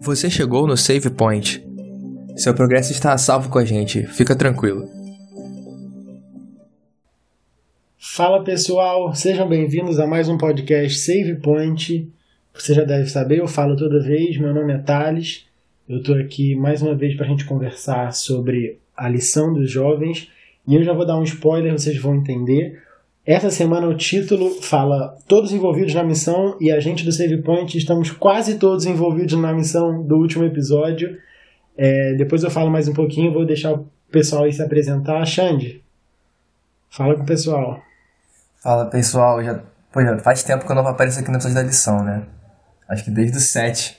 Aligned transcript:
Você 0.00 0.28
chegou 0.28 0.66
no 0.66 0.76
Save 0.76 1.10
Point. 1.10 1.64
Seu 2.36 2.54
progresso 2.54 2.92
está 2.92 3.12
a 3.12 3.18
salvo 3.18 3.48
com 3.48 3.58
a 3.58 3.64
gente, 3.64 4.06
fica 4.06 4.36
tranquilo. 4.36 4.86
Fala 7.98 8.44
pessoal, 8.44 9.14
sejam 9.14 9.48
bem-vindos 9.48 9.98
a 9.98 10.06
mais 10.06 10.28
um 10.28 10.38
podcast 10.38 10.98
Save 11.00 11.36
Point. 11.36 12.08
Você 12.52 12.74
já 12.74 12.84
deve 12.84 13.08
saber, 13.08 13.40
eu 13.40 13.48
falo 13.48 13.74
toda 13.74 13.98
vez, 14.00 14.38
meu 14.38 14.54
nome 14.54 14.72
é 14.72 14.78
Thales. 14.78 15.46
Eu 15.88 15.98
estou 15.98 16.14
aqui 16.14 16.54
mais 16.54 16.80
uma 16.80 16.94
vez 16.94 17.16
para 17.16 17.26
a 17.26 17.28
gente 17.28 17.44
conversar 17.44 18.12
sobre 18.12 18.78
a 18.96 19.08
lição 19.08 19.52
dos 19.52 19.70
jovens. 19.70 20.30
E 20.68 20.76
eu 20.76 20.84
já 20.84 20.92
vou 20.92 21.04
dar 21.04 21.18
um 21.18 21.24
spoiler, 21.24 21.72
vocês 21.72 21.96
vão 21.98 22.14
entender. 22.14 22.83
Essa 23.26 23.50
semana 23.50 23.86
o 23.86 23.96
título 23.96 24.60
fala 24.60 25.16
todos 25.26 25.50
envolvidos 25.50 25.94
na 25.94 26.04
missão 26.04 26.58
e 26.60 26.70
a 26.70 26.78
gente 26.78 27.06
do 27.06 27.10
Save 27.10 27.40
Point 27.40 27.78
estamos 27.78 28.10
quase 28.10 28.58
todos 28.58 28.84
envolvidos 28.84 29.40
na 29.40 29.50
missão 29.50 30.02
do 30.02 30.16
último 30.16 30.44
episódio. 30.44 31.16
É, 31.74 32.12
depois 32.18 32.42
eu 32.42 32.50
falo 32.50 32.70
mais 32.70 32.86
um 32.86 32.92
pouquinho, 32.92 33.32
vou 33.32 33.46
deixar 33.46 33.72
o 33.72 33.88
pessoal 34.12 34.44
aí 34.44 34.52
se 34.52 34.62
apresentar. 34.62 35.24
Xande, 35.24 35.82
fala 36.90 37.14
com 37.14 37.22
o 37.22 37.26
pessoal. 37.26 37.80
Fala 38.62 38.90
pessoal, 38.90 39.42
já, 39.42 39.62
já 39.96 40.18
faz 40.18 40.42
tempo 40.42 40.66
que 40.66 40.70
eu 40.70 40.76
não 40.76 40.86
apareço 40.86 41.18
aqui 41.18 41.30
no 41.30 41.36
episódio 41.36 41.56
da 41.56 41.62
lição, 41.62 42.04
né? 42.04 42.26
Acho 42.86 43.04
que 43.04 43.10
desde 43.10 43.38
o 43.38 43.40
7 43.40 43.98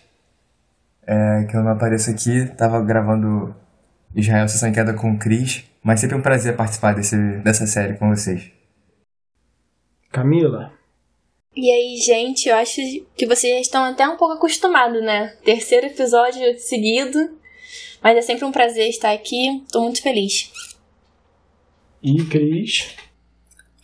é, 1.08 1.46
que 1.50 1.58
eu 1.58 1.64
não 1.64 1.72
apareço 1.72 2.12
aqui, 2.12 2.46
tava 2.56 2.80
gravando 2.80 3.56
Israel 4.16 4.48
Sessão 4.48 4.70
em 4.70 4.72
Queda 4.72 4.94
com 4.94 5.14
o 5.14 5.18
Cris, 5.18 5.66
mas 5.82 6.00
sempre 6.00 6.16
um 6.16 6.22
prazer 6.22 6.56
participar 6.56 6.94
desse, 6.94 7.18
dessa 7.40 7.66
série 7.66 7.96
com 7.96 8.08
vocês. 8.10 8.55
Camila. 10.16 10.72
E 11.54 11.70
aí, 11.70 11.98
gente, 11.98 12.48
eu 12.48 12.56
acho 12.56 12.80
que 13.18 13.28
vocês 13.28 13.54
já 13.54 13.60
estão 13.60 13.84
até 13.84 14.08
um 14.08 14.16
pouco 14.16 14.36
acostumados, 14.36 15.04
né? 15.04 15.36
Terceiro 15.44 15.88
episódio 15.88 16.58
seguido, 16.58 17.38
mas 18.02 18.18
é 18.18 18.22
sempre 18.22 18.46
um 18.46 18.52
prazer 18.52 18.88
estar 18.88 19.12
aqui, 19.12 19.62
tô 19.70 19.82
muito 19.82 20.02
feliz. 20.02 20.50
E 22.02 22.24
Cris. 22.24 22.96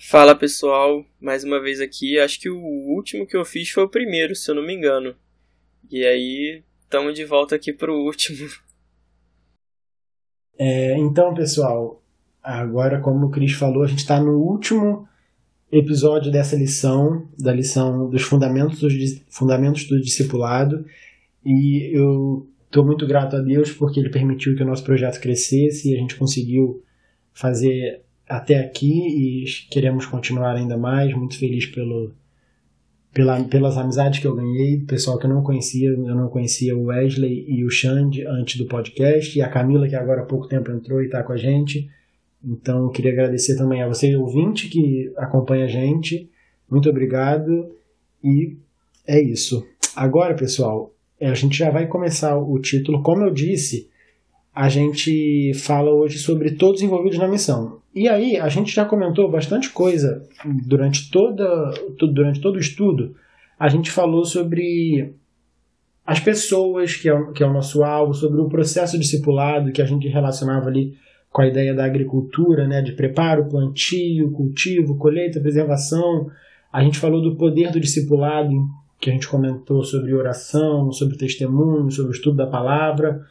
Fala 0.10 0.34
pessoal, 0.34 1.06
mais 1.20 1.44
uma 1.44 1.62
vez 1.62 1.82
aqui. 1.82 2.18
Acho 2.18 2.40
que 2.40 2.50
o 2.50 2.62
último 2.96 3.28
que 3.28 3.36
eu 3.36 3.44
fiz 3.44 3.70
foi 3.70 3.84
o 3.84 3.90
primeiro, 3.90 4.34
se 4.34 4.50
eu 4.50 4.56
não 4.56 4.66
me 4.66 4.74
engano. 4.74 5.14
E 5.92 6.06
aí, 6.06 6.64
estamos 6.82 7.14
de 7.14 7.26
volta 7.26 7.56
aqui 7.56 7.74
pro 7.74 7.94
último. 7.94 8.48
É, 10.64 10.96
então, 10.96 11.34
pessoal, 11.34 12.04
agora, 12.44 13.02
como 13.02 13.26
o 13.26 13.32
Cris 13.32 13.54
falou, 13.54 13.82
a 13.82 13.88
gente 13.88 14.00
está 14.00 14.20
no 14.20 14.38
último 14.38 15.10
episódio 15.72 16.32
dessa 16.32 16.56
lição, 16.56 17.28
da 17.40 17.54
lição 17.54 18.10
dos 18.10 18.24
fundamentos, 18.24 18.80
dos 18.80 19.22
fundamentos 19.30 19.88
do 19.88 20.02
discipulado. 20.02 20.86
E 21.46 21.90
eu 21.94 22.48
estou 22.66 22.86
muito 22.86 23.08
grato 23.08 23.36
a 23.36 23.40
Deus 23.40 23.72
porque 23.72 24.00
Ele 24.00 24.10
permitiu 24.10 24.56
que 24.56 24.64
o 24.64 24.66
nosso 24.66 24.84
projeto 24.84 25.20
crescesse 25.20 25.90
e 25.90 25.96
a 25.96 26.00
gente 26.00 26.16
conseguiu 26.16 26.84
fazer 27.34 28.02
até 28.28 28.60
aqui 28.60 28.92
e 28.92 29.46
queremos 29.70 30.06
continuar 30.06 30.56
ainda 30.56 30.78
mais. 30.78 31.14
Muito 31.16 31.38
feliz 31.38 31.66
pelo, 31.66 32.14
pela, 33.14 33.44
pelas 33.44 33.78
amizades 33.78 34.20
que 34.20 34.28
eu 34.28 34.36
ganhei, 34.36 34.80
pessoal 34.80 35.18
que 35.18 35.26
eu 35.26 35.30
não 35.30 35.42
conhecia, 35.42 35.90
eu 35.90 36.16
não 36.16 36.30
conhecia 36.30 36.76
o 36.76 36.86
Wesley 36.86 37.46
e 37.48 37.64
o 37.64 37.70
Xande 37.70 38.26
antes 38.26 38.58
do 38.58 38.66
podcast, 38.66 39.38
e 39.38 39.42
a 39.42 39.50
Camila, 39.50 39.88
que 39.88 39.96
agora 39.96 40.22
há 40.22 40.26
pouco 40.26 40.48
tempo 40.48 40.72
entrou 40.72 41.02
e 41.02 41.06
está 41.06 41.24
com 41.24 41.34
a 41.34 41.38
gente. 41.38 41.90
Então, 42.44 42.90
queria 42.90 43.12
agradecer 43.12 43.56
também 43.56 43.84
a 43.84 43.88
você, 43.88 44.16
ouvinte, 44.16 44.68
que 44.68 45.12
acompanha 45.18 45.66
a 45.66 45.68
gente. 45.68 46.30
Muito 46.70 46.90
obrigado. 46.90 47.70
E 48.24 48.58
é 49.08 49.22
isso. 49.22 49.66
Agora, 49.96 50.34
pessoal, 50.36 50.94
a 51.22 51.34
gente 51.34 51.58
já 51.58 51.70
vai 51.70 51.88
começar 51.88 52.38
o 52.38 52.60
título. 52.60 53.04
Como 53.04 53.24
eu 53.24 53.32
disse, 53.32 53.90
a 54.54 54.70
gente 54.70 55.54
fala 55.54 55.92
hoje 55.92 56.18
sobre 56.18 56.52
todos 56.52 56.82
envolvidos 56.82 57.20
na 57.20 57.28
missão. 57.28 57.80
E 57.94 58.08
aí, 58.08 58.38
a 58.38 58.50
gente 58.50 58.74
já 58.74 58.86
comentou 58.86 59.30
bastante 59.30 59.70
coisa 59.70 60.28
durante, 60.66 61.12
toda, 61.12 61.72
durante 62.00 62.42
todo 62.42 62.56
o 62.56 62.60
estudo. 62.60 63.16
A 63.60 63.70
gente 63.70 63.92
falou 63.92 64.26
sobre 64.26 65.14
as 66.06 66.20
pessoas, 66.20 66.96
que 66.96 67.10
é, 67.10 67.32
que 67.34 67.44
é 67.44 67.48
o 67.48 67.54
nosso 67.54 67.84
alvo, 67.84 68.14
sobre 68.14 68.42
o 68.42 68.50
processo 68.50 68.98
discipulado, 68.98 69.72
que 69.72 69.82
a 69.82 69.86
gente 69.86 70.08
relacionava 70.08 70.68
ali 70.68 70.96
com 71.32 71.42
a 71.42 71.48
ideia 71.48 71.74
da 71.74 71.86
agricultura, 71.86 72.68
né, 72.68 72.82
de 72.82 72.92
preparo, 72.92 73.46
plantio, 73.46 74.32
cultivo, 74.32 74.98
colheita, 74.98 75.40
preservação. 75.40 76.30
A 76.72 76.84
gente 76.84 77.00
falou 77.00 77.22
do 77.22 77.36
poder 77.36 77.72
do 77.72 77.80
discipulado, 77.80 78.52
que 79.00 79.10
a 79.10 79.14
gente 79.14 79.28
comentou 79.28 79.84
sobre 79.84 80.14
oração, 80.14 80.92
sobre 80.92 81.18
testemunho, 81.18 81.90
sobre 81.90 82.12
o 82.12 82.16
estudo 82.16 82.38
da 82.38 82.48
palavra. 82.48 83.26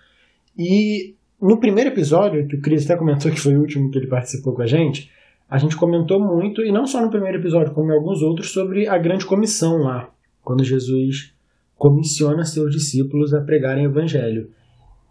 E 0.59 1.15
no 1.41 1.59
primeiro 1.59 1.91
episódio, 1.91 2.47
que 2.47 2.56
o 2.56 2.61
Cris 2.61 2.84
até 2.84 2.97
comentou 2.97 3.31
que 3.31 3.41
foi 3.41 3.56
o 3.56 3.61
último 3.61 3.91
que 3.91 3.99
ele 3.99 4.06
participou 4.06 4.55
com 4.55 4.62
a 4.62 4.67
gente, 4.67 5.11
a 5.49 5.59
gente 5.59 5.77
comentou 5.77 6.21
muito, 6.21 6.62
e 6.62 6.72
não 6.72 6.87
só 6.87 7.03
no 7.03 7.11
primeiro 7.11 7.38
episódio, 7.38 7.75
como 7.75 7.91
em 7.91 7.94
alguns 7.94 8.22
outros, 8.22 8.50
sobre 8.50 8.87
a 8.87 8.97
grande 8.97 9.27
comissão 9.27 9.78
lá, 9.78 10.09
quando 10.43 10.65
Jesus 10.65 11.34
comissiona 11.77 12.44
seus 12.44 12.72
discípulos 12.72 13.34
a 13.34 13.41
pregarem 13.41 13.87
o 13.87 13.91
evangelho. 13.91 14.50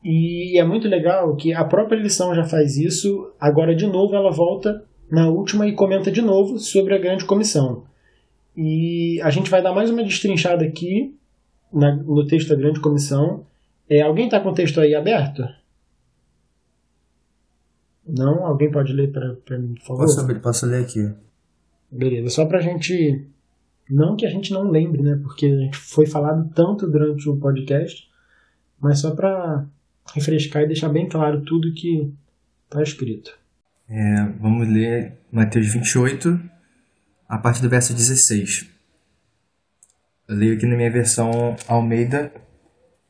E 0.03 0.57
é 0.57 0.63
muito 0.63 0.87
legal 0.87 1.35
que 1.35 1.53
a 1.53 1.63
própria 1.63 1.97
lição 1.97 2.33
já 2.33 2.43
faz 2.43 2.77
isso, 2.77 3.31
agora 3.39 3.75
de 3.75 3.85
novo 3.85 4.15
ela 4.15 4.31
volta 4.31 4.83
na 5.11 5.27
última 5.27 5.67
e 5.67 5.73
comenta 5.73 6.11
de 6.11 6.21
novo 6.21 6.57
sobre 6.59 6.95
a 6.95 6.97
grande 6.97 7.25
comissão. 7.25 7.83
E 8.55 9.19
a 9.21 9.29
gente 9.29 9.49
vai 9.49 9.61
dar 9.61 9.73
mais 9.73 9.89
uma 9.89 10.03
destrinchada 10.03 10.65
aqui 10.65 11.15
na, 11.71 11.95
no 11.95 12.25
texto 12.25 12.49
da 12.49 12.55
grande 12.55 12.79
comissão, 12.79 13.45
é, 13.89 14.01
alguém 14.01 14.25
está 14.25 14.39
com 14.39 14.49
o 14.49 14.53
texto 14.53 14.79
aí 14.79 14.93
aberto? 14.93 15.43
Não? 18.07 18.45
Alguém 18.45 18.71
pode 18.71 18.93
ler 18.93 19.11
para 19.11 19.57
mim, 19.57 19.75
por 19.75 19.83
favor? 19.83 20.05
Posso, 20.05 20.39
posso 20.41 20.65
ler 20.65 20.83
aqui. 20.83 21.11
Beleza, 21.91 22.29
só 22.29 22.45
para 22.45 22.59
a 22.59 22.61
gente. 22.61 23.25
Não 23.89 24.15
que 24.15 24.25
a 24.25 24.29
gente 24.29 24.53
não 24.53 24.69
lembre, 24.69 25.01
né? 25.01 25.19
Porque 25.21 25.47
a 25.47 25.57
gente 25.57 25.77
foi 25.77 26.05
falado 26.05 26.49
tanto 26.53 26.87
durante 26.87 27.27
o 27.27 27.37
podcast, 27.37 28.07
mas 28.79 28.99
só 28.99 29.11
para 29.15 29.65
refrescar 30.13 30.63
e 30.63 30.67
deixar 30.67 30.89
bem 30.89 31.07
claro 31.07 31.41
tudo 31.41 31.73
que 31.73 32.13
está 32.65 32.81
escrito. 32.81 33.37
É, 33.89 34.23
vamos 34.39 34.67
ler 34.67 35.13
Mateus 35.31 35.67
28, 35.73 36.39
a 37.27 37.37
partir 37.37 37.61
do 37.61 37.69
verso 37.69 37.93
16. 37.93 38.67
Eu 40.27 40.35
leio 40.35 40.55
aqui 40.55 40.65
na 40.65 40.75
minha 40.75 40.91
versão 40.91 41.55
Almeida 41.67 42.31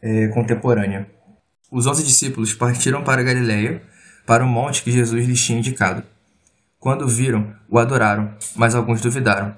é, 0.01 0.27
contemporânea. 0.29 1.09
Os 1.71 1.85
onze 1.85 2.03
discípulos 2.03 2.53
partiram 2.53 3.03
para 3.03 3.21
Galiléia, 3.21 3.81
para 4.25 4.43
o 4.43 4.47
monte 4.47 4.83
que 4.83 4.91
Jesus 4.91 5.27
lhes 5.27 5.43
tinha 5.43 5.59
indicado. 5.59 6.03
Quando 6.79 7.07
viram, 7.07 7.53
o 7.67 7.77
adoraram, 7.77 8.33
mas 8.55 8.73
alguns 8.73 9.01
duvidaram. 9.01 9.55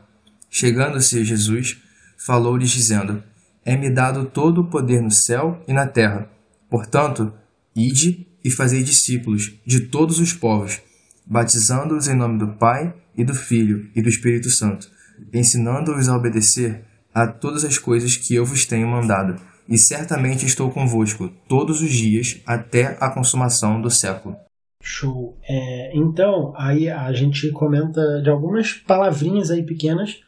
Chegando-se 0.49 1.23
Jesus, 1.23 1.77
falou-lhes 2.17 2.71
dizendo: 2.71 3.23
É-me 3.63 3.89
dado 3.89 4.25
todo 4.25 4.61
o 4.61 4.69
poder 4.69 5.01
no 5.01 5.11
céu 5.11 5.63
e 5.67 5.73
na 5.73 5.85
terra. 5.85 6.27
Portanto, 6.71 7.33
ide 7.75 8.25
e 8.41 8.49
fazei 8.49 8.81
discípulos 8.81 9.51
de 9.65 9.81
todos 9.81 10.19
os 10.19 10.31
povos, 10.31 10.79
batizando-os 11.25 12.07
em 12.07 12.15
nome 12.15 12.39
do 12.39 12.53
Pai 12.53 12.93
e 13.13 13.25
do 13.25 13.35
Filho 13.35 13.89
e 13.93 14.01
do 14.01 14.07
Espírito 14.07 14.49
Santo, 14.49 14.89
ensinando-os 15.33 16.07
a 16.07 16.15
obedecer 16.15 16.85
a 17.13 17.27
todas 17.27 17.65
as 17.65 17.77
coisas 17.77 18.15
que 18.15 18.33
eu 18.33 18.45
vos 18.45 18.65
tenho 18.65 18.87
mandado 18.87 19.35
e 19.67 19.77
certamente 19.77 20.45
estou 20.45 20.71
convosco 20.71 21.29
todos 21.45 21.81
os 21.81 21.91
dias 21.91 22.41
até 22.47 22.97
a 23.01 23.09
consumação 23.09 23.81
do 23.81 23.91
século. 23.91 24.37
Show. 24.81 25.37
É, 25.43 25.91
então, 25.93 26.53
aí 26.55 26.89
a 26.89 27.11
gente 27.11 27.51
comenta 27.51 28.21
de 28.21 28.29
algumas 28.29 28.71
palavrinhas 28.71 29.51
aí 29.51 29.61
pequenas, 29.61 30.21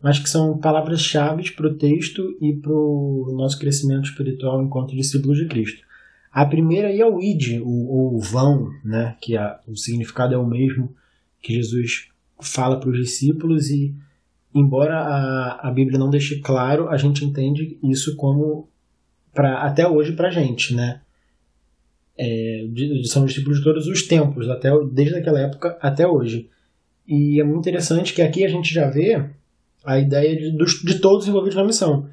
mas 0.00 0.20
que 0.20 0.30
são 0.30 0.58
palavras-chave 0.58 1.50
para 1.50 1.66
o 1.66 1.74
texto 1.74 2.36
e 2.40 2.54
para 2.54 2.72
o 2.72 3.34
nosso 3.36 3.58
crescimento 3.58 4.04
espiritual 4.04 4.62
enquanto 4.62 4.94
discípulos 4.94 5.38
de 5.38 5.46
Cristo. 5.46 5.87
A 6.32 6.44
primeira 6.44 6.94
é 6.94 7.04
o 7.04 7.20
id, 7.20 7.60
ou 7.60 8.16
o 8.16 8.20
vão, 8.20 8.70
né, 8.84 9.16
que 9.20 9.36
a, 9.36 9.58
o 9.66 9.76
significado 9.76 10.34
é 10.34 10.38
o 10.38 10.46
mesmo 10.46 10.94
que 11.42 11.54
Jesus 11.54 12.08
fala 12.40 12.78
para 12.78 12.90
os 12.90 12.98
discípulos 12.98 13.70
e 13.70 13.94
embora 14.54 14.98
a, 14.98 15.68
a 15.68 15.70
Bíblia 15.70 15.98
não 15.98 16.10
deixe 16.10 16.40
claro, 16.40 16.88
a 16.88 16.96
gente 16.96 17.24
entende 17.24 17.78
isso 17.82 18.16
como 18.16 18.68
pra, 19.32 19.62
até 19.62 19.86
hoje 19.86 20.12
para 20.12 20.28
a 20.28 20.30
gente, 20.30 20.74
né? 20.74 21.00
É, 22.16 22.66
são 23.04 23.24
discípulos 23.24 23.58
de 23.58 23.64
todos 23.64 23.86
os 23.86 24.02
tempos, 24.02 24.48
até, 24.48 24.70
desde 24.90 25.16
aquela 25.16 25.40
época 25.40 25.78
até 25.80 26.06
hoje. 26.06 26.50
E 27.06 27.40
é 27.40 27.44
muito 27.44 27.60
interessante 27.60 28.12
que 28.12 28.20
aqui 28.20 28.44
a 28.44 28.48
gente 28.48 28.74
já 28.74 28.90
vê 28.90 29.24
a 29.84 29.98
ideia 29.98 30.36
de, 30.36 30.50
de 30.84 30.98
todos 30.98 31.28
envolvidos 31.28 31.56
na 31.56 31.64
missão. 31.64 32.08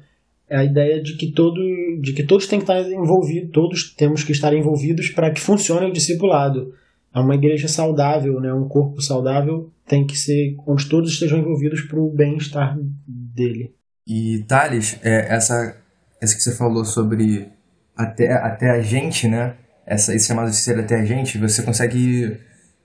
É 0.48 0.58
a 0.58 0.64
ideia 0.64 1.02
de 1.02 1.16
que, 1.16 1.32
todo, 1.32 1.60
de 2.00 2.12
que 2.12 2.22
todos 2.22 2.46
têm 2.46 2.60
que 2.60 2.64
estar 2.64 2.80
envolvidos, 2.88 3.50
todos 3.52 3.94
temos 3.94 4.22
que 4.22 4.32
estar 4.32 4.54
envolvidos 4.54 5.10
para 5.10 5.30
que 5.30 5.40
funcione 5.40 5.86
o 5.86 5.92
discipulado. 5.92 6.72
É 7.14 7.18
uma 7.18 7.34
igreja 7.34 7.66
saudável, 7.66 8.40
né? 8.40 8.52
um 8.52 8.68
corpo 8.68 9.00
saudável 9.00 9.72
tem 9.86 10.06
que 10.06 10.16
ser 10.16 10.56
onde 10.66 10.88
todos 10.88 11.12
estejam 11.12 11.38
envolvidos 11.38 11.80
para 11.82 11.98
o 11.98 12.10
bem-estar 12.10 12.76
dele. 13.06 13.74
E 14.06 14.44
Thales, 14.46 14.98
é, 15.02 15.34
essa, 15.34 15.76
essa 16.20 16.34
que 16.34 16.42
você 16.42 16.54
falou 16.54 16.84
sobre 16.84 17.48
até, 17.96 18.32
até 18.32 18.70
a 18.70 18.82
gente, 18.82 19.28
né? 19.28 19.56
Essa, 19.86 20.14
esse 20.14 20.26
chamado 20.26 20.50
de 20.50 20.56
ser 20.56 20.78
até 20.78 20.96
a 20.96 21.04
gente, 21.04 21.38
você 21.38 21.62
consegue 21.62 22.36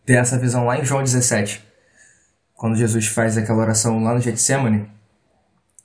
ter 0.05 0.13
essa 0.13 0.37
visão 0.37 0.65
lá 0.65 0.79
em 0.79 0.85
João 0.85 1.03
17. 1.03 1.61
Quando 2.53 2.75
Jesus 2.75 3.07
faz 3.07 3.37
aquela 3.37 3.59
oração 3.59 4.03
lá 4.03 4.13
no 4.13 4.21
Getsemane, 4.21 4.87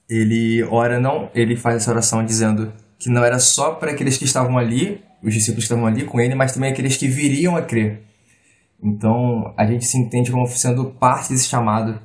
ele 0.09 0.63
ora 0.65 1.01
não, 1.01 1.31
ele 1.35 1.57
faz 1.57 1.77
essa 1.77 1.91
oração 1.91 2.25
dizendo 2.25 2.73
que 2.99 3.11
não 3.11 3.25
era 3.25 3.39
só 3.39 3.75
para 3.75 3.93
aqueles 3.93 4.17
que 4.17 4.25
estavam 4.25 4.57
ali, 4.57 5.01
os 5.23 5.35
discípulos 5.35 5.65
que 5.65 5.73
estavam 5.73 5.87
ali 5.87 6.05
com 6.05 6.21
ele, 6.21 6.35
mas 6.35 6.53
também 6.53 6.71
aqueles 6.71 6.97
que 6.97 7.09
viriam 7.09 7.57
a 7.57 7.63
crer. 7.63 8.03
Então, 8.83 9.53
a 9.57 9.67
gente 9.67 9.85
se 9.85 9.99
entende 9.99 10.31
como 10.31 10.47
sendo 10.47 10.87
parte 10.87 11.31
desse 11.31 11.49
chamado 11.49 12.01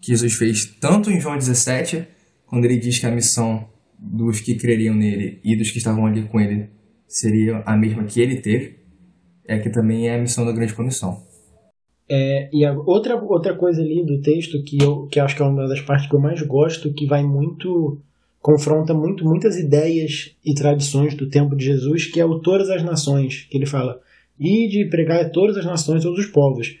que 0.00 0.08
Jesus 0.08 0.34
fez 0.34 0.66
tanto 0.80 1.10
em 1.10 1.20
João 1.20 1.36
17, 1.36 2.06
quando 2.46 2.64
ele 2.64 2.76
diz 2.76 2.98
que 2.98 3.06
a 3.06 3.10
missão 3.10 3.68
dos 3.98 4.40
que 4.40 4.54
creriam 4.54 4.94
nele 4.94 5.40
e 5.42 5.56
dos 5.56 5.70
que 5.70 5.78
estavam 5.78 6.06
ali 6.06 6.22
com 6.22 6.40
ele 6.40 6.68
seria 7.08 7.62
a 7.64 7.76
mesma 7.76 8.04
que 8.04 8.20
ele 8.20 8.36
teve, 8.36 8.76
é 9.46 9.58
que 9.58 9.70
também 9.70 10.08
é 10.08 10.16
a 10.16 10.18
missão 10.18 10.44
da 10.44 10.52
grande 10.52 10.74
comissão. 10.74 11.24
É, 12.08 12.48
e 12.52 12.64
a, 12.64 12.72
outra, 12.72 13.16
outra 13.16 13.54
coisa 13.54 13.82
ali 13.82 14.04
do 14.04 14.20
texto 14.20 14.62
que 14.62 14.80
eu 14.80 15.06
que 15.06 15.18
acho 15.18 15.34
que 15.34 15.42
é 15.42 15.44
uma 15.44 15.66
das 15.66 15.80
partes 15.80 16.08
que 16.08 16.14
eu 16.14 16.20
mais 16.20 16.40
gosto, 16.42 16.92
que 16.92 17.04
vai 17.04 17.24
muito 17.24 17.98
confronta 18.40 18.94
muito 18.94 19.24
muitas 19.24 19.58
ideias 19.58 20.36
e 20.44 20.54
tradições 20.54 21.14
do 21.14 21.28
tempo 21.28 21.56
de 21.56 21.64
Jesus, 21.64 22.06
que 22.06 22.20
é 22.20 22.24
o 22.24 22.38
todas 22.38 22.70
as 22.70 22.82
nações, 22.82 23.46
que 23.50 23.56
ele 23.56 23.66
fala, 23.66 24.00
e 24.38 24.68
de 24.68 24.84
pregar 24.84 25.20
a 25.20 25.28
todas 25.28 25.56
as 25.56 25.64
nações, 25.64 26.04
todos 26.04 26.20
os 26.20 26.30
povos. 26.30 26.78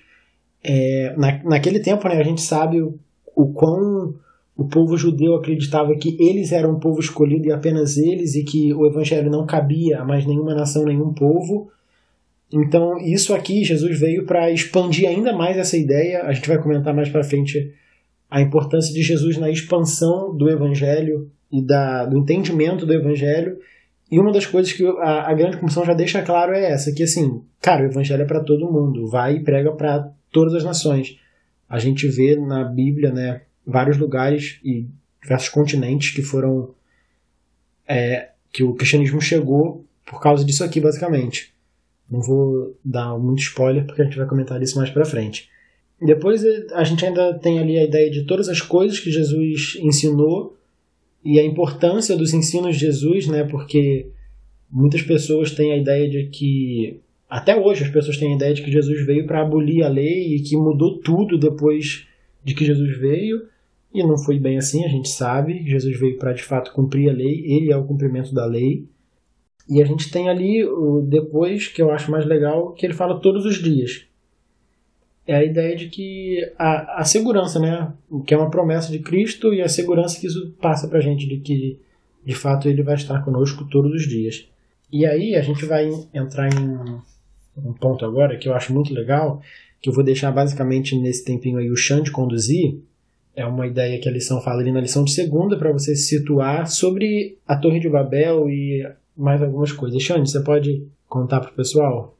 É, 0.62 1.14
na, 1.16 1.42
naquele 1.42 1.80
tempo, 1.80 2.08
né, 2.08 2.18
a 2.18 2.22
gente 2.22 2.40
sabe 2.40 2.80
o, 2.80 2.96
o 3.34 3.48
quão 3.48 4.14
o 4.56 4.64
povo 4.64 4.96
judeu 4.96 5.34
acreditava 5.34 5.94
que 5.96 6.16
eles 6.18 6.50
eram 6.50 6.72
um 6.72 6.80
povo 6.80 6.98
escolhido 6.98 7.46
e 7.46 7.52
apenas 7.52 7.98
eles, 7.98 8.34
e 8.34 8.42
que 8.42 8.72
o 8.72 8.86
evangelho 8.86 9.30
não 9.30 9.44
cabia 9.44 10.00
a 10.00 10.04
mais 10.04 10.24
nenhuma 10.24 10.54
nação, 10.54 10.84
nenhum 10.84 11.12
povo. 11.12 11.68
Então, 12.52 12.98
isso 12.98 13.34
aqui, 13.34 13.64
Jesus 13.64 13.98
veio 13.98 14.24
para 14.24 14.50
expandir 14.50 15.08
ainda 15.08 15.32
mais 15.32 15.56
essa 15.56 15.76
ideia. 15.76 16.22
A 16.22 16.32
gente 16.32 16.48
vai 16.48 16.60
comentar 16.62 16.94
mais 16.94 17.08
para 17.08 17.24
frente 17.24 17.74
a 18.30 18.40
importância 18.40 18.92
de 18.92 19.02
Jesus 19.02 19.36
na 19.36 19.50
expansão 19.50 20.36
do 20.36 20.48
evangelho 20.48 21.30
e 21.50 21.60
da, 21.62 22.04
do 22.04 22.18
entendimento 22.18 22.86
do 22.86 22.92
evangelho. 22.92 23.58
E 24.10 24.18
uma 24.18 24.32
das 24.32 24.46
coisas 24.46 24.72
que 24.72 24.86
a, 24.86 25.30
a 25.30 25.34
grande 25.34 25.56
comissão 25.56 25.84
já 25.84 25.94
deixa 25.94 26.22
claro 26.22 26.52
é 26.52 26.70
essa, 26.70 26.92
que 26.92 27.02
assim, 27.02 27.42
cara, 27.60 27.82
o 27.82 27.86
evangelho 27.86 28.22
é 28.22 28.26
para 28.26 28.42
todo 28.42 28.70
mundo, 28.70 29.08
vai 29.08 29.36
e 29.36 29.42
prega 29.42 29.72
para 29.72 30.08
todas 30.30 30.54
as 30.54 30.62
nações. 30.62 31.18
A 31.68 31.78
gente 31.80 32.06
vê 32.06 32.36
na 32.36 32.62
Bíblia, 32.62 33.12
né, 33.12 33.42
vários 33.66 33.96
lugares 33.96 34.60
e 34.64 34.86
diversos 35.20 35.48
continentes 35.48 36.14
que 36.14 36.22
foram 36.22 36.70
é, 37.88 38.28
que 38.52 38.62
o 38.62 38.74
cristianismo 38.74 39.20
chegou 39.20 39.84
por 40.04 40.20
causa 40.20 40.44
disso 40.44 40.62
aqui, 40.62 40.80
basicamente. 40.80 41.55
Não 42.10 42.20
vou 42.20 42.76
dar 42.84 43.18
muito 43.18 43.40
spoiler 43.40 43.84
porque 43.84 44.02
a 44.02 44.04
gente 44.04 44.16
vai 44.16 44.26
comentar 44.26 44.62
isso 44.62 44.78
mais 44.78 44.90
para 44.90 45.04
frente. 45.04 45.48
Depois 46.00 46.44
a 46.72 46.84
gente 46.84 47.04
ainda 47.04 47.34
tem 47.34 47.58
ali 47.58 47.78
a 47.78 47.84
ideia 47.84 48.10
de 48.10 48.24
todas 48.24 48.48
as 48.48 48.60
coisas 48.60 49.00
que 49.00 49.10
Jesus 49.10 49.78
ensinou 49.80 50.56
e 51.24 51.40
a 51.40 51.44
importância 51.44 52.16
dos 52.16 52.32
ensinos 52.32 52.76
de 52.76 52.86
Jesus, 52.86 53.26
né? 53.26 53.44
Porque 53.44 54.06
muitas 54.70 55.02
pessoas 55.02 55.50
têm 55.50 55.72
a 55.72 55.76
ideia 55.76 56.08
de 56.08 56.26
que 56.26 57.00
até 57.28 57.56
hoje 57.58 57.82
as 57.82 57.90
pessoas 57.90 58.18
têm 58.18 58.32
a 58.32 58.36
ideia 58.36 58.54
de 58.54 58.62
que 58.62 58.70
Jesus 58.70 59.04
veio 59.04 59.26
para 59.26 59.42
abolir 59.42 59.82
a 59.82 59.88
lei 59.88 60.36
e 60.36 60.40
que 60.40 60.56
mudou 60.56 60.98
tudo 60.98 61.38
depois 61.38 62.06
de 62.44 62.54
que 62.54 62.64
Jesus 62.64 62.96
veio. 62.98 63.42
E 63.92 64.02
não 64.02 64.18
foi 64.18 64.38
bem 64.38 64.58
assim, 64.58 64.84
a 64.84 64.88
gente 64.88 65.08
sabe. 65.08 65.64
Jesus 65.66 65.98
veio 65.98 66.18
para 66.18 66.32
de 66.32 66.42
fato 66.42 66.72
cumprir 66.72 67.08
a 67.08 67.12
lei, 67.12 67.42
ele 67.46 67.72
é 67.72 67.76
o 67.76 67.84
cumprimento 67.84 68.32
da 68.32 68.44
lei. 68.44 68.84
E 69.68 69.82
a 69.82 69.86
gente 69.86 70.10
tem 70.10 70.28
ali 70.28 70.64
o 70.64 71.00
depois, 71.00 71.68
que 71.68 71.82
eu 71.82 71.90
acho 71.90 72.10
mais 72.10 72.24
legal, 72.24 72.72
que 72.72 72.86
ele 72.86 72.94
fala 72.94 73.20
todos 73.20 73.44
os 73.44 73.56
dias. 73.56 74.04
É 75.26 75.34
a 75.34 75.44
ideia 75.44 75.74
de 75.74 75.88
que 75.88 76.52
a, 76.56 77.00
a 77.00 77.04
segurança, 77.04 77.58
né? 77.58 77.92
Que 78.24 78.32
é 78.32 78.36
uma 78.36 78.50
promessa 78.50 78.92
de 78.92 79.00
Cristo 79.00 79.52
e 79.52 79.60
a 79.60 79.68
segurança 79.68 80.20
que 80.20 80.28
isso 80.28 80.54
passa 80.60 80.86
pra 80.86 81.00
gente 81.00 81.26
de 81.26 81.38
que 81.38 81.80
de 82.24 82.34
fato 82.34 82.68
ele 82.68 82.82
vai 82.82 82.94
estar 82.94 83.24
conosco 83.24 83.64
todos 83.64 83.92
os 83.92 84.08
dias. 84.08 84.48
E 84.92 85.04
aí 85.04 85.34
a 85.34 85.42
gente 85.42 85.64
vai 85.64 85.90
entrar 86.14 86.48
em 86.48 87.00
um 87.56 87.72
ponto 87.72 88.04
agora 88.04 88.36
que 88.36 88.48
eu 88.48 88.54
acho 88.54 88.72
muito 88.72 88.94
legal, 88.94 89.40
que 89.80 89.88
eu 89.88 89.92
vou 89.92 90.04
deixar 90.04 90.30
basicamente 90.30 90.96
nesse 90.96 91.24
tempinho 91.24 91.58
aí 91.58 91.70
o 91.70 91.76
chão 91.76 92.02
de 92.02 92.12
conduzir, 92.12 92.78
é 93.36 93.44
uma 93.44 93.66
ideia 93.66 94.00
que 94.00 94.08
a 94.08 94.12
lição 94.12 94.40
fala 94.40 94.62
ali 94.62 94.72
na 94.72 94.80
lição 94.80 95.04
de 95.04 95.12
segunda 95.12 95.58
para 95.58 95.70
você 95.70 95.94
se 95.94 96.16
situar 96.16 96.66
sobre 96.66 97.36
a 97.46 97.54
Torre 97.54 97.78
de 97.78 97.88
Babel 97.88 98.48
e 98.48 98.82
mais 99.16 99.42
algumas 99.42 99.72
coisas. 99.72 100.02
Xande, 100.02 100.30
você 100.30 100.42
pode 100.42 100.86
contar 101.08 101.40
para 101.40 101.50
o 101.50 101.54
pessoal? 101.54 102.18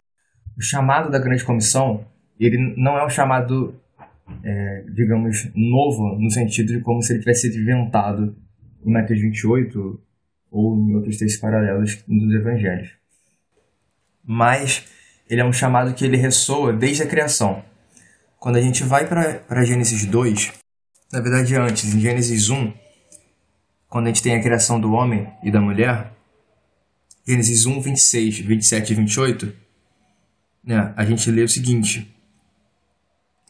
O 0.56 0.62
chamado 0.62 1.10
da 1.10 1.18
grande 1.18 1.44
comissão, 1.44 2.04
ele 2.38 2.74
não 2.76 2.96
é 2.96 3.04
um 3.04 3.10
chamado, 3.10 3.74
é, 4.42 4.84
digamos, 4.92 5.50
novo, 5.54 6.16
no 6.18 6.30
sentido 6.30 6.72
de 6.72 6.80
como 6.80 7.02
se 7.02 7.12
ele 7.12 7.20
tivesse 7.20 7.50
sido 7.50 7.60
inventado 7.60 8.34
em 8.84 8.90
Mateus 8.90 9.20
28 9.20 10.00
ou 10.50 10.76
em 10.76 10.94
outros 10.94 11.18
textos 11.18 11.40
paralelos 11.40 12.02
dos 12.06 12.34
evangelhos. 12.34 12.90
Mas 14.24 14.86
ele 15.28 15.40
é 15.40 15.44
um 15.44 15.52
chamado 15.52 15.94
que 15.94 16.04
ele 16.04 16.16
ressoa 16.16 16.72
desde 16.72 17.02
a 17.02 17.06
criação. 17.06 17.62
Quando 18.38 18.56
a 18.56 18.60
gente 18.60 18.82
vai 18.82 19.06
para 19.06 19.64
Gênesis 19.64 20.06
2, 20.06 20.52
na 21.12 21.20
verdade, 21.20 21.54
antes, 21.56 21.94
em 21.94 22.00
Gênesis 22.00 22.48
1, 22.48 22.72
quando 23.88 24.06
a 24.06 24.08
gente 24.08 24.22
tem 24.22 24.34
a 24.34 24.42
criação 24.42 24.80
do 24.80 24.92
homem 24.92 25.28
e 25.42 25.50
da 25.50 25.60
mulher, 25.60 26.12
Gênesis 27.28 27.66
1, 27.66 27.80
26, 27.80 28.38
27 28.38 28.92
e 28.92 28.94
28, 28.94 29.52
né, 30.64 30.94
a 30.96 31.04
gente 31.04 31.28
lê 31.28 31.42
o 31.42 31.48
seguinte: 31.48 32.14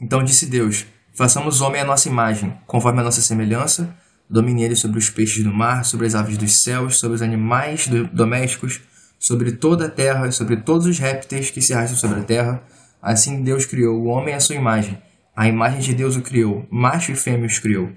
Então 0.01 0.25
disse 0.25 0.47
Deus: 0.47 0.87
Façamos 1.13 1.61
homem 1.61 1.83
à 1.83 1.85
nossa 1.85 2.09
imagem, 2.09 2.57
conforme 2.67 3.01
a 3.01 3.05
nossa 3.05 3.21
semelhança, 3.21 3.95
domine 4.31 4.63
ele 4.63 4.75
sobre 4.75 4.99
os 4.99 5.11
peixes 5.11 5.45
do 5.45 5.53
mar, 5.53 5.85
sobre 5.85 6.07
as 6.07 6.15
aves 6.15 6.39
dos 6.39 6.63
céus, 6.63 6.97
sobre 6.99 7.17
os 7.17 7.23
animais 7.23 7.87
domésticos, 8.15 8.81
sobre 9.19 9.53
toda 9.53 9.85
a 9.85 9.91
terra, 9.91 10.33
sobre 10.33 10.57
todos 10.57 10.87
os 10.87 10.99
répteis 10.99 11.51
que 11.51 11.61
se 11.61 11.75
arrastam 11.75 11.99
sobre 11.99 12.21
a 12.21 12.25
terra. 12.25 12.63
Assim 13.03 13.43
Deus 13.43 13.67
criou 13.67 14.01
o 14.01 14.07
homem 14.07 14.35
à 14.35 14.41
sua 14.41 14.57
imagem. 14.57 14.97
A 15.37 15.47
imagem 15.49 15.81
de 15.81 15.93
Deus 15.93 16.17
o 16.17 16.23
criou, 16.23 16.67
macho 16.71 17.13
e 17.13 17.15
fêmea 17.15 17.47
os 17.47 17.59
criou. 17.59 17.93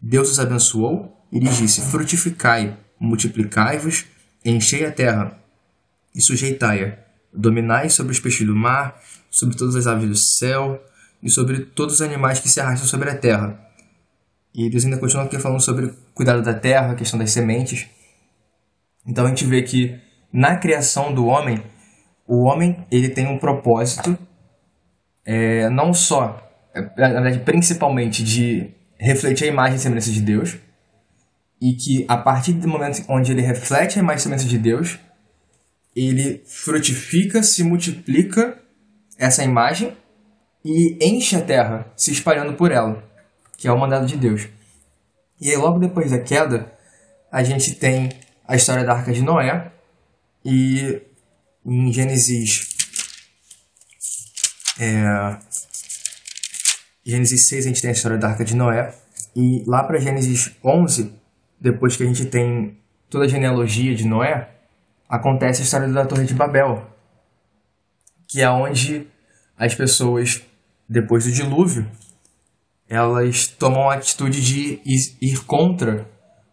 Deus 0.00 0.30
os 0.30 0.40
abençoou 0.40 1.14
e 1.30 1.38
lhes 1.38 1.58
disse: 1.58 1.82
Frutificai, 1.82 2.78
multiplicai-vos, 2.98 4.06
enchei 4.44 4.84
a 4.84 4.92
terra 4.92 5.38
e 6.14 6.20
sujeitai-a. 6.20 6.98
Dominai 7.32 7.88
sobre 7.88 8.12
os 8.12 8.18
peixes 8.18 8.46
do 8.46 8.56
mar, 8.56 9.00
sobre 9.30 9.56
todas 9.56 9.76
as 9.76 9.86
aves 9.86 10.08
do 10.08 10.16
céu 10.16 10.82
e 11.22 11.30
sobre 11.30 11.60
todos 11.60 11.96
os 11.96 12.02
animais 12.02 12.40
que 12.40 12.48
se 12.48 12.60
arrastam 12.60 12.88
sobre 12.88 13.10
a 13.10 13.16
terra. 13.16 13.58
E 14.54 14.68
Deus 14.68 14.84
ainda 14.84 14.98
continua 14.98 15.24
aqui 15.24 15.38
falando 15.38 15.62
sobre 15.62 15.94
cuidado 16.12 16.42
da 16.42 16.54
terra, 16.54 16.92
a 16.92 16.96
questão 16.96 17.18
das 17.18 17.30
sementes. 17.30 17.88
Então 19.06 19.24
a 19.24 19.28
gente 19.28 19.44
vê 19.44 19.62
que 19.62 19.98
na 20.32 20.56
criação 20.56 21.14
do 21.14 21.26
homem, 21.26 21.62
o 22.26 22.44
homem 22.48 22.84
ele 22.90 23.08
tem 23.08 23.26
um 23.26 23.38
propósito 23.38 24.18
é, 25.24 25.68
não 25.70 25.92
só 25.92 26.50
é, 26.74 26.80
na 26.96 27.20
verdade, 27.20 27.40
principalmente 27.40 28.22
de 28.22 28.70
refletir 28.98 29.48
a 29.48 29.52
imagem 29.52 29.76
e 29.76 29.78
semelhança 29.78 30.10
de 30.10 30.20
Deus, 30.20 30.58
e 31.60 31.74
que 31.74 32.04
a 32.08 32.16
partir 32.16 32.52
do 32.52 32.66
momento 32.66 33.04
onde 33.08 33.32
ele 33.32 33.42
reflete 33.42 33.98
a 33.98 34.02
imagem 34.02 34.36
de 34.36 34.58
Deus, 34.58 34.98
ele 35.94 36.42
frutifica, 36.46 37.42
se 37.42 37.62
multiplica 37.62 38.58
essa 39.18 39.44
imagem 39.44 39.96
e 40.64 40.96
enche 41.00 41.36
a 41.36 41.42
terra, 41.42 41.92
se 41.96 42.10
espalhando 42.12 42.54
por 42.54 42.72
ela, 42.72 43.02
que 43.56 43.68
é 43.68 43.72
o 43.72 43.78
mandado 43.78 44.06
de 44.06 44.16
Deus. 44.16 44.48
E 45.40 45.50
aí, 45.50 45.56
logo 45.56 45.78
depois 45.78 46.10
da 46.10 46.18
queda, 46.18 46.72
a 47.30 47.42
gente 47.42 47.74
tem 47.74 48.10
a 48.46 48.56
história 48.56 48.84
da 48.84 48.92
Arca 48.92 49.12
de 49.12 49.22
Noé, 49.22 49.72
e 50.44 51.02
em 51.64 51.92
Gênesis 51.92 52.68
é, 54.78 55.38
Gênesis 57.04 57.48
6 57.48 57.66
a 57.66 57.68
gente 57.68 57.82
tem 57.82 57.90
a 57.90 57.92
história 57.92 58.16
da 58.16 58.28
Arca 58.28 58.44
de 58.44 58.54
Noé. 58.54 58.94
E 59.36 59.62
lá 59.66 59.84
para 59.84 60.00
Gênesis 60.00 60.52
11, 60.64 61.12
depois 61.60 61.96
que 61.96 62.02
a 62.02 62.06
gente 62.06 62.24
tem 62.26 62.78
toda 63.08 63.24
a 63.24 63.28
genealogia 63.28 63.94
de 63.94 64.06
Noé, 64.06 64.48
acontece 65.08 65.60
a 65.60 65.64
história 65.64 65.88
da 65.88 66.06
Torre 66.06 66.24
de 66.24 66.34
Babel, 66.34 66.86
que 68.26 68.40
é 68.40 68.48
onde 68.48 69.06
as 69.58 69.74
pessoas, 69.74 70.42
depois 70.88 71.24
do 71.24 71.32
dilúvio, 71.32 71.86
elas 72.88 73.46
tomam 73.46 73.90
a 73.90 73.94
atitude 73.94 74.40
de 74.40 74.80
ir 75.20 75.44
contra 75.44 76.08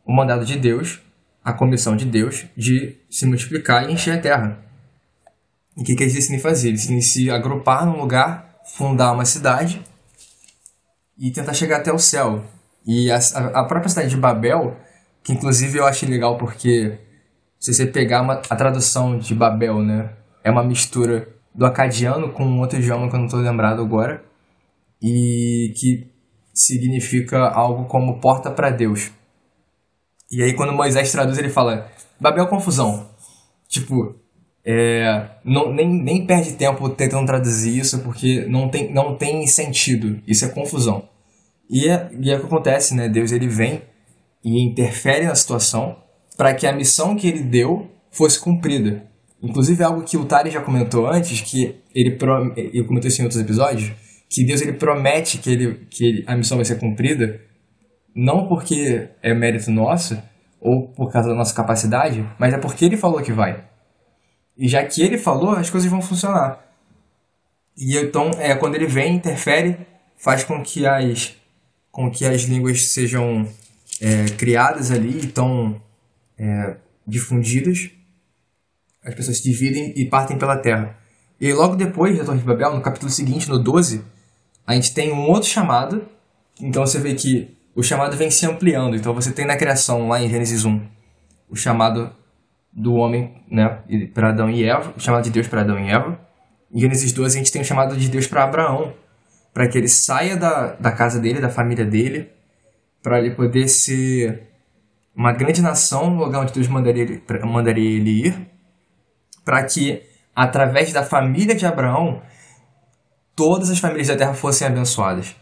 o 0.05 0.13
mandado 0.13 0.45
de 0.45 0.57
Deus, 0.57 0.99
a 1.43 1.53
comissão 1.53 1.95
de 1.95 2.05
Deus, 2.05 2.45
de 2.55 2.97
se 3.09 3.25
multiplicar 3.25 3.89
e 3.89 3.93
encher 3.93 4.17
a 4.17 4.21
terra. 4.21 4.59
E 5.75 5.81
o 5.81 5.83
que, 5.83 5.95
que 5.95 6.03
eles 6.03 6.13
decidem 6.13 6.39
fazer? 6.39 6.69
Eles 6.69 6.81
decidem 6.81 7.01
se 7.01 7.31
agrupar 7.31 7.85
num 7.85 7.99
lugar, 7.99 8.59
fundar 8.75 9.13
uma 9.13 9.25
cidade 9.25 9.81
e 11.17 11.31
tentar 11.31 11.53
chegar 11.53 11.77
até 11.77 11.91
o 11.91 11.99
céu. 11.99 12.43
E 12.85 13.11
a, 13.11 13.17
a 13.17 13.63
própria 13.63 13.89
cidade 13.89 14.09
de 14.09 14.17
Babel, 14.17 14.77
que 15.27 15.33
inclusive 15.33 15.77
eu 15.77 15.85
achei 15.85 16.07
legal 16.07 16.37
porque 16.37 16.97
se 17.59 17.73
você 17.73 17.85
pegar 17.85 18.21
uma, 18.21 18.41
a 18.49 18.55
tradução 18.55 19.19
de 19.19 19.35
Babel, 19.35 19.81
né, 19.81 20.13
é 20.41 20.49
uma 20.49 20.63
mistura 20.63 21.27
do 21.53 21.65
acadiano 21.65 22.31
com 22.31 22.59
outro 22.59 22.79
idioma 22.79 23.09
que 23.09 23.15
eu 23.15 23.19
não 23.19 23.25
estou 23.25 23.41
lembrado 23.41 23.81
agora, 23.81 24.23
e 25.01 25.73
que 25.75 26.07
significa 26.53 27.39
algo 27.49 27.85
como 27.89 28.21
porta 28.21 28.49
para 28.49 28.69
Deus. 28.69 29.11
E 30.31 30.41
aí 30.41 30.53
quando 30.53 30.71
Moisés 30.71 31.11
traduz 31.11 31.37
ele 31.37 31.49
fala 31.49 31.91
Babel 32.17 32.47
confusão. 32.47 33.09
Tipo, 33.67 34.15
é, 34.65 35.29
não, 35.43 35.73
nem, 35.73 35.89
nem 35.89 36.25
perde 36.25 36.53
tempo 36.53 36.87
tentando 36.87 37.25
traduzir 37.25 37.77
isso 37.77 37.99
porque 37.99 38.45
não 38.47 38.69
tem, 38.69 38.93
não 38.93 39.17
tem 39.17 39.45
sentido. 39.45 40.21
Isso 40.25 40.45
é 40.45 40.47
confusão. 40.47 41.09
E 41.69 41.89
é, 41.89 42.09
e 42.17 42.31
é 42.31 42.37
o 42.37 42.39
que 42.39 42.45
acontece, 42.45 42.95
né? 42.95 43.09
Deus 43.09 43.33
ele 43.33 43.49
vem 43.49 43.81
e 44.47 44.63
interfere 44.63 45.25
na 45.25 45.35
situação 45.35 45.97
para 46.37 46.53
que 46.53 46.65
a 46.65 46.71
missão 46.71 47.15
que 47.17 47.27
ele 47.27 47.41
deu 47.41 47.91
fosse 48.09 48.39
cumprida. 48.39 49.05
Inclusive 49.43 49.83
algo 49.83 50.03
que 50.03 50.15
o 50.15 50.25
Tari 50.25 50.49
já 50.49 50.61
comentou 50.61 51.05
antes, 51.05 51.41
que 51.41 51.75
ele, 51.93 52.17
ele 52.55 52.83
comentou 52.85 53.09
isso 53.09 53.21
em 53.21 53.25
outros 53.25 53.41
episódios, 53.41 53.91
que 54.29 54.45
Deus 54.45 54.61
ele 54.61 54.73
promete 54.73 55.37
que, 55.37 55.49
ele, 55.49 55.87
que 55.89 56.05
ele, 56.05 56.23
a 56.25 56.35
missão 56.35 56.57
vai 56.57 56.65
ser 56.65 56.79
cumprida, 56.79 57.41
não 58.15 58.47
porque 58.47 59.09
é 59.21 59.33
mérito 59.33 59.69
nosso, 59.69 60.17
ou 60.61 60.87
por 60.87 61.11
causa 61.11 61.29
da 61.29 61.35
nossa 61.35 61.53
capacidade, 61.53 62.25
mas 62.39 62.53
é 62.53 62.57
porque 62.57 62.85
ele 62.85 62.97
falou 62.97 63.21
que 63.21 63.33
vai. 63.33 63.65
E 64.57 64.67
já 64.67 64.83
que 64.83 65.01
ele 65.01 65.17
falou, 65.17 65.51
as 65.51 65.69
coisas 65.69 65.89
vão 65.89 66.01
funcionar. 66.01 66.65
E 67.77 67.95
então, 67.97 68.31
é, 68.39 68.55
quando 68.55 68.75
ele 68.75 68.87
vem, 68.87 69.15
interfere, 69.15 69.77
faz 70.15 70.43
com 70.43 70.63
que 70.63 70.85
as, 70.87 71.35
com 71.91 72.09
que 72.09 72.25
as 72.25 72.43
línguas 72.43 72.91
sejam 72.91 73.47
é, 74.01 74.25
criadas 74.37 74.91
ali, 74.91 75.19
então 75.23 75.81
é, 76.37 76.77
difundidas. 77.05 77.89
As 79.03 79.15
pessoas 79.15 79.37
se 79.37 79.43
dividem 79.43 79.93
e 79.95 80.05
partem 80.05 80.37
pela 80.37 80.57
terra. 80.57 80.97
E 81.39 81.53
logo 81.53 81.75
depois 81.75 82.17
da 82.17 82.25
Torre 82.25 82.39
de 82.39 82.45
Babel, 82.45 82.75
no 82.75 82.81
capítulo 82.81 83.11
seguinte, 83.11 83.47
no 83.47 83.59
12, 83.59 84.03
a 84.65 84.73
gente 84.73 84.93
tem 84.93 85.11
um 85.11 85.27
outro 85.29 85.49
chamado. 85.49 86.05
Então 86.59 86.85
você 86.85 86.99
vê 86.99 87.13
que 87.13 87.55
o 87.75 87.83
chamado 87.83 88.17
vem 88.17 88.29
se 88.29 88.45
ampliando. 88.45 88.95
Então 88.95 89.13
você 89.13 89.31
tem 89.31 89.45
na 89.45 89.55
criação, 89.55 90.07
lá 90.07 90.21
em 90.21 90.29
Gênesis 90.29 90.65
1, 90.65 90.81
o 91.49 91.55
chamado 91.55 92.11
do 92.73 92.93
homem 92.95 93.33
né, 93.49 93.79
para 94.13 94.29
Adão 94.29 94.49
e 94.49 94.63
Eva, 94.63 94.93
o 94.95 94.99
chamado 94.99 95.23
de 95.23 95.29
Deus 95.29 95.47
para 95.47 95.61
Adão 95.61 95.79
e 95.79 95.89
Eva. 95.89 96.19
Em 96.71 96.79
Gênesis 96.79 97.11
12 97.11 97.35
a 97.35 97.39
gente 97.39 97.51
tem 97.51 97.61
o 97.61 97.65
chamado 97.65 97.95
de 97.95 98.09
Deus 98.09 98.27
para 98.27 98.43
Abraão, 98.43 98.93
para 99.53 99.67
que 99.67 99.77
ele 99.77 99.87
saia 99.87 100.35
da, 100.35 100.73
da 100.73 100.91
casa 100.91 101.19
dele, 101.19 101.39
da 101.39 101.49
família 101.49 101.85
dele, 101.85 102.29
para 103.07 103.19
ele 103.19 103.31
poder 103.31 103.69
ser 103.69 104.49
uma 105.15 105.31
grande 105.31 105.61
nação, 105.61 106.09
no 106.09 106.25
lugar 106.25 106.41
onde 106.41 106.51
Deus 106.51 106.67
mandaria 106.67 107.03
ele, 107.03 107.23
mandaria 107.45 107.89
ele 107.89 108.27
ir, 108.27 108.47
para 109.45 109.63
que, 109.63 110.03
através 110.35 110.91
da 110.91 111.01
família 111.03 111.55
de 111.55 111.65
Abraão, 111.65 112.21
todas 113.33 113.69
as 113.69 113.79
famílias 113.79 114.09
da 114.09 114.17
terra 114.17 114.33
fossem 114.33 114.67
abençoadas. 114.67 115.33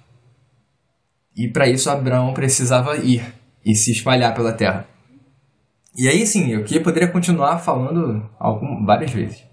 E 1.36 1.48
para 1.48 1.68
isso 1.68 1.90
Abraão 1.90 2.36
precisava 2.36 2.98
ir 2.98 3.34
e 3.66 3.74
se 3.74 3.92
espalhar 3.92 4.36
pela 4.36 4.54
terra. 4.54 4.88
E 5.98 6.08
aí 6.08 6.28
sim, 6.28 6.52
eu 6.52 6.64
que 6.64 6.80
poderia 6.80 7.12
continuar 7.12 7.58
falando 7.58 8.30
algum, 8.38 8.86
várias 8.86 9.10
vezes. 9.10 9.44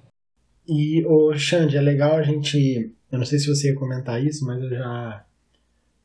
E 0.68 1.02
o 1.06 1.32
Xande, 1.34 1.78
é 1.78 1.80
legal 1.80 2.16
a 2.16 2.22
gente, 2.22 2.92
eu 3.10 3.18
não 3.18 3.24
sei 3.24 3.38
se 3.38 3.46
você 3.46 3.70
ia 3.70 3.74
comentar 3.74 4.22
isso, 4.22 4.44
mas 4.44 4.62
eu 4.62 4.68
já 4.68 5.24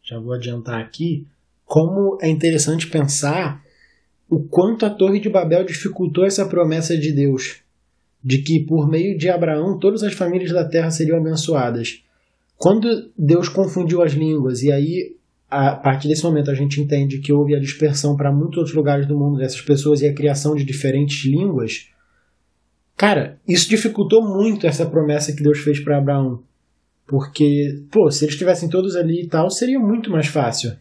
já 0.01 0.17
vou 0.17 0.31
adiantar 0.31 0.79
aqui, 0.79 1.27
como 1.67 2.17
é 2.21 2.29
interessante 2.29 2.87
pensar 2.87 3.61
o 4.29 4.39
quanto 4.39 4.85
a 4.85 4.89
Torre 4.89 5.19
de 5.19 5.29
Babel 5.29 5.65
dificultou 5.65 6.25
essa 6.25 6.45
promessa 6.45 6.97
de 6.97 7.11
Deus, 7.11 7.57
de 8.23 8.39
que 8.39 8.61
por 8.61 8.89
meio 8.89 9.17
de 9.17 9.29
Abraão 9.29 9.77
todas 9.77 10.01
as 10.01 10.13
famílias 10.13 10.51
da 10.51 10.63
terra 10.63 10.89
seriam 10.89 11.17
abençoadas. 11.17 12.03
Quando 12.55 13.11
Deus 13.17 13.49
confundiu 13.49 14.01
as 14.01 14.13
línguas 14.13 14.63
e 14.63 14.71
aí 14.71 15.17
a 15.49 15.75
partir 15.75 16.07
desse 16.07 16.23
momento 16.23 16.49
a 16.49 16.55
gente 16.55 16.79
entende 16.81 17.19
que 17.19 17.33
houve 17.33 17.53
a 17.53 17.59
dispersão 17.59 18.15
para 18.15 18.31
muitos 18.31 18.57
outros 18.57 18.75
lugares 18.75 19.05
do 19.05 19.17
mundo 19.17 19.37
dessas 19.37 19.61
pessoas 19.61 20.01
e 20.01 20.07
a 20.07 20.13
criação 20.13 20.55
de 20.55 20.63
diferentes 20.63 21.25
línguas, 21.25 21.89
cara, 22.95 23.39
isso 23.45 23.69
dificultou 23.69 24.25
muito 24.25 24.65
essa 24.65 24.85
promessa 24.85 25.33
que 25.33 25.43
Deus 25.43 25.59
fez 25.59 25.81
para 25.81 25.97
Abraão. 25.97 26.43
Porque, 27.05 27.81
pô, 27.91 28.09
se 28.09 28.23
eles 28.23 28.35
estivessem 28.35 28.69
todos 28.69 28.95
ali 28.95 29.23
e 29.23 29.27
tal, 29.27 29.49
seria 29.49 29.79
muito 29.79 30.11
mais 30.11 30.27
fácil. 30.27 30.77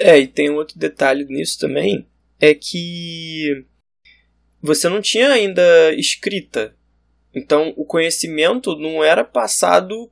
É, 0.00 0.18
e 0.18 0.26
tem 0.26 0.50
um 0.50 0.56
outro 0.56 0.78
detalhe 0.78 1.24
nisso 1.26 1.58
também, 1.58 2.06
é 2.40 2.54
que 2.54 3.66
você 4.62 4.88
não 4.88 5.02
tinha 5.02 5.28
ainda 5.28 5.92
escrita. 5.94 6.74
Então 7.34 7.74
o 7.76 7.84
conhecimento 7.84 8.74
não 8.76 9.04
era 9.04 9.22
passado 9.22 10.10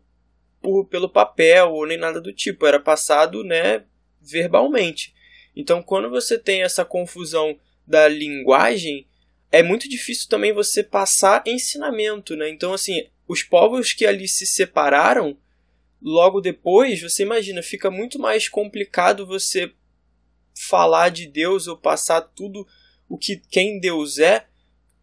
por, 0.60 0.84
pelo 0.84 1.08
papel 1.08 1.72
ou 1.72 1.86
nem 1.86 1.96
nada 1.96 2.20
do 2.20 2.32
tipo, 2.32 2.66
era 2.66 2.78
passado, 2.78 3.42
né, 3.42 3.84
verbalmente. 4.20 5.14
Então, 5.56 5.82
quando 5.82 6.08
você 6.08 6.38
tem 6.38 6.62
essa 6.62 6.84
confusão 6.84 7.58
da 7.86 8.06
linguagem, 8.06 9.06
é 9.50 9.62
muito 9.62 9.88
difícil 9.88 10.28
também 10.28 10.52
você 10.52 10.84
passar 10.84 11.42
ensinamento, 11.46 12.36
né? 12.36 12.48
Então, 12.48 12.72
assim, 12.72 13.08
os 13.26 13.42
povos 13.42 13.92
que 13.92 14.06
ali 14.06 14.28
se 14.28 14.46
separaram, 14.46 15.36
logo 16.00 16.40
depois, 16.40 17.02
você 17.02 17.24
imagina, 17.24 17.60
fica 17.60 17.90
muito 17.90 18.20
mais 18.20 18.48
complicado 18.48 19.26
você 19.26 19.72
falar 20.58 21.10
de 21.10 21.26
Deus 21.26 21.66
ou 21.66 21.76
passar 21.76 22.20
tudo 22.20 22.66
o 23.08 23.16
que 23.16 23.40
quem 23.50 23.80
Deus 23.80 24.18
é 24.18 24.46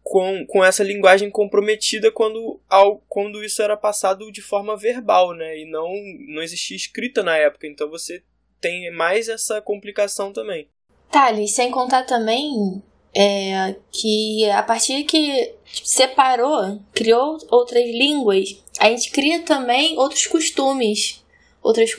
com, 0.02 0.46
com 0.46 0.64
essa 0.64 0.84
linguagem 0.84 1.28
comprometida 1.30 2.12
quando, 2.12 2.60
ao, 2.68 2.98
quando 3.08 3.42
isso 3.42 3.60
era 3.60 3.76
passado 3.76 4.30
de 4.30 4.40
forma 4.40 4.76
verbal, 4.76 5.34
né? 5.34 5.58
E 5.58 5.64
não, 5.68 5.90
não 6.28 6.42
existia 6.42 6.76
escrita 6.76 7.24
na 7.24 7.36
época. 7.36 7.66
Então 7.66 7.90
você 7.90 8.22
tem 8.60 8.90
mais 8.92 9.28
essa 9.28 9.60
complicação 9.60 10.32
também. 10.32 10.68
Thales, 11.10 11.54
sem 11.54 11.70
contar 11.72 12.04
também 12.04 12.82
é, 13.12 13.74
que 13.90 14.48
a 14.50 14.62
partir 14.62 15.04
que 15.04 15.54
separou, 15.64 16.80
criou 16.92 17.38
outras 17.50 17.84
línguas, 17.84 18.62
a 18.78 18.90
gente 18.90 19.10
cria 19.10 19.42
também 19.42 19.98
outros 19.98 20.26
costumes, 20.26 21.24
outras 21.62 21.94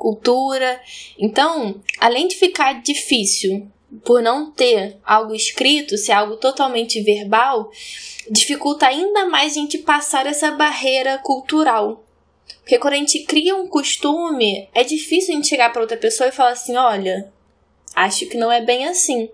cultura. 0.00 0.80
Então, 1.18 1.78
além 1.98 2.26
de 2.26 2.36
ficar 2.36 2.80
difícil 2.82 3.70
por 4.02 4.22
não 4.22 4.50
ter 4.50 4.96
algo 5.04 5.34
escrito, 5.34 5.98
ser 5.98 6.12
algo 6.12 6.38
totalmente 6.38 7.02
verbal, 7.02 7.70
dificulta 8.30 8.86
ainda 8.86 9.26
mais 9.26 9.52
a 9.52 9.60
gente 9.60 9.76
passar 9.78 10.26
essa 10.26 10.52
barreira 10.52 11.18
cultural. 11.18 12.02
Porque 12.60 12.78
quando 12.78 12.94
a 12.94 12.96
gente 12.96 13.24
cria 13.24 13.54
um 13.54 13.68
costume, 13.68 14.68
é 14.74 14.82
difícil 14.82 15.34
a 15.34 15.36
gente 15.36 15.48
chegar 15.48 15.70
para 15.70 15.82
outra 15.82 15.98
pessoa 15.98 16.30
e 16.30 16.32
falar 16.32 16.52
assim: 16.52 16.76
olha, 16.76 17.30
acho 17.94 18.26
que 18.26 18.38
não 18.38 18.50
é 18.50 18.62
bem 18.62 18.86
assim. 18.86 19.28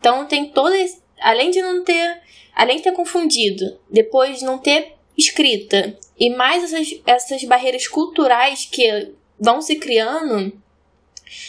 Então 0.00 0.26
tem 0.26 0.46
todo 0.46 0.74
esse, 0.74 1.00
além 1.20 1.50
de 1.50 1.62
não 1.62 1.84
ter, 1.84 2.20
além 2.54 2.78
de 2.78 2.82
ter 2.82 2.92
confundido, 2.92 3.78
depois 3.88 4.42
não 4.42 4.58
ter 4.58 4.94
escrita 5.16 5.96
e 6.18 6.30
mais 6.30 6.64
essas, 6.64 7.00
essas 7.06 7.44
barreiras 7.44 7.86
culturais 7.86 8.68
que 8.70 9.12
vão 9.40 9.60
se 9.60 9.76
criando, 9.76 10.52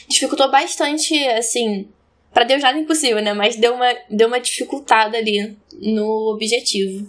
dificultou 0.07 0.49
bastante 0.51 1.17
assim 1.29 1.87
para 2.33 2.43
Deus 2.43 2.61
nada 2.61 2.77
é 2.77 2.81
impossível, 2.81 3.21
né? 3.21 3.33
Mas 3.33 3.55
deu 3.55 3.73
uma, 3.73 3.93
deu 4.09 4.27
uma 4.27 4.39
dificultada 4.39 5.17
ali 5.17 5.57
no 5.81 6.31
objetivo. 6.33 7.07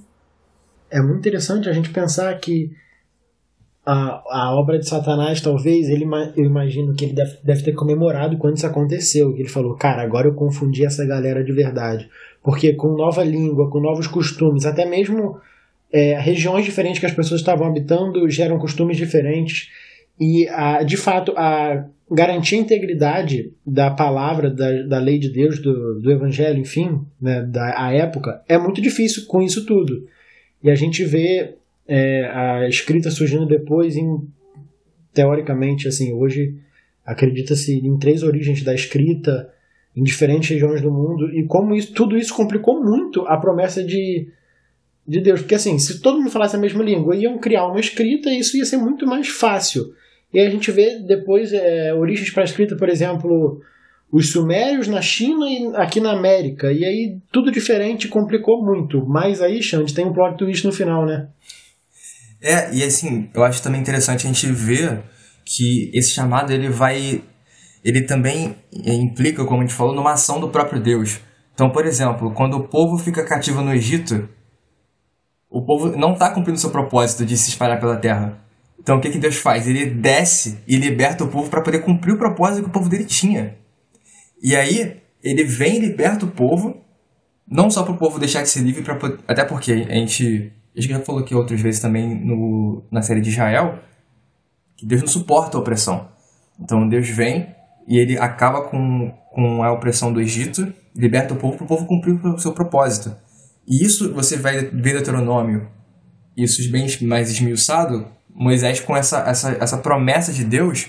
É 0.90 1.00
muito 1.00 1.18
interessante 1.18 1.68
a 1.68 1.72
gente 1.72 1.90
pensar 1.90 2.36
que 2.40 2.70
a, 3.84 4.22
a 4.28 4.54
obra 4.56 4.78
de 4.78 4.88
Satanás, 4.88 5.40
talvez, 5.40 5.88
ele, 5.88 6.04
eu 6.36 6.44
imagino 6.44 6.94
que 6.94 7.04
ele 7.04 7.12
deve, 7.12 7.38
deve 7.44 7.62
ter 7.62 7.72
comemorado 7.72 8.38
quando 8.38 8.56
isso 8.56 8.66
aconteceu. 8.66 9.32
Que 9.32 9.42
ele 9.42 9.48
falou, 9.48 9.76
cara, 9.76 10.02
agora 10.02 10.26
eu 10.26 10.34
confundi 10.34 10.84
essa 10.84 11.04
galera 11.04 11.44
de 11.44 11.52
verdade. 11.52 12.08
Porque 12.42 12.72
com 12.72 12.96
nova 12.96 13.22
língua, 13.22 13.70
com 13.70 13.80
novos 13.80 14.06
costumes, 14.06 14.64
até 14.64 14.86
mesmo 14.86 15.38
é, 15.92 16.18
regiões 16.18 16.64
diferentes 16.64 16.98
que 16.98 17.06
as 17.06 17.14
pessoas 17.14 17.40
estavam 17.40 17.66
habitando 17.66 18.28
geram 18.28 18.58
costumes 18.58 18.96
diferentes. 18.96 19.68
E, 20.20 20.46
a, 20.48 20.82
de 20.82 20.98
fato, 20.98 21.32
a 21.36 21.86
garantir 22.10 22.56
a 22.56 22.58
integridade 22.58 23.52
da 23.64 23.90
palavra, 23.90 24.50
da, 24.50 24.82
da 24.82 24.98
lei 24.98 25.18
de 25.18 25.30
Deus, 25.30 25.58
do, 25.60 26.00
do 26.00 26.10
evangelho, 26.10 26.60
enfim, 26.60 27.00
né, 27.20 27.42
da 27.42 27.86
a 27.86 27.92
época, 27.92 28.42
é 28.46 28.58
muito 28.58 28.82
difícil 28.82 29.26
com 29.26 29.40
isso 29.40 29.64
tudo. 29.64 30.06
E 30.62 30.70
a 30.70 30.74
gente 30.74 31.04
vê 31.04 31.54
é, 31.88 32.26
a 32.26 32.68
escrita 32.68 33.10
surgindo 33.10 33.46
depois 33.46 33.96
em, 33.96 34.28
teoricamente, 35.14 35.88
assim, 35.88 36.12
hoje 36.12 36.54
acredita-se 37.04 37.78
em 37.78 37.98
três 37.98 38.22
origens 38.22 38.62
da 38.62 38.74
escrita 38.74 39.52
em 39.96 40.02
diferentes 40.02 40.50
regiões 40.50 40.80
do 40.80 40.90
mundo 40.90 41.30
e 41.34 41.44
como 41.44 41.74
isso, 41.74 41.92
tudo 41.92 42.16
isso 42.16 42.34
complicou 42.34 42.82
muito 42.82 43.22
a 43.22 43.36
promessa 43.36 43.82
de, 43.82 44.28
de 45.06 45.20
Deus. 45.20 45.40
Porque 45.40 45.54
assim, 45.54 45.78
se 45.78 46.00
todo 46.00 46.18
mundo 46.18 46.30
falasse 46.30 46.54
a 46.54 46.58
mesma 46.58 46.82
língua, 46.84 47.16
iam 47.16 47.38
criar 47.38 47.66
uma 47.66 47.80
escrita 47.80 48.30
e 48.30 48.38
isso 48.38 48.56
ia 48.56 48.64
ser 48.64 48.76
muito 48.76 49.06
mais 49.06 49.28
fácil. 49.28 49.92
E 50.32 50.40
a 50.40 50.48
gente 50.48 50.70
vê 50.70 50.98
depois 51.00 51.52
é, 51.52 51.92
origens 51.92 52.30
para 52.30 52.44
escrita, 52.44 52.76
por 52.76 52.88
exemplo, 52.88 53.60
os 54.12 54.30
sumérios 54.32 54.88
na 54.88 55.00
China 55.00 55.46
e 55.48 55.72
aqui 55.76 56.00
na 56.00 56.12
América. 56.12 56.72
E 56.72 56.84
aí 56.84 57.18
tudo 57.32 57.50
diferente 57.50 58.08
complicou 58.08 58.64
muito. 58.64 59.04
Mas 59.06 59.40
aí, 59.40 59.62
Xande, 59.62 59.94
tem 59.94 60.06
um 60.06 60.12
plot 60.12 60.36
twist 60.36 60.64
no 60.66 60.72
final, 60.72 61.06
né? 61.06 61.28
É, 62.40 62.72
e 62.74 62.82
assim, 62.82 63.28
eu 63.34 63.44
acho 63.44 63.62
também 63.62 63.80
interessante 63.80 64.26
a 64.26 64.32
gente 64.32 64.46
ver 64.46 65.02
que 65.44 65.90
esse 65.92 66.12
chamado 66.12 66.52
ele 66.52 66.68
vai. 66.68 67.22
Ele 67.84 68.02
também 68.02 68.56
implica, 68.72 69.44
como 69.44 69.60
a 69.60 69.62
gente 69.62 69.74
falou, 69.74 69.94
numa 69.94 70.12
ação 70.12 70.38
do 70.38 70.48
próprio 70.48 70.80
Deus. 70.80 71.20
Então, 71.54 71.70
por 71.70 71.86
exemplo, 71.86 72.32
quando 72.32 72.54
o 72.54 72.68
povo 72.68 72.98
fica 72.98 73.24
cativo 73.24 73.62
no 73.62 73.72
Egito, 73.72 74.28
o 75.48 75.64
povo 75.64 75.96
não 75.96 76.12
está 76.12 76.30
cumprindo 76.30 76.58
seu 76.58 76.70
propósito 76.70 77.24
de 77.24 77.36
se 77.36 77.50
espalhar 77.50 77.80
pela 77.80 77.96
terra. 77.96 78.38
Então, 78.80 78.96
o 78.96 79.00
que, 79.00 79.10
que 79.10 79.18
Deus 79.18 79.36
faz? 79.36 79.68
Ele 79.68 79.86
desce 79.86 80.58
e 80.66 80.76
liberta 80.76 81.24
o 81.24 81.28
povo 81.28 81.50
para 81.50 81.62
poder 81.62 81.80
cumprir 81.80 82.14
o 82.14 82.18
propósito 82.18 82.64
que 82.64 82.70
o 82.70 82.72
povo 82.72 82.88
dele 82.88 83.04
tinha. 83.04 83.56
E 84.42 84.56
aí, 84.56 85.00
ele 85.22 85.44
vem 85.44 85.76
e 85.76 85.80
liberta 85.80 86.24
o 86.24 86.30
povo, 86.30 86.82
não 87.46 87.70
só 87.70 87.82
para 87.82 87.92
o 87.92 87.98
povo 87.98 88.18
deixar 88.18 88.42
de 88.42 88.48
ser 88.48 88.60
livre, 88.60 88.82
pra, 88.82 88.98
até 89.28 89.44
porque 89.44 89.72
a 89.72 89.94
gente, 89.94 90.52
a 90.76 90.80
gente 90.80 90.92
já 90.92 91.00
falou 91.00 91.20
aqui 91.20 91.34
outras 91.34 91.60
vezes 91.60 91.80
também 91.80 92.24
no, 92.24 92.82
na 92.90 93.02
série 93.02 93.20
de 93.20 93.28
Israel, 93.28 93.78
que 94.76 94.86
Deus 94.86 95.02
não 95.02 95.08
suporta 95.08 95.58
a 95.58 95.60
opressão. 95.60 96.08
Então, 96.58 96.88
Deus 96.88 97.08
vem 97.08 97.54
e 97.86 97.98
ele 97.98 98.18
acaba 98.18 98.62
com, 98.62 99.12
com 99.32 99.62
a 99.62 99.72
opressão 99.72 100.10
do 100.10 100.22
Egito, 100.22 100.72
liberta 100.96 101.34
o 101.34 101.36
povo 101.36 101.56
para 101.56 101.64
o 101.64 101.68
povo 101.68 101.86
cumprir 101.86 102.14
o 102.24 102.38
seu 102.38 102.52
propósito. 102.52 103.14
E 103.68 103.84
isso 103.84 104.14
você 104.14 104.36
vai 104.38 104.64
ver 104.64 104.94
Deuteronômio, 104.94 105.68
isso 106.36 106.70
bem 106.70 106.86
mais 107.02 107.30
esmiuçado, 107.30 108.06
Moisés 108.34 108.80
com 108.80 108.96
essa, 108.96 109.20
essa, 109.20 109.56
essa 109.60 109.78
promessa 109.78 110.32
de 110.32 110.44
Deus 110.44 110.88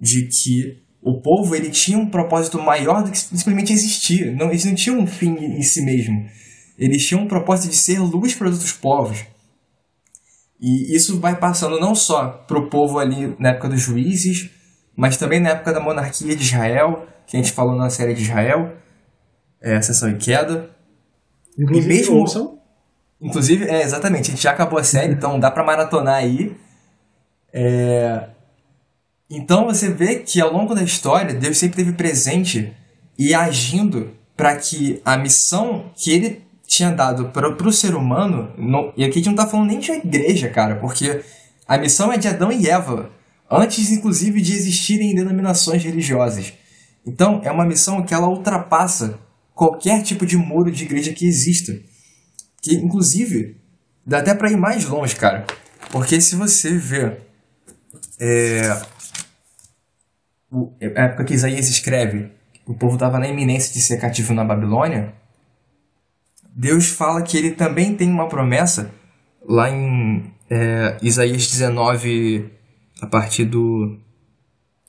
de 0.00 0.28
que 0.28 0.82
o 1.02 1.20
povo 1.20 1.54
ele 1.54 1.70
tinha 1.70 1.98
um 1.98 2.08
propósito 2.08 2.60
maior 2.60 3.02
do 3.02 3.10
que 3.10 3.18
simplesmente 3.18 3.72
existir. 3.72 4.34
Não, 4.34 4.48
eles 4.48 4.64
não 4.64 4.74
tinham 4.74 4.98
um 4.98 5.06
fim 5.06 5.34
em 5.34 5.62
si 5.62 5.82
mesmo. 5.82 6.26
Eles 6.78 7.06
tinham 7.06 7.22
um 7.22 7.28
propósito 7.28 7.70
de 7.70 7.76
ser 7.76 7.98
luz 7.98 8.34
para 8.34 8.48
os 8.48 8.54
outros 8.54 8.72
povos. 8.72 9.24
E 10.60 10.94
isso 10.94 11.18
vai 11.18 11.36
passando 11.36 11.80
não 11.80 11.94
só 11.94 12.28
para 12.46 12.58
o 12.58 12.68
povo 12.68 12.98
ali 12.98 13.34
na 13.38 13.50
época 13.50 13.68
dos 13.68 13.80
juízes, 13.80 14.50
mas 14.94 15.16
também 15.16 15.40
na 15.40 15.50
época 15.50 15.72
da 15.72 15.80
monarquia 15.80 16.36
de 16.36 16.42
Israel, 16.42 17.06
que 17.26 17.36
a 17.36 17.40
gente 17.40 17.52
falou 17.52 17.74
na 17.74 17.88
série 17.88 18.12
de 18.12 18.22
Israel, 18.22 18.76
é, 19.62 19.76
Ascensão 19.76 20.10
e 20.10 20.16
Queda. 20.16 20.70
Inclusive, 21.58 21.86
e 21.86 21.96
mesmo, 21.96 22.16
ouçam. 22.16 22.58
Inclusive, 23.20 23.64
é, 23.64 23.82
exatamente, 23.82 24.28
a 24.28 24.34
gente 24.34 24.42
já 24.42 24.50
acabou 24.50 24.78
a 24.78 24.84
série, 24.84 25.12
então 25.12 25.40
dá 25.40 25.50
para 25.50 25.64
maratonar 25.64 26.16
aí. 26.16 26.54
É... 27.52 28.28
Então 29.28 29.66
você 29.66 29.90
vê 29.90 30.16
que 30.16 30.40
ao 30.40 30.52
longo 30.52 30.74
da 30.74 30.82
história, 30.82 31.34
Deus 31.34 31.58
sempre 31.58 31.80
esteve 31.82 31.96
presente 31.96 32.72
e 33.18 33.34
agindo 33.34 34.10
para 34.36 34.56
que 34.56 35.00
a 35.04 35.16
missão 35.16 35.92
que 35.94 36.10
ele 36.10 36.42
tinha 36.66 36.90
dado 36.90 37.26
para 37.30 37.68
o 37.68 37.72
ser 37.72 37.94
humano, 37.94 38.52
e 38.96 39.04
aqui 39.04 39.14
a 39.14 39.16
gente 39.16 39.26
não 39.26 39.34
está 39.34 39.46
falando 39.46 39.68
nem 39.68 39.78
de 39.78 39.90
igreja, 39.90 40.48
cara, 40.48 40.76
porque 40.76 41.20
a 41.66 41.76
missão 41.76 42.12
é 42.12 42.16
de 42.16 42.28
Adão 42.28 42.50
e 42.50 42.68
Eva, 42.68 43.10
antes 43.50 43.90
inclusive 43.90 44.40
de 44.40 44.52
existirem 44.54 45.14
denominações 45.14 45.82
religiosas. 45.84 46.52
Então 47.04 47.40
é 47.44 47.50
uma 47.50 47.66
missão 47.66 48.02
que 48.02 48.14
ela 48.14 48.28
ultrapassa 48.28 49.18
qualquer 49.54 50.02
tipo 50.02 50.24
de 50.24 50.36
muro 50.36 50.70
de 50.70 50.84
igreja 50.84 51.12
que 51.12 51.26
exista. 51.26 51.78
Que 52.62 52.74
inclusive 52.74 53.56
dá 54.06 54.18
até 54.18 54.34
para 54.34 54.50
ir 54.50 54.56
mais 54.56 54.84
longe, 54.84 55.16
cara. 55.16 55.46
Porque 55.90 56.20
se 56.20 56.36
você 56.36 56.72
vê 56.72 57.18
é, 58.20 58.60
a 60.96 61.04
época 61.04 61.24
que 61.24 61.34
Isaías 61.34 61.68
escreve, 61.68 62.30
o 62.66 62.74
povo 62.74 62.94
estava 62.94 63.18
na 63.18 63.26
iminência 63.26 63.72
de 63.72 63.80
ser 63.80 63.98
cativo 63.98 64.34
na 64.34 64.44
Babilônia, 64.44 65.14
Deus 66.54 66.88
fala 66.88 67.22
que 67.22 67.38
ele 67.38 67.52
também 67.52 67.94
tem 67.96 68.10
uma 68.10 68.28
promessa 68.28 68.90
lá 69.48 69.70
em 69.70 70.30
é, 70.50 70.98
Isaías 71.00 71.46
19, 71.46 72.50
a 73.00 73.06
partir 73.06 73.46
do, 73.46 73.96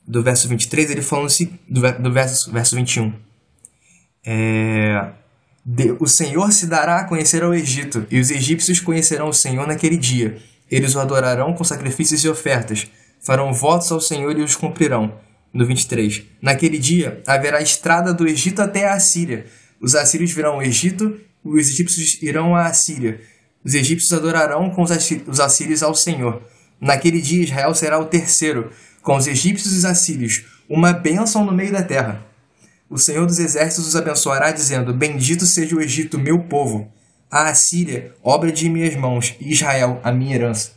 do 0.05 0.21
verso 0.21 0.49
23, 0.49 0.91
ele 0.91 1.01
falando 1.01 1.29
do, 1.69 1.81
do 1.99 2.11
verso, 2.11 2.51
verso 2.51 2.75
21. 2.75 3.13
É, 4.25 5.11
de, 5.63 5.95
o 5.99 6.07
Senhor 6.07 6.51
se 6.51 6.67
dará 6.67 6.97
a 6.97 7.03
conhecer 7.05 7.43
ao 7.43 7.53
Egito, 7.53 8.05
e 8.11 8.19
os 8.19 8.29
egípcios 8.29 8.81
conhecerão 8.81 9.29
o 9.29 9.33
Senhor 9.33 9.65
naquele 9.65 9.95
dia. 9.95 10.37
Eles 10.69 10.95
o 10.95 10.99
adorarão 10.99 11.53
com 11.53 11.63
sacrifícios 11.63 12.23
e 12.23 12.29
ofertas 12.29 12.89
farão 13.21 13.53
votos 13.53 13.91
ao 13.91 14.01
Senhor 14.01 14.37
e 14.37 14.41
os 14.41 14.55
cumprirão. 14.55 15.19
No 15.53 15.65
23. 15.65 16.23
Naquele 16.41 16.77
dia 16.77 17.21
haverá 17.27 17.61
estrada 17.61 18.13
do 18.13 18.27
Egito 18.27 18.61
até 18.61 18.87
a 18.87 18.93
Assíria. 18.93 19.45
Os 19.81 19.95
assírios 19.95 20.31
virão 20.31 20.53
ao 20.53 20.63
Egito, 20.63 21.19
os 21.43 21.69
egípcios 21.69 22.21
irão 22.21 22.55
à 22.55 22.67
Assíria. 22.67 23.19
Os 23.63 23.73
egípcios 23.73 24.13
adorarão 24.13 24.69
com 24.69 24.81
os 24.81 25.39
assírios 25.39 25.83
ao 25.83 25.93
Senhor. 25.93 26.41
Naquele 26.79 27.21
dia 27.21 27.43
Israel 27.43 27.75
será 27.75 27.99
o 27.99 28.05
terceiro, 28.05 28.71
com 29.01 29.15
os 29.15 29.27
egípcios 29.27 29.73
e 29.73 29.77
os 29.77 29.85
assírios, 29.85 30.45
uma 30.69 30.93
bênção 30.93 31.45
no 31.45 31.51
meio 31.51 31.71
da 31.71 31.83
terra. 31.83 32.25
O 32.89 32.97
Senhor 32.97 33.25
dos 33.25 33.39
exércitos 33.39 33.87
os 33.87 33.95
abençoará, 33.95 34.51
dizendo: 34.51 34.93
Bendito 34.93 35.45
seja 35.45 35.75
o 35.75 35.81
Egito, 35.81 36.17
meu 36.17 36.39
povo, 36.39 36.91
a 37.29 37.49
Assíria, 37.49 38.13
obra 38.23 38.51
de 38.51 38.67
minhas 38.67 38.95
mãos, 38.95 39.35
e 39.39 39.51
Israel, 39.51 39.99
a 40.03 40.11
minha 40.11 40.35
herança. 40.35 40.71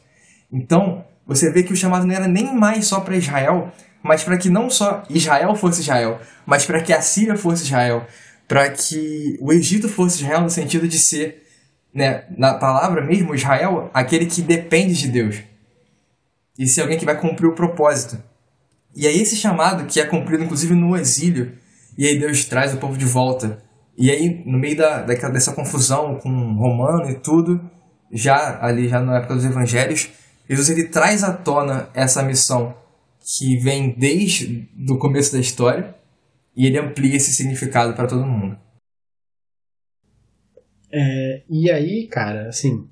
Então, 0.52 1.04
você 1.26 1.50
vê 1.50 1.62
que 1.62 1.72
o 1.72 1.76
chamado 1.76 2.06
não 2.06 2.14
era 2.14 2.28
nem 2.28 2.54
mais 2.54 2.86
só 2.86 3.00
para 3.00 3.16
Israel, 3.16 3.72
mas 4.02 4.22
para 4.22 4.36
que 4.36 4.50
não 4.50 4.68
só 4.68 5.02
Israel 5.08 5.54
fosse 5.56 5.80
Israel, 5.80 6.20
mas 6.44 6.66
para 6.66 6.82
que 6.82 6.92
a 6.92 7.00
Síria 7.00 7.36
fosse 7.36 7.64
Israel, 7.64 8.06
para 8.46 8.68
que 8.70 9.38
o 9.40 9.52
Egito 9.52 9.88
fosse 9.88 10.22
Israel 10.22 10.42
no 10.42 10.50
sentido 10.50 10.86
de 10.86 10.98
ser, 10.98 11.42
né, 11.94 12.24
na 12.36 12.54
palavra 12.54 13.02
mesmo, 13.02 13.34
Israel, 13.34 13.90
aquele 13.94 14.26
que 14.26 14.42
depende 14.42 14.94
de 14.94 15.08
Deus. 15.08 15.36
E 16.58 16.66
ser 16.66 16.82
alguém 16.82 16.98
que 16.98 17.04
vai 17.04 17.18
cumprir 17.18 17.46
o 17.46 17.54
propósito. 17.54 18.22
E 18.94 19.06
aí 19.06 19.20
esse 19.20 19.36
chamado 19.36 19.86
que 19.86 19.98
é 20.00 20.04
cumprido 20.04 20.44
inclusive 20.44 20.74
no 20.74 20.96
exílio, 20.96 21.52
e 21.96 22.06
aí 22.06 22.18
Deus 22.18 22.44
traz 22.44 22.74
o 22.74 22.76
povo 22.76 22.98
de 22.98 23.04
volta. 23.04 23.62
E 23.96 24.10
aí, 24.10 24.42
no 24.44 24.58
meio 24.58 24.76
da, 24.76 25.02
dessa 25.02 25.52
confusão 25.52 26.16
com 26.16 26.28
Romano 26.54 27.08
e 27.10 27.14
tudo, 27.14 27.60
já 28.12 28.58
ali 28.60 28.88
já 28.88 29.00
na 29.00 29.18
época 29.18 29.34
dos 29.34 29.44
evangelhos, 29.44 30.10
Jesus 30.48 30.70
ele 30.70 30.88
traz 30.88 31.24
à 31.24 31.32
tona 31.32 31.88
essa 31.94 32.22
missão 32.22 32.76
que 33.20 33.56
vem 33.56 33.94
desde 33.98 34.68
o 34.88 34.98
começo 34.98 35.32
da 35.32 35.40
história 35.40 35.94
e 36.56 36.66
ele 36.66 36.78
amplia 36.78 37.16
esse 37.16 37.32
significado 37.32 37.94
para 37.94 38.06
todo 38.06 38.26
mundo. 38.26 38.58
É, 40.92 41.42
e 41.50 41.70
aí, 41.70 42.06
cara, 42.06 42.48
assim, 42.48 42.86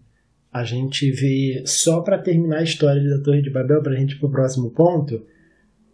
a 0.52 0.64
gente 0.64 1.10
vê 1.12 1.62
só 1.66 2.00
para 2.00 2.18
terminar 2.18 2.58
a 2.58 2.64
história 2.64 3.02
da 3.08 3.22
Torre 3.22 3.42
de 3.42 3.50
Babel, 3.50 3.82
para 3.82 3.92
a 3.92 3.96
gente 3.96 4.16
ir 4.16 4.18
pro 4.18 4.30
próximo 4.30 4.70
ponto, 4.70 5.24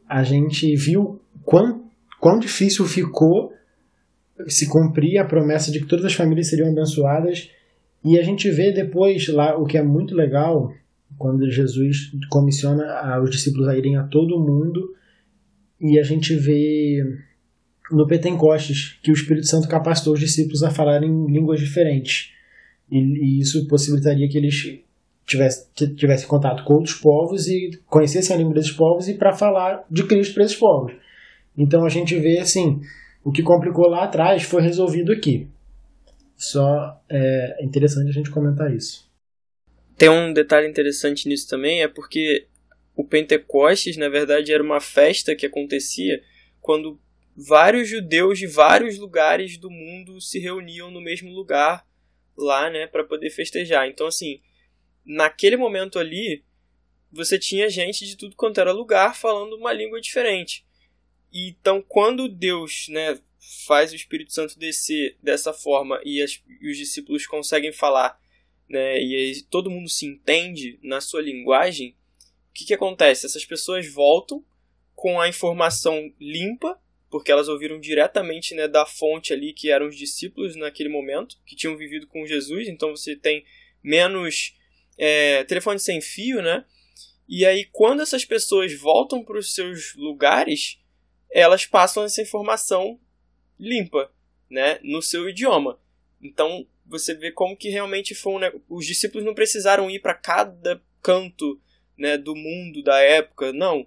a 0.08 0.22
gente 0.22 0.74
viu 0.74 1.20
quão, 1.44 1.90
quão 2.18 2.38
difícil 2.38 2.86
ficou 2.86 3.52
se 4.46 4.68
cumprir 4.68 5.18
a 5.18 5.24
promessa 5.24 5.70
de 5.70 5.80
que 5.80 5.86
todas 5.86 6.04
as 6.04 6.14
famílias 6.14 6.48
seriam 6.48 6.70
abençoadas. 6.70 7.50
E 8.04 8.18
a 8.18 8.22
gente 8.22 8.50
vê 8.50 8.72
depois 8.72 9.28
lá 9.28 9.56
o 9.56 9.66
que 9.66 9.76
é 9.76 9.82
muito 9.82 10.14
legal, 10.14 10.72
quando 11.18 11.50
Jesus 11.50 12.12
comissiona 12.30 13.20
os 13.20 13.30
discípulos 13.30 13.68
a 13.68 13.76
irem 13.76 13.96
a 13.96 14.04
todo 14.04 14.38
mundo 14.38 14.94
e 15.80 15.98
a 15.98 16.02
gente 16.02 16.34
vê 16.34 17.02
no 17.90 18.06
Pentecostes 18.06 18.98
que 19.02 19.10
o 19.10 19.14
Espírito 19.14 19.46
Santo 19.46 19.68
capacitou 19.68 20.14
os 20.14 20.20
discípulos 20.20 20.62
a 20.62 20.70
falarem 20.70 21.26
línguas 21.26 21.58
diferentes 21.58 22.32
e, 22.90 22.98
e 22.98 23.40
isso 23.40 23.66
possibilitaria 23.66 24.28
que 24.28 24.38
eles 24.38 24.80
tivessem 25.26 25.66
tivesse 25.94 26.26
contato 26.26 26.64
com 26.64 26.74
outros 26.74 26.94
povos 26.94 27.48
e 27.48 27.70
conhecessem 27.86 28.34
a 28.34 28.38
língua 28.38 28.54
desses 28.54 28.72
povos 28.72 29.08
e 29.08 29.14
para 29.14 29.32
falar 29.32 29.84
de 29.90 30.04
Cristo 30.04 30.34
para 30.34 30.44
esses 30.44 30.56
povos. 30.56 30.92
Então 31.56 31.84
a 31.84 31.88
gente 31.88 32.18
vê 32.18 32.38
assim, 32.38 32.80
o 33.24 33.32
que 33.32 33.42
complicou 33.42 33.88
lá 33.88 34.04
atrás 34.04 34.42
foi 34.44 34.62
resolvido 34.62 35.12
aqui. 35.12 35.48
Só 36.36 37.00
é 37.10 37.64
interessante 37.64 38.08
a 38.08 38.12
gente 38.12 38.30
comentar 38.30 38.72
isso. 38.72 39.07
Tem 39.98 40.08
um 40.08 40.32
detalhe 40.32 40.68
interessante 40.68 41.28
nisso 41.28 41.48
também, 41.48 41.82
é 41.82 41.88
porque 41.88 42.46
o 42.94 43.04
Pentecostes, 43.04 43.96
na 43.96 44.08
verdade, 44.08 44.52
era 44.52 44.62
uma 44.62 44.80
festa 44.80 45.34
que 45.34 45.44
acontecia 45.44 46.22
quando 46.60 47.00
vários 47.36 47.88
judeus 47.88 48.38
de 48.38 48.46
vários 48.46 48.96
lugares 48.96 49.58
do 49.58 49.68
mundo 49.68 50.20
se 50.20 50.38
reuniam 50.38 50.88
no 50.88 51.00
mesmo 51.00 51.32
lugar 51.32 51.84
lá, 52.36 52.70
né, 52.70 52.86
para 52.86 53.02
poder 53.02 53.30
festejar. 53.30 53.88
Então, 53.88 54.06
assim, 54.06 54.40
naquele 55.04 55.56
momento 55.56 55.98
ali, 55.98 56.44
você 57.10 57.36
tinha 57.36 57.68
gente 57.68 58.06
de 58.06 58.16
tudo 58.16 58.36
quanto 58.36 58.60
era 58.60 58.70
lugar 58.70 59.16
falando 59.16 59.56
uma 59.56 59.72
língua 59.72 60.00
diferente. 60.00 60.64
E, 61.32 61.48
então, 61.48 61.82
quando 61.82 62.28
Deus, 62.28 62.86
né, 62.88 63.18
faz 63.66 63.90
o 63.90 63.96
Espírito 63.96 64.32
Santo 64.32 64.58
descer 64.58 65.16
dessa 65.20 65.52
forma 65.52 66.00
e, 66.04 66.22
as, 66.22 66.40
e 66.60 66.70
os 66.70 66.76
discípulos 66.76 67.26
conseguem 67.26 67.72
falar 67.72 68.16
né, 68.68 69.00
e 69.00 69.42
todo 69.50 69.70
mundo 69.70 69.88
se 69.88 70.06
entende 70.06 70.78
na 70.82 71.00
sua 71.00 71.22
linguagem, 71.22 71.96
o 72.50 72.52
que, 72.52 72.66
que 72.66 72.74
acontece? 72.74 73.26
Essas 73.26 73.44
pessoas 73.44 73.90
voltam 73.92 74.44
com 74.94 75.20
a 75.20 75.28
informação 75.28 76.12
limpa 76.20 76.78
porque 77.10 77.32
elas 77.32 77.48
ouviram 77.48 77.80
diretamente 77.80 78.54
né, 78.54 78.68
da 78.68 78.84
fonte 78.84 79.32
ali 79.32 79.52
que 79.52 79.70
eram 79.70 79.86
os 79.86 79.96
discípulos 79.96 80.56
naquele 80.56 80.88
momento, 80.88 81.38
que 81.46 81.56
tinham 81.56 81.76
vivido 81.76 82.06
com 82.06 82.26
Jesus, 82.26 82.68
então 82.68 82.90
você 82.90 83.16
tem 83.16 83.44
menos 83.82 84.54
é, 84.96 85.44
telefone 85.44 85.78
sem 85.78 86.00
fio, 86.00 86.42
né? 86.42 86.64
E 87.26 87.44
aí, 87.44 87.64
quando 87.66 88.02
essas 88.02 88.24
pessoas 88.24 88.74
voltam 88.74 89.22
para 89.22 89.38
os 89.38 89.54
seus 89.54 89.94
lugares, 89.94 90.78
elas 91.30 91.66
passam 91.66 92.04
essa 92.04 92.22
informação 92.22 92.98
limpa, 93.58 94.12
né, 94.50 94.78
no 94.82 95.02
seu 95.02 95.28
idioma. 95.28 95.78
Então, 96.22 96.66
você 96.88 97.14
vê 97.14 97.30
como 97.30 97.56
que 97.56 97.68
realmente 97.68 98.14
foi 98.14 98.32
um, 98.32 98.60
os 98.68 98.86
discípulos 98.86 99.24
não 99.24 99.34
precisaram 99.34 99.90
ir 99.90 100.00
para 100.00 100.14
cada 100.14 100.80
canto, 101.02 101.60
né, 101.96 102.16
do 102.16 102.34
mundo 102.34 102.82
da 102.82 102.98
época, 102.98 103.52
não. 103.52 103.86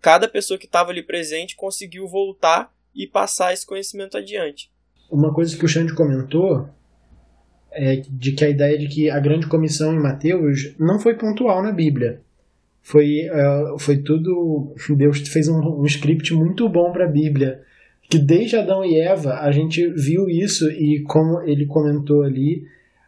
Cada 0.00 0.28
pessoa 0.28 0.58
que 0.58 0.66
estava 0.66 0.90
ali 0.90 1.02
presente 1.02 1.56
conseguiu 1.56 2.06
voltar 2.06 2.72
e 2.94 3.06
passar 3.06 3.52
esse 3.52 3.66
conhecimento 3.66 4.16
adiante. 4.16 4.70
Uma 5.10 5.34
coisa 5.34 5.56
que 5.56 5.64
o 5.64 5.68
Xande 5.68 5.94
comentou 5.94 6.68
é 7.72 7.96
de 7.96 8.32
que 8.32 8.44
a 8.44 8.48
ideia 8.48 8.78
de 8.78 8.88
que 8.88 9.10
a 9.10 9.18
grande 9.18 9.46
comissão 9.46 9.92
em 9.92 9.98
Mateus 9.98 10.74
não 10.78 10.98
foi 10.98 11.14
pontual 11.14 11.62
na 11.62 11.72
Bíblia. 11.72 12.20
Foi, 12.82 13.28
uh, 13.28 13.78
foi 13.78 13.98
tudo. 13.98 14.74
Deus 14.96 15.20
fez 15.28 15.48
um, 15.48 15.60
um 15.60 15.84
script 15.86 16.32
muito 16.34 16.68
bom 16.68 16.92
para 16.92 17.04
a 17.04 17.08
Bíblia. 17.08 17.62
Que 18.10 18.18
desde 18.18 18.56
Adão 18.56 18.84
e 18.84 19.00
Eva 19.00 19.40
a 19.40 19.50
gente 19.50 19.88
viu 19.90 20.28
isso 20.28 20.68
e, 20.70 21.02
como 21.06 21.40
ele 21.42 21.64
comentou 21.64 22.22
ali, 22.22 22.64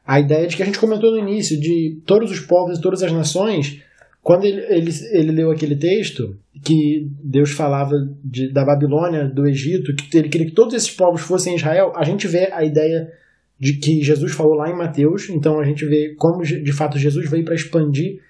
a 0.06 0.18
ideia 0.18 0.46
de 0.46 0.56
que 0.56 0.62
a 0.62 0.66
gente 0.66 0.78
comentou 0.78 1.10
no 1.10 1.18
início, 1.18 1.60
de 1.60 2.00
todos 2.06 2.30
os 2.30 2.40
povos 2.40 2.78
e 2.78 2.80
todas 2.80 3.02
as 3.02 3.12
nações, 3.12 3.82
quando 4.22 4.44
ele, 4.44 4.60
ele, 4.68 4.90
ele 5.10 5.32
leu 5.32 5.50
aquele 5.50 5.74
texto, 5.76 6.36
que 6.62 7.10
Deus 7.22 7.50
falava 7.50 7.96
de, 8.24 8.48
da 8.48 8.64
Babilônia, 8.64 9.28
do 9.28 9.46
Egito, 9.46 9.94
que 9.94 10.16
ele 10.16 10.28
queria 10.28 10.46
que 10.46 10.54
todos 10.54 10.74
esses 10.74 10.90
povos 10.90 11.20
fossem 11.20 11.56
Israel, 11.56 11.92
a 11.96 12.04
gente 12.04 12.28
vê 12.28 12.48
a 12.52 12.64
ideia 12.64 13.10
de 13.58 13.74
que 13.74 14.02
Jesus 14.02 14.32
falou 14.32 14.54
lá 14.54 14.70
em 14.70 14.76
Mateus, 14.76 15.28
então 15.28 15.58
a 15.58 15.64
gente 15.64 15.84
vê 15.84 16.14
como 16.16 16.42
de 16.42 16.72
fato 16.72 16.98
Jesus 16.98 17.28
veio 17.28 17.44
para 17.44 17.54
expandir 17.54 18.20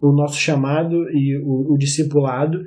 o 0.00 0.12
nosso 0.12 0.38
chamado 0.38 1.10
e 1.10 1.36
o, 1.38 1.74
o 1.74 1.78
discipulado. 1.78 2.66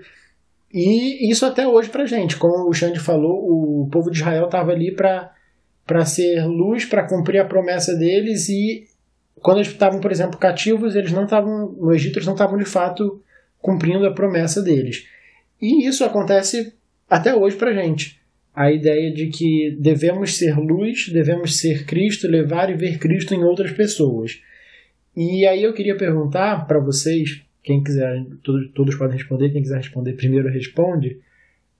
E 0.73 1.29
isso 1.29 1.45
até 1.45 1.67
hoje 1.67 1.89
para 1.89 2.05
gente. 2.05 2.35
Como 2.37 2.67
o 2.67 2.73
Xande 2.73 2.99
falou, 2.99 3.83
o 3.83 3.89
povo 3.91 4.09
de 4.09 4.17
Israel 4.17 4.45
estava 4.45 4.71
ali 4.71 4.91
para 4.91 6.05
ser 6.05 6.45
luz, 6.45 6.83
para 6.85 7.07
cumprir 7.07 7.39
a 7.39 7.45
promessa 7.45 7.95
deles. 7.95 8.49
E 8.49 8.87
quando 9.35 9.57
eles 9.57 9.67
estavam, 9.67 9.99
por 9.99 10.11
exemplo, 10.11 10.39
cativos, 10.39 10.95
eles 10.95 11.11
não 11.11 11.25
estavam, 11.25 11.71
no 11.73 11.93
Egito, 11.93 12.17
eles 12.17 12.25
não 12.25 12.33
estavam 12.33 12.57
de 12.57 12.65
fato 12.65 13.21
cumprindo 13.59 14.05
a 14.07 14.13
promessa 14.13 14.61
deles. 14.61 15.05
E 15.61 15.87
isso 15.87 16.03
acontece 16.03 16.73
até 17.09 17.35
hoje 17.35 17.55
para 17.55 17.73
gente 17.73 18.19
a 18.55 18.71
ideia 18.71 19.11
de 19.11 19.27
que 19.27 19.75
devemos 19.79 20.37
ser 20.37 20.55
luz, 20.57 21.09
devemos 21.09 21.57
ser 21.57 21.85
Cristo, 21.85 22.27
levar 22.27 22.69
e 22.69 22.75
ver 22.75 22.99
Cristo 22.99 23.33
em 23.33 23.43
outras 23.43 23.71
pessoas. 23.71 24.41
E 25.15 25.45
aí 25.45 25.63
eu 25.63 25.73
queria 25.73 25.95
perguntar 25.95 26.67
para 26.67 26.79
vocês, 26.79 27.42
quem 27.63 27.81
quiser, 27.81 28.25
todos, 28.43 28.71
todos, 28.73 28.95
podem 28.95 29.17
responder, 29.17 29.49
quem 29.49 29.61
quiser 29.61 29.77
responder 29.77 30.13
primeiro 30.13 30.49
responde, 30.49 31.19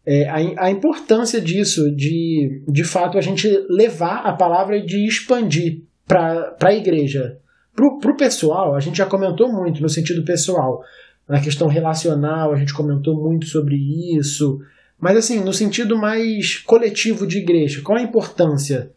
é, 0.06 0.28
a, 0.28 0.65
a 0.65 0.72
importância 0.72 1.39
disso, 1.39 1.93
de 1.96 2.63
de 2.67 2.84
fato 2.84 3.17
a 3.17 3.22
gente 3.22 3.48
levar 3.69 4.22
a 4.26 4.34
palavra 4.34 4.78
e 4.78 4.86
de 4.86 5.06
expandir 5.06 5.82
para 6.08 6.56
a 6.62 6.74
igreja. 6.74 7.38
Para 7.76 8.12
o 8.12 8.17
pessoal, 8.17 8.76
a 8.76 8.80
gente 8.80 8.98
já 8.98 9.06
comentou 9.06 9.52
muito 9.52 9.82
no 9.82 9.89
sentido 9.89 10.24
pessoal, 10.24 10.84
na 11.28 11.39
questão 11.39 11.67
relacional, 11.67 12.54
a 12.54 12.58
gente 12.58 12.74
comentou 12.74 13.15
muito 13.15 13.46
sobre 13.48 13.76
isso, 14.15 14.60
mas 15.00 15.17
assim, 15.17 15.43
no 15.43 15.52
sentido 15.52 15.98
mais 15.98 16.58
coletivo 16.58 17.26
de 17.26 17.39
igreja, 17.39 17.82
qual 17.82 17.98
a 17.98 18.02
importância 18.02 18.91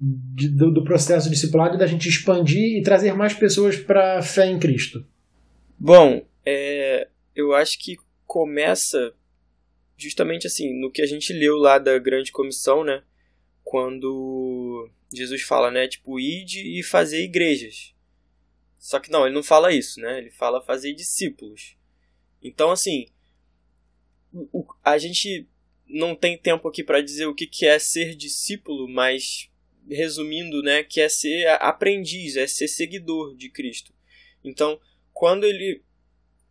de, 0.00 0.48
do, 0.48 0.72
do, 0.72 0.84
processo 0.84 1.30
discipulado 1.30 1.78
da 1.78 1.86
gente 1.86 2.08
expandir 2.08 2.78
e 2.78 2.82
trazer 2.82 3.14
mais 3.14 3.32
pessoas 3.32 3.76
para 3.76 4.18
a 4.18 4.22
fé 4.22 4.46
em 4.46 4.58
Cristo? 4.58 5.04
Bom, 5.84 6.24
é, 6.46 7.08
eu 7.34 7.52
acho 7.52 7.76
que 7.76 7.98
começa 8.24 9.12
justamente 9.96 10.46
assim, 10.46 10.72
no 10.80 10.92
que 10.92 11.02
a 11.02 11.06
gente 11.06 11.32
leu 11.32 11.56
lá 11.56 11.76
da 11.76 11.98
grande 11.98 12.30
comissão, 12.30 12.84
né? 12.84 13.02
Quando 13.64 14.88
Jesus 15.12 15.42
fala, 15.42 15.72
né, 15.72 15.88
tipo, 15.88 16.20
ide 16.20 16.78
e 16.78 16.84
fazer 16.84 17.24
igrejas. 17.24 17.92
Só 18.78 19.00
que 19.00 19.10
não, 19.10 19.26
ele 19.26 19.34
não 19.34 19.42
fala 19.42 19.72
isso, 19.72 20.00
né? 20.00 20.18
Ele 20.18 20.30
fala 20.30 20.62
fazer 20.62 20.92
discípulos. 20.92 21.76
Então, 22.40 22.70
assim, 22.70 23.08
o, 24.32 24.64
a 24.84 24.96
gente 24.98 25.48
não 25.88 26.14
tem 26.14 26.38
tempo 26.38 26.68
aqui 26.68 26.84
para 26.84 27.02
dizer 27.02 27.26
o 27.26 27.34
que, 27.34 27.48
que 27.48 27.66
é 27.66 27.80
ser 27.80 28.14
discípulo, 28.14 28.88
mas 28.88 29.50
resumindo, 29.90 30.62
né, 30.62 30.84
que 30.84 31.00
é 31.00 31.08
ser 31.08 31.48
aprendiz, 31.60 32.36
é 32.36 32.46
ser 32.46 32.68
seguidor 32.68 33.34
de 33.34 33.50
Cristo. 33.50 33.92
Então, 34.44 34.80
quando 35.12 35.44
ele 35.44 35.82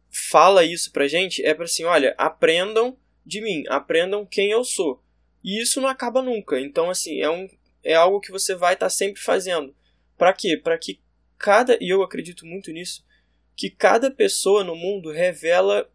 fala 0.10 0.64
isso 0.64 0.92
pra 0.92 1.08
gente, 1.08 1.44
é 1.44 1.54
para 1.54 1.66
assim, 1.66 1.84
olha, 1.84 2.14
aprendam 2.18 2.98
de 3.26 3.42
mim, 3.42 3.64
aprendam 3.68 4.26
quem 4.26 4.52
eu 4.52 4.64
sou. 4.64 5.02
E 5.44 5.62
isso 5.62 5.82
não 5.82 5.90
acaba 5.90 6.22
nunca. 6.22 6.60
Então, 6.60 6.90
assim, 6.90 7.22
é, 7.22 7.30
um, 7.30 7.50
é 7.84 7.94
algo 7.94 8.20
que 8.20 8.32
você 8.32 8.54
vai 8.54 8.74
estar 8.74 8.88
tá 8.88 8.90
sempre 8.90 9.22
fazendo. 9.22 9.76
Para 10.18 10.34
quê? 10.34 10.58
Para 10.58 10.78
que 10.78 11.00
cada, 11.38 11.78
e 11.82 11.90
eu 11.90 12.04
acredito 12.04 12.46
muito 12.46 12.72
nisso, 12.72 13.04
que 13.56 13.70
cada 13.70 14.12
pessoa 14.12 14.64
no 14.64 14.76
mundo 14.76 15.12
revela 15.12 15.90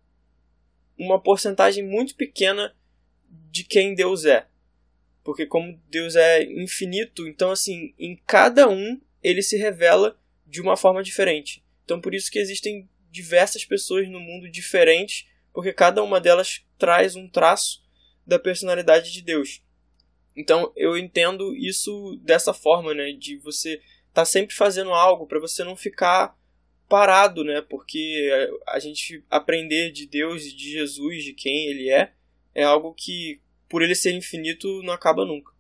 uma 0.98 1.20
porcentagem 1.20 1.84
muito 1.84 2.14
pequena 2.14 2.74
de 3.50 3.64
quem 3.64 3.94
Deus 3.94 4.24
é. 4.24 4.46
Porque 5.22 5.46
como 5.46 5.80
Deus 5.88 6.16
é 6.16 6.44
infinito, 6.44 7.26
então 7.26 7.50
assim, 7.50 7.94
em 7.98 8.16
cada 8.26 8.68
um 8.68 9.00
ele 9.22 9.42
se 9.42 9.56
revela 9.56 10.18
de 10.46 10.60
uma 10.60 10.76
forma 10.76 11.02
diferente. 11.02 11.64
Então 11.86 12.00
por 12.00 12.14
isso 12.14 12.30
que 12.30 12.38
existem 12.38 12.86
diversas 13.10 13.64
pessoas 13.64 14.10
no 14.10 14.20
mundo 14.20 14.50
diferentes, 14.50 15.26
porque 15.54 15.72
cada 15.72 16.02
uma 16.02 16.20
delas 16.20 16.66
traz 16.76 17.16
um 17.16 17.26
traço 17.26 17.82
da 18.26 18.38
personalidade 18.38 19.10
de 19.12 19.22
Deus. 19.22 19.62
Então 20.36 20.72
eu 20.76 20.98
entendo 20.98 21.56
isso 21.56 22.20
dessa 22.22 22.52
forma, 22.52 22.92
né, 22.92 23.12
de 23.12 23.38
você 23.38 23.80
tá 24.12 24.24
sempre 24.24 24.54
fazendo 24.54 24.90
algo 24.90 25.26
para 25.26 25.38
você 25.38 25.62
não 25.62 25.76
ficar 25.76 26.36
parado, 26.88 27.44
né? 27.44 27.60
Porque 27.60 28.30
a 28.66 28.78
gente 28.78 29.22
aprender 29.30 29.92
de 29.92 30.06
Deus 30.06 30.44
e 30.44 30.54
de 30.54 30.72
Jesus, 30.72 31.24
de 31.24 31.32
quem 31.32 31.68
ele 31.68 31.90
é, 31.90 32.12
é 32.54 32.64
algo 32.64 32.94
que, 32.94 33.40
por 33.68 33.82
ele 33.82 33.94
ser 33.94 34.12
infinito, 34.12 34.82
não 34.82 34.92
acaba 34.92 35.24
nunca. 35.24 35.52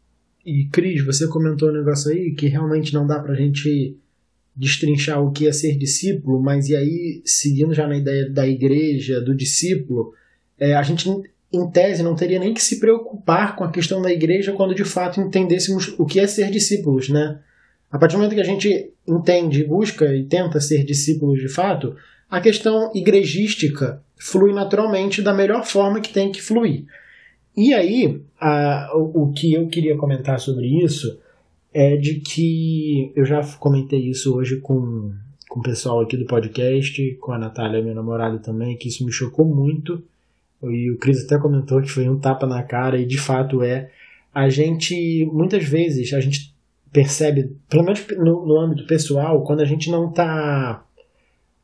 E 0.44 0.68
Cris, 0.72 1.04
você 1.04 1.28
comentou 1.28 1.68
um 1.68 1.72
negócio 1.72 2.10
aí 2.10 2.34
que 2.34 2.46
realmente 2.46 2.94
não 2.94 3.06
dá 3.06 3.20
pra 3.20 3.34
gente 3.34 3.98
destrinchar 4.56 5.22
o 5.22 5.30
que 5.30 5.46
é 5.46 5.52
ser 5.52 5.76
discípulo, 5.76 6.40
mas 6.40 6.68
e 6.68 6.76
aí, 6.76 7.20
seguindo 7.24 7.74
já 7.74 7.86
na 7.86 7.96
ideia 7.96 8.30
da 8.30 8.46
igreja, 8.46 9.20
do 9.20 9.34
discípulo, 9.34 10.12
é, 10.58 10.74
a 10.74 10.82
gente, 10.82 11.08
em 11.52 11.70
tese, 11.70 12.02
não 12.02 12.16
teria 12.16 12.38
nem 12.38 12.54
que 12.54 12.62
se 12.62 12.80
preocupar 12.80 13.54
com 13.54 13.64
a 13.64 13.70
questão 13.70 14.00
da 14.00 14.10
igreja 14.10 14.52
quando 14.52 14.74
de 14.74 14.84
fato 14.84 15.20
entendêssemos 15.20 15.94
o 15.98 16.06
que 16.06 16.18
é 16.18 16.26
ser 16.26 16.50
discípulos, 16.50 17.10
né? 17.10 17.38
A 17.90 17.98
partir 17.98 18.14
do 18.14 18.18
momento 18.18 18.34
que 18.34 18.40
a 18.40 18.44
gente 18.44 18.90
entende, 19.06 19.62
busca 19.62 20.14
e 20.14 20.24
tenta 20.24 20.58
ser 20.58 20.84
discípulos 20.84 21.38
de 21.38 21.48
fato, 21.48 21.94
a 22.28 22.40
questão 22.40 22.90
igrejística 22.94 24.02
flui 24.18 24.52
naturalmente 24.52 25.20
da 25.20 25.34
melhor 25.34 25.64
forma 25.64 26.00
que 26.00 26.12
tem 26.12 26.32
que 26.32 26.42
fluir. 26.42 26.84
E 27.56 27.72
aí, 27.72 28.20
a, 28.40 28.90
o, 28.94 29.24
o 29.24 29.32
que 29.32 29.52
eu 29.52 29.68
queria 29.68 29.96
comentar 29.96 30.40
sobre 30.40 30.66
isso 30.82 31.18
é 31.76 31.94
de 31.94 32.20
que 32.20 33.12
eu 33.14 33.26
já 33.26 33.42
comentei 33.58 34.08
isso 34.08 34.34
hoje 34.34 34.56
com, 34.60 35.12
com 35.46 35.60
o 35.60 35.62
pessoal 35.62 36.00
aqui 36.00 36.16
do 36.16 36.24
podcast, 36.24 37.14
com 37.20 37.32
a 37.32 37.38
Natália, 37.38 37.82
minha 37.82 37.94
namorada 37.94 38.38
também, 38.38 38.78
que 38.78 38.88
isso 38.88 39.04
me 39.04 39.12
chocou 39.12 39.44
muito. 39.44 40.02
E 40.62 40.90
o 40.90 40.96
Cris 40.96 41.22
até 41.22 41.38
comentou 41.38 41.82
que 41.82 41.90
foi 41.90 42.08
um 42.08 42.18
tapa 42.18 42.46
na 42.46 42.62
cara, 42.62 42.98
e 42.98 43.04
de 43.04 43.18
fato 43.18 43.62
é. 43.62 43.90
A 44.34 44.48
gente, 44.48 45.28
muitas 45.30 45.64
vezes, 45.64 46.14
a 46.14 46.20
gente 46.20 46.54
percebe, 46.90 47.54
pelo 47.68 47.84
menos 47.84 48.02
no, 48.16 48.46
no 48.46 48.58
âmbito 48.58 48.86
pessoal, 48.86 49.44
quando 49.44 49.60
a 49.60 49.66
gente 49.66 49.90
não 49.90 50.08
está 50.08 50.82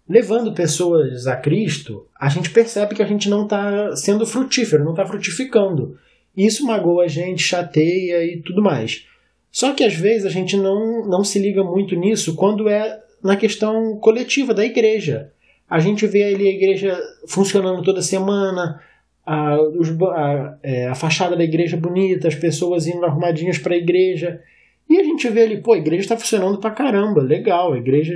levando 0.07 0.53
pessoas 0.53 1.27
a 1.27 1.37
Cristo, 1.37 2.07
a 2.20 2.29
gente 2.29 2.51
percebe 2.51 2.94
que 2.94 3.03
a 3.03 3.07
gente 3.07 3.31
não 3.31 3.44
está 3.44 3.96
sendo 3.96 4.27
frutífero, 4.27 4.85
não 4.85 4.92
está 4.92 5.07
frutificando. 5.07 5.96
Isso 6.37 6.66
magoa 6.66 7.05
a 7.05 7.09
gente, 7.09 7.42
chateia 7.42 8.22
e 8.22 8.42
tudo 8.42 8.61
mais. 8.61 9.07
Só 9.52 9.74
que 9.74 9.84
às 9.84 9.94
vezes 9.94 10.24
a 10.24 10.30
gente 10.30 10.56
não, 10.56 11.06
não 11.06 11.22
se 11.22 11.38
liga 11.38 11.62
muito 11.62 11.94
nisso 11.94 12.34
quando 12.34 12.68
é 12.68 12.98
na 13.22 13.36
questão 13.36 13.96
coletiva 13.98 14.54
da 14.54 14.64
igreja. 14.64 15.30
A 15.68 15.78
gente 15.78 16.06
vê 16.06 16.24
ali 16.24 16.48
a 16.48 16.52
igreja 16.52 16.98
funcionando 17.28 17.82
toda 17.82 18.00
semana, 18.00 18.80
a, 19.24 19.60
os, 19.60 19.90
a, 19.90 20.58
é, 20.62 20.88
a 20.88 20.94
fachada 20.94 21.36
da 21.36 21.44
igreja 21.44 21.76
bonita, 21.76 22.28
as 22.28 22.34
pessoas 22.34 22.86
indo 22.86 23.04
arrumadinhas 23.04 23.58
para 23.58 23.74
a 23.74 23.78
igreja. 23.78 24.40
E 24.88 24.98
a 24.98 25.04
gente 25.04 25.28
vê 25.28 25.42
ali, 25.42 25.60
pô, 25.60 25.74
a 25.74 25.78
igreja 25.78 26.02
está 26.02 26.16
funcionando 26.16 26.58
pra 26.58 26.70
caramba, 26.70 27.22
legal, 27.22 27.72
a 27.72 27.78
igreja 27.78 28.14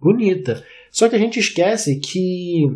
bonita. 0.00 0.64
Só 0.90 1.08
que 1.08 1.16
a 1.16 1.18
gente 1.18 1.38
esquece 1.38 1.96
que 1.96 2.66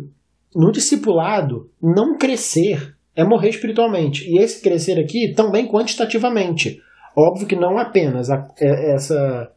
no 0.55 0.71
discipulado, 0.71 1.69
não 1.81 2.17
crescer 2.17 2.95
é 3.15 3.23
morrer 3.23 3.49
espiritualmente. 3.49 4.29
E 4.29 4.37
esse 4.37 4.61
crescer 4.61 4.99
aqui 4.99 5.29
também 5.29 5.67
quantitativamente. 5.67 6.81
Óbvio 7.15 7.47
que 7.47 7.55
não 7.55 7.77
apenas 7.77 8.29
a, 8.29 8.47
é, 8.59 8.93
essa, 8.93 9.51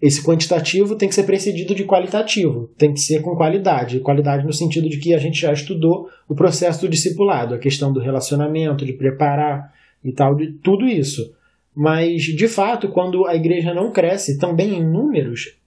esse 0.00 0.22
quantitativo 0.22 0.96
tem 0.96 1.08
que 1.08 1.14
ser 1.14 1.24
precedido 1.24 1.74
de 1.74 1.84
qualitativo, 1.84 2.68
tem 2.78 2.92
que 2.92 3.00
ser 3.00 3.22
com 3.22 3.34
qualidade. 3.34 4.00
Qualidade 4.00 4.44
no 4.44 4.52
sentido 4.52 4.88
de 4.88 4.98
que 4.98 5.14
a 5.14 5.18
gente 5.18 5.40
já 5.40 5.52
estudou 5.52 6.08
o 6.28 6.34
processo 6.34 6.82
do 6.82 6.88
discipulado, 6.88 7.54
a 7.54 7.58
questão 7.58 7.92
do 7.92 8.00
relacionamento, 8.00 8.84
de 8.84 8.92
preparar 8.92 9.72
e 10.04 10.12
tal, 10.12 10.34
de 10.34 10.52
tudo 10.52 10.86
isso. 10.86 11.34
Mas, 11.74 12.22
de 12.22 12.48
fato, 12.48 12.88
quando 12.88 13.26
a 13.26 13.34
igreja 13.34 13.74
não 13.74 13.90
cresce 13.90 14.38
também 14.38 14.74
em 14.74 14.84
números, 14.84 15.58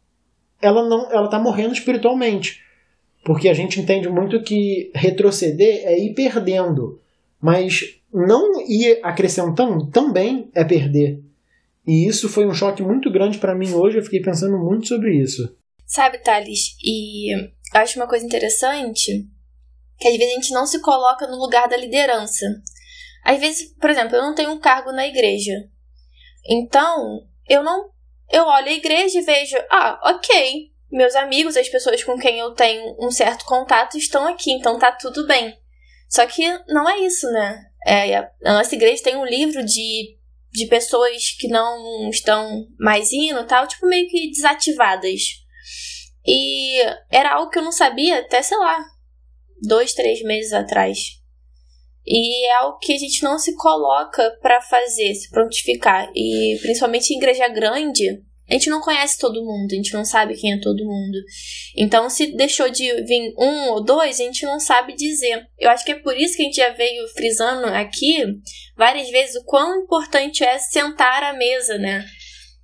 ela 0.62 0.88
não 0.88 1.12
ela 1.12 1.25
está 1.25 1.39
morrendo 1.39 1.73
espiritualmente. 1.73 2.62
Porque 3.23 3.49
a 3.49 3.53
gente 3.53 3.79
entende 3.79 4.08
muito 4.10 4.41
que 4.41 4.91
retroceder 4.95 5.82
é 5.84 5.99
ir 5.99 6.13
perdendo. 6.13 6.99
Mas 7.41 7.98
não 8.13 8.62
ir 8.62 9.00
acrescentando 9.04 9.89
também 9.89 10.50
é 10.54 10.63
perder. 10.63 11.24
E 11.86 12.08
isso 12.08 12.30
foi 12.30 12.45
um 12.45 12.54
choque 12.54 12.84
muito 12.84 13.12
grande 13.12 13.38
para 13.38 13.56
mim 13.56 13.74
hoje. 13.74 13.98
Eu 13.98 14.04
fiquei 14.04 14.22
pensando 14.22 14.58
muito 14.58 14.88
sobre 14.88 15.15
isso. 15.15 15.56
Sabe, 15.86 16.19
Thales, 16.19 16.76
e 16.84 17.34
eu 17.34 17.50
acho 17.74 18.00
uma 18.00 18.08
coisa 18.08 18.26
interessante 18.26 19.28
que 19.98 20.08
às 20.08 20.15
vezes 20.17 20.32
a 20.32 20.36
gente 20.36 20.54
não 20.54 20.65
se 20.65 20.80
coloca 20.82 21.28
no 21.28 21.38
lugar 21.38 21.67
da 21.67 21.76
liderança. 21.76 22.45
Às 23.24 23.39
vezes, 23.39 23.74
por 23.76 23.89
exemplo, 23.89 24.15
eu 24.15 24.22
não 24.22 24.34
tenho 24.34 24.52
um 24.52 24.60
cargo 24.60 24.91
na 24.91 25.08
igreja. 25.08 25.52
Então, 26.48 27.22
eu 27.48 27.63
não. 27.63 27.89
Eu 28.32 28.45
olho 28.45 28.67
a 28.67 28.74
igreja 28.74 29.19
e 29.19 29.24
vejo, 29.24 29.58
ah, 29.72 30.00
ok, 30.04 30.72
meus 30.91 31.15
amigos, 31.15 31.58
as 31.58 31.67
pessoas 31.67 32.04
com 32.04 32.17
quem 32.17 32.39
eu 32.39 32.52
tenho 32.52 32.95
um 33.00 33.12
certo 33.12 33.43
contato 33.45 33.98
estão 33.98 34.28
aqui, 34.28 34.52
então 34.52 34.78
tá 34.78 34.91
tudo 34.91 35.26
bem. 35.28 35.58
Só 36.08 36.26
que 36.26 36.43
não 36.67 36.88
é 36.88 37.00
isso, 37.00 37.30
né? 37.32 37.68
É, 37.86 38.18
a 38.18 38.30
nossa 38.46 38.76
igreja 38.76 39.04
tem 39.04 39.15
um 39.15 39.26
livro 39.26 39.63
de, 39.65 40.18
de 40.52 40.65
pessoas 40.68 41.32
que 41.39 41.48
não 41.48 42.10
estão 42.10 42.65
mais 42.80 43.12
indo 43.12 43.46
tal, 43.48 43.68
tipo 43.68 43.88
meio 43.88 44.08
que 44.08 44.32
desativadas. 44.32 45.22
E 46.26 46.80
era 47.10 47.36
algo 47.36 47.50
que 47.50 47.60
eu 47.60 47.63
não 47.63 47.72
sabia 47.72 48.20
até, 48.20 48.42
sei 48.42 48.58
lá, 48.58 48.84
dois, 49.62 49.94
três 49.94 50.22
meses 50.22 50.54
atrás. 50.54 50.98
E 52.06 52.48
é 52.48 52.56
algo 52.58 52.80
que 52.80 52.94
a 52.94 52.98
gente 52.98 53.24
não 53.24 53.38
se 53.38 53.56
coloca 53.56 54.38
para 54.42 54.62
fazer, 54.62 55.13
se 55.13 55.30
prontificar. 55.30 56.10
E 56.15 56.58
principalmente 56.62 57.13
em 57.13 57.18
igreja 57.18 57.48
grande, 57.48 58.24
a 58.49 58.53
gente 58.53 58.69
não 58.69 58.81
conhece 58.81 59.17
todo 59.19 59.45
mundo, 59.45 59.71
a 59.71 59.75
gente 59.75 59.93
não 59.93 60.03
sabe 60.03 60.35
quem 60.35 60.53
é 60.53 60.59
todo 60.59 60.85
mundo. 60.85 61.17
Então, 61.77 62.09
se 62.09 62.35
deixou 62.35 62.69
de 62.69 62.91
vir 63.03 63.33
um 63.38 63.69
ou 63.69 63.83
dois, 63.83 64.19
a 64.19 64.23
gente 64.23 64.43
não 64.45 64.59
sabe 64.59 64.95
dizer. 64.95 65.47
Eu 65.57 65.69
acho 65.69 65.85
que 65.85 65.91
é 65.91 65.99
por 65.99 66.17
isso 66.17 66.35
que 66.35 66.41
a 66.41 66.45
gente 66.45 66.55
já 66.55 66.69
veio 66.69 67.07
frisando 67.09 67.67
aqui 67.67 68.25
várias 68.75 69.09
vezes 69.09 69.35
o 69.35 69.45
quão 69.45 69.83
importante 69.83 70.43
é 70.43 70.57
sentar 70.57 71.23
à 71.23 71.33
mesa, 71.33 71.77
né? 71.77 72.03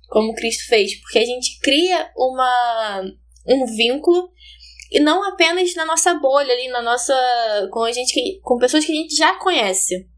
Como 0.08 0.34
Cristo 0.34 0.66
fez. 0.66 1.00
Porque 1.00 1.20
a 1.20 1.24
gente 1.24 1.58
cria 1.60 2.10
uma, 2.16 3.04
um 3.46 3.64
vínculo 3.76 4.28
e 4.90 4.98
não 4.98 5.22
apenas 5.22 5.72
na 5.74 5.84
nossa 5.84 6.14
bolha 6.14 6.52
ali, 6.52 6.68
na 6.68 6.82
nossa. 6.82 7.14
com 7.70 7.84
a 7.84 7.92
gente 7.92 8.40
com 8.42 8.58
pessoas 8.58 8.84
que 8.84 8.92
a 8.92 8.94
gente 8.96 9.14
já 9.14 9.34
conhece. 9.34 10.08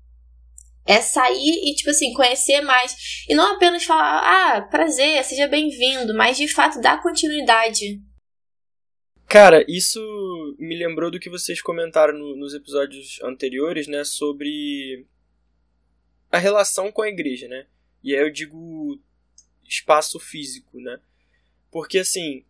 É 0.89 1.03
sair 1.03 1.71
e, 1.71 1.75
tipo 1.75 1.91
assim, 1.91 2.15
conhecer 2.15 2.63
mais. 2.63 2.97
E 3.29 3.35
não 3.35 3.57
apenas 3.57 3.85
falar, 3.85 4.57
ah, 4.57 4.63
prazer, 4.63 5.23
seja 5.23 5.47
bem-vindo, 5.47 6.15
mas 6.15 6.39
de 6.39 6.49
fato 6.49 6.81
dar 6.81 7.03
continuidade. 7.03 8.01
Cara, 9.29 9.63
isso 9.69 10.01
me 10.59 10.75
lembrou 10.75 11.11
do 11.11 11.21
que 11.21 11.29
vocês 11.29 11.61
comentaram 11.61 12.19
no, 12.19 12.35
nos 12.35 12.55
episódios 12.55 13.21
anteriores, 13.23 13.87
né? 13.87 14.03
Sobre 14.03 15.07
a 16.33 16.39
relação 16.39 16.91
com 16.91 17.03
a 17.03 17.09
igreja, 17.09 17.47
né? 17.47 17.67
E 18.03 18.17
aí 18.17 18.23
eu 18.23 18.31
digo 18.31 18.99
espaço 19.63 20.19
físico, 20.19 20.81
né? 20.81 20.99
Porque 21.71 21.99
assim, 21.99 22.47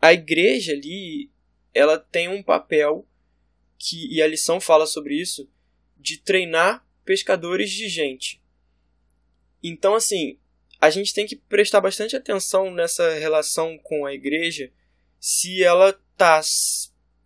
a 0.00 0.14
igreja 0.14 0.72
ali, 0.72 1.30
ela 1.74 1.98
tem 1.98 2.28
um 2.28 2.42
papel 2.42 3.06
que 3.76 4.10
e 4.10 4.22
a 4.22 4.26
lição 4.26 4.58
fala 4.58 4.86
sobre 4.86 5.20
isso 5.20 5.50
de 5.94 6.16
treinar 6.16 6.87
pescadores 7.08 7.70
de 7.70 7.88
gente. 7.88 8.38
Então, 9.62 9.94
assim, 9.94 10.38
a 10.78 10.90
gente 10.90 11.14
tem 11.14 11.26
que 11.26 11.36
prestar 11.36 11.80
bastante 11.80 12.14
atenção 12.14 12.70
nessa 12.70 13.14
relação 13.14 13.78
com 13.78 14.04
a 14.04 14.12
igreja, 14.12 14.70
se 15.18 15.64
ela 15.64 15.98
tá. 16.18 16.38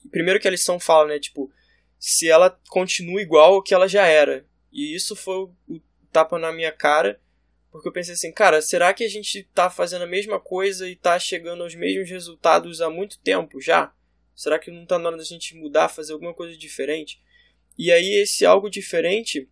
Primeiro 0.08 0.38
que 0.38 0.46
a 0.46 0.52
lição 0.52 0.78
fala, 0.78 1.08
né? 1.08 1.18
Tipo, 1.18 1.50
se 1.98 2.28
ela 2.28 2.56
continua 2.68 3.20
igual 3.20 3.54
ao 3.54 3.62
que 3.62 3.74
ela 3.74 3.88
já 3.88 4.06
era. 4.06 4.46
E 4.72 4.94
isso 4.94 5.16
foi 5.16 5.50
o 5.68 5.80
tapa 6.12 6.38
na 6.38 6.52
minha 6.52 6.70
cara, 6.70 7.20
porque 7.72 7.88
eu 7.88 7.92
pensei 7.92 8.14
assim, 8.14 8.30
cara, 8.30 8.62
será 8.62 8.94
que 8.94 9.02
a 9.02 9.08
gente 9.08 9.42
tá 9.52 9.68
fazendo 9.68 10.02
a 10.02 10.06
mesma 10.06 10.38
coisa 10.38 10.88
e 10.88 10.94
tá 10.94 11.18
chegando 11.18 11.64
aos 11.64 11.74
mesmos 11.74 12.08
resultados 12.08 12.80
há 12.80 12.88
muito 12.88 13.18
tempo 13.18 13.60
já? 13.60 13.92
Será 14.32 14.60
que 14.60 14.70
não 14.70 14.86
tá 14.86 14.96
na 14.96 15.08
hora 15.08 15.16
da 15.16 15.24
gente 15.24 15.56
mudar, 15.56 15.88
fazer 15.88 16.12
alguma 16.12 16.32
coisa 16.32 16.56
diferente? 16.56 17.20
E 17.76 17.90
aí 17.90 18.22
esse 18.22 18.46
algo 18.46 18.70
diferente 18.70 19.48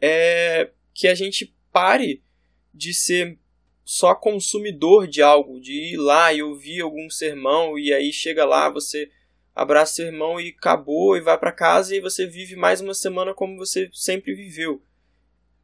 é 0.00 0.70
que 0.94 1.06
a 1.08 1.14
gente 1.14 1.54
pare 1.72 2.22
de 2.72 2.94
ser 2.94 3.38
só 3.84 4.14
consumidor 4.14 5.08
de 5.08 5.20
algo, 5.20 5.60
de 5.60 5.72
ir 5.72 5.96
lá 5.96 6.32
e 6.32 6.42
ouvir 6.42 6.80
algum 6.80 7.10
sermão 7.10 7.78
e 7.78 7.92
aí 7.92 8.12
chega 8.12 8.44
lá, 8.44 8.70
você 8.70 9.10
abraça 9.54 9.94
seu 9.94 10.06
irmão 10.06 10.40
e 10.40 10.54
acabou 10.56 11.16
e 11.16 11.20
vai 11.20 11.36
para 11.36 11.52
casa 11.52 11.94
e 11.94 12.00
você 12.00 12.26
vive 12.26 12.56
mais 12.56 12.80
uma 12.80 12.94
semana 12.94 13.34
como 13.34 13.56
você 13.56 13.90
sempre 13.92 14.34
viveu. 14.34 14.82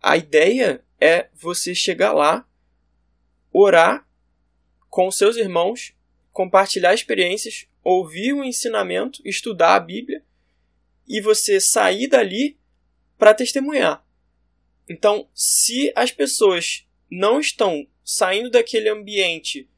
A 0.02 0.16
ideia 0.16 0.84
é 1.00 1.28
você 1.34 1.74
chegar 1.74 2.12
lá, 2.12 2.46
orar 3.52 4.06
com 4.88 5.10
seus 5.10 5.36
irmãos, 5.36 5.94
compartilhar 6.32 6.94
experiências, 6.94 7.66
ouvir 7.82 8.32
o 8.32 8.44
ensinamento, 8.44 9.20
estudar 9.24 9.74
a 9.74 9.80
Bíblia 9.80 10.22
e 11.06 11.20
você 11.20 11.60
sair 11.60 12.08
dali 12.08 12.58
para 13.16 13.34
testemunhar. 13.34 14.05
Então, 14.88 15.28
se 15.34 15.92
as 15.96 16.10
pessoas 16.10 16.86
não 17.10 17.40
estão 17.40 17.86
saindo 18.04 18.50
daquele 18.50 18.88
ambiente 18.88 19.68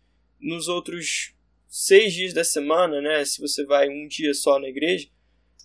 nos 0.41 0.69
outros 0.69 1.35
seis 1.69 2.13
dias 2.13 2.33
da 2.33 2.45
semana, 2.45 3.01
né? 3.01 3.25
Se 3.25 3.41
você 3.41 3.65
vai 3.65 3.89
um 3.89 4.07
dia 4.07 4.35
só 4.35 4.59
na 4.59 4.69
igreja, 4.69 5.09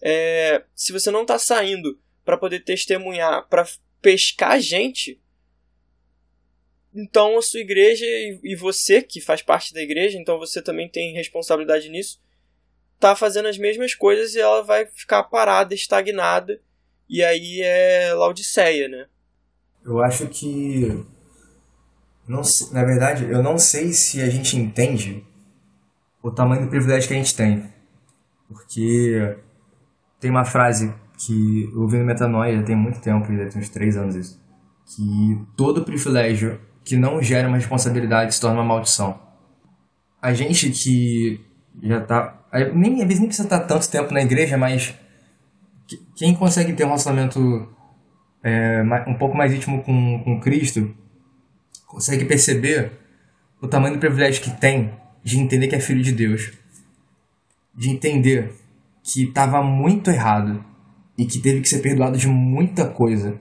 é, 0.01 0.63
se 0.75 0.91
você 0.91 1.09
não 1.09 1.21
está 1.21 1.39
saindo 1.39 1.99
para 2.23 2.37
poder 2.37 2.61
testemunhar, 2.61 3.47
para 3.47 3.67
pescar 4.01 4.59
gente, 4.59 5.19
então 6.93 7.37
a 7.37 7.41
sua 7.41 7.61
igreja 7.61 8.05
e 8.05 8.55
você 8.55 9.01
que 9.01 9.19
faz 9.19 9.41
parte 9.41 9.73
da 9.73 9.81
igreja, 9.81 10.17
então 10.17 10.37
você 10.37 10.61
também 10.61 10.89
tem 10.89 11.13
responsabilidade 11.13 11.89
nisso, 11.89 12.21
tá 12.99 13.15
fazendo 13.15 13.47
as 13.47 13.57
mesmas 13.57 13.95
coisas 13.95 14.35
e 14.35 14.39
ela 14.39 14.61
vai 14.61 14.85
ficar 14.85 15.23
parada, 15.23 15.73
estagnada, 15.73 16.61
e 17.09 17.23
aí 17.23 17.61
é 17.61 18.13
Laodiceia, 18.13 18.87
né? 18.87 19.07
Eu 19.85 20.01
acho 20.01 20.27
que. 20.27 21.05
Não, 22.27 22.41
na 22.71 22.83
verdade, 22.83 23.25
eu 23.25 23.43
não 23.43 23.57
sei 23.57 23.91
se 23.91 24.21
a 24.21 24.29
gente 24.29 24.57
entende 24.57 25.25
o 26.21 26.31
tamanho 26.31 26.63
do 26.63 26.69
privilégio 26.69 27.07
que 27.07 27.13
a 27.13 27.17
gente 27.17 27.35
tem. 27.35 27.65
Porque 28.47 29.37
tem 30.19 30.31
uma 30.31 30.45
frase 30.45 30.93
que 31.17 31.69
eu 31.73 31.81
ouvi 31.81 31.97
no 31.97 32.05
Metanoia 32.05 32.63
tem 32.63 32.75
muito 32.75 32.99
tempo, 33.01 33.25
já 33.35 33.49
tem 33.49 33.61
uns 33.61 33.69
três 33.69 33.97
anos 33.97 34.15
isso, 34.15 34.41
que 34.85 35.41
todo 35.55 35.83
privilégio 35.83 36.59
que 36.83 36.95
não 36.95 37.21
gera 37.21 37.47
uma 37.47 37.57
responsabilidade 37.57 38.33
se 38.33 38.41
torna 38.41 38.59
uma 38.59 38.65
maldição. 38.65 39.19
A 40.21 40.33
gente 40.33 40.69
que 40.69 41.41
já 41.81 42.01
tá. 42.01 42.39
Nem, 42.73 43.01
às 43.01 43.07
vezes 43.07 43.19
nem 43.19 43.27
precisa 43.27 43.47
estar 43.47 43.61
tanto 43.61 43.89
tempo 43.89 44.13
na 44.13 44.21
igreja, 44.21 44.57
mas 44.57 44.93
quem 46.15 46.35
consegue 46.35 46.73
ter 46.73 46.83
um 46.83 46.87
relacionamento 46.87 47.67
é, 48.43 48.83
um 49.07 49.13
pouco 49.13 49.37
mais 49.37 49.53
íntimo 49.53 49.81
com, 49.83 50.21
com 50.23 50.39
Cristo, 50.39 50.93
consegue 51.87 52.25
perceber 52.25 52.91
o 53.61 53.67
tamanho 53.67 53.95
do 53.95 53.99
privilégio 53.99 54.43
que 54.43 54.51
tem 54.51 54.91
de 55.23 55.39
entender 55.39 55.67
que 55.67 55.75
é 55.75 55.79
filho 55.79 56.03
de 56.03 56.11
Deus, 56.11 56.51
de 57.73 57.89
entender 57.89 58.53
que 59.01 59.23
estava 59.23 59.63
muito 59.63 60.11
errado 60.11 60.63
e 61.17 61.25
que 61.25 61.39
teve 61.39 61.61
que 61.61 61.69
ser 61.69 61.79
perdoado 61.79 62.17
de 62.17 62.27
muita 62.27 62.85
coisa 62.85 63.39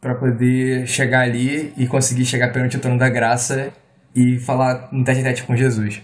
para 0.00 0.14
poder 0.14 0.86
chegar 0.86 1.20
ali 1.20 1.72
e 1.76 1.86
conseguir 1.86 2.24
chegar 2.24 2.52
perante 2.52 2.76
o 2.76 2.80
trono 2.80 2.98
da 2.98 3.08
graça 3.08 3.72
e 4.14 4.38
falar 4.38 4.88
no 4.92 5.04
tete 5.04 5.20
a 5.20 5.24
tete 5.24 5.42
com 5.44 5.56
Jesus. 5.56 6.02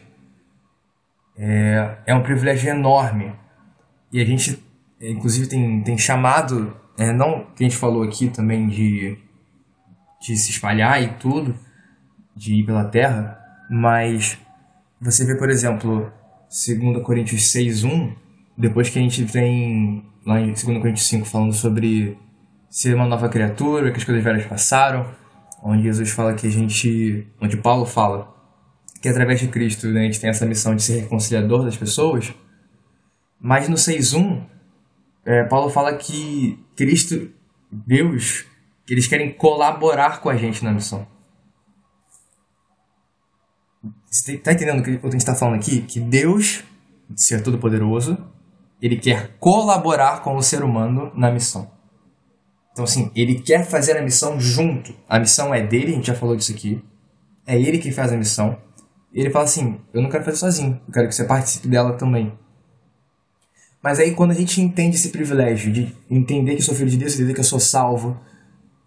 É, 1.37 1.99
é 2.07 2.15
um 2.15 2.23
privilégio 2.23 2.71
enorme. 2.71 3.33
E 4.13 4.21
a 4.21 4.25
gente, 4.25 4.63
inclusive, 5.01 5.49
tem, 5.49 5.83
tem 5.83 5.99
chamado 5.99 6.77
é, 6.97 7.13
não 7.13 7.47
que 7.55 7.65
a 7.65 7.69
gente 7.69 7.77
falou 7.77 8.03
aqui 8.03 8.29
também 8.29 8.69
de, 8.69 9.19
de 10.21 10.37
se 10.37 10.51
espalhar 10.51 11.03
e 11.03 11.09
tudo, 11.15 11.55
de 12.37 12.55
ir 12.55 12.65
pela 12.65 12.85
terra, 12.85 13.39
mas 13.71 14.39
você 15.01 15.25
vê, 15.25 15.37
por 15.37 15.51
exemplo, 15.51 16.13
2 16.49 17.03
Coríntios 17.03 17.53
6.1, 17.53 18.15
depois 18.57 18.89
que 18.89 18.99
a 18.99 19.03
gente 19.03 19.25
tem 19.27 20.05
lá 20.25 20.41
em 20.41 20.53
2 20.53 20.63
Coríntios 20.63 21.09
5, 21.09 21.27
falando 21.27 21.53
sobre 21.53 22.17
ser 22.71 22.95
uma 22.95 23.07
nova 23.07 23.29
criatura, 23.29 23.91
que 23.91 23.99
as 23.99 24.05
coisas 24.05 24.23
velhas 24.23 24.47
passaram, 24.47 25.07
onde 25.63 25.83
Jesus 25.83 26.11
fala 26.11 26.35
que 26.35 26.47
a 26.47 26.51
gente, 26.51 27.27
onde 27.41 27.57
Paulo 27.57 27.85
fala 27.87 28.33
que 29.01 29.09
através 29.09 29.39
de 29.39 29.49
Cristo 29.49 29.87
né, 29.89 30.01
a 30.01 30.05
gente 30.05 30.19
tem 30.19 30.31
essa 30.31 30.47
missão 30.47 30.75
de 30.75 30.83
ser 30.83 31.03
reconciliador 31.03 31.65
das 31.65 31.77
pessoas, 31.77 32.33
mas 33.39 33.69
no 33.69 33.77
6.1, 33.77 34.43
é, 35.27 35.45
Paulo 35.45 35.69
fala 35.69 35.95
que 35.95 36.64
Cristo, 36.77 37.31
Deus, 37.71 38.45
que 38.87 38.95
eles 38.95 39.07
querem 39.07 39.33
colaborar 39.33 40.21
com 40.21 40.29
a 40.29 40.37
gente 40.37 40.65
na 40.65 40.73
missão. 40.73 41.07
Você 44.07 44.39
tá 44.39 44.53
entendendo 44.53 44.81
o 44.81 44.83
que 44.83 44.91
a 44.91 45.11
gente 45.11 45.17
está 45.17 45.35
falando 45.35 45.57
aqui? 45.57 45.83
Que 45.83 45.99
Deus, 45.99 46.63
ser 47.17 47.43
todo-poderoso, 47.43 48.17
ele 48.81 48.97
quer 48.97 49.37
colaborar 49.39 50.23
com 50.23 50.37
o 50.37 50.43
ser 50.43 50.63
humano 50.63 51.11
na 51.17 51.31
missão. 51.31 51.71
Então, 52.73 52.85
assim, 52.85 53.11
ele 53.15 53.41
quer 53.41 53.65
fazer 53.65 53.97
a 53.97 54.03
missão 54.03 54.39
junto. 54.39 54.95
A 55.09 55.19
missão 55.19 55.55
é 55.55 55.65
dele, 55.65 55.93
a 55.93 55.95
gente 55.95 56.09
já 56.09 56.15
falou 56.15 56.37
disso 56.37 56.53
aqui. 56.53 56.83
É 57.47 57.61
ele 57.61 57.79
que 57.79 57.93
faz 57.93 58.13
a 58.13 58.17
missão. 58.17 58.59
E 59.13 59.21
ele 59.21 59.31
fala 59.31 59.45
assim: 59.45 59.81
Eu 59.93 60.03
não 60.03 60.11
quero 60.11 60.25
fazer 60.25 60.39
sozinho, 60.39 60.81
eu 60.87 60.93
quero 60.93 61.09
que 61.09 61.15
você 61.15 61.25
participe 61.25 61.69
dela 61.69 61.93
também. 61.95 62.37
Mas 63.85 64.01
aí, 64.01 64.13
quando 64.15 64.31
a 64.31 64.35
gente 64.35 64.63
entende 64.63 64.97
esse 64.97 65.11
privilégio 65.11 65.71
de 65.71 65.95
entender 66.11 66.57
que 66.57 66.63
sou 66.63 66.75
filho 66.75 66.89
de 66.89 66.97
Deus, 66.97 67.13
entender 67.13 67.35
que 67.35 67.41
eu 67.41 67.45
sou 67.45 67.61
salvo 67.61 68.19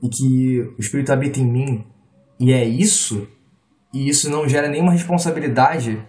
e 0.01 0.09
que 0.09 0.59
o 0.75 0.81
Espírito 0.81 1.13
habita 1.13 1.39
em 1.39 1.45
mim, 1.45 1.85
e 2.39 2.51
é 2.51 2.65
isso, 2.65 3.27
e 3.93 4.09
isso 4.09 4.27
não 4.27 4.49
gera 4.49 4.67
nenhuma 4.67 4.91
responsabilidade 4.91 6.03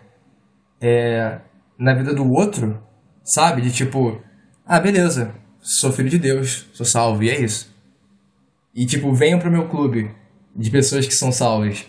é, 0.80 1.38
na 1.78 1.92
vida 1.92 2.14
do 2.14 2.32
outro, 2.32 2.82
sabe? 3.22 3.60
De 3.60 3.70
tipo, 3.70 4.22
ah, 4.64 4.80
beleza, 4.80 5.34
sou 5.60 5.92
filho 5.92 6.08
de 6.08 6.18
Deus, 6.18 6.66
sou 6.72 6.86
salvo, 6.86 7.22
e 7.22 7.28
é 7.28 7.38
isso. 7.38 7.70
E 8.74 8.86
tipo, 8.86 9.12
venham 9.12 9.38
pro 9.38 9.50
meu 9.50 9.68
clube 9.68 10.10
de 10.56 10.70
pessoas 10.70 11.06
que 11.06 11.14
são 11.14 11.30
salvas. 11.30 11.84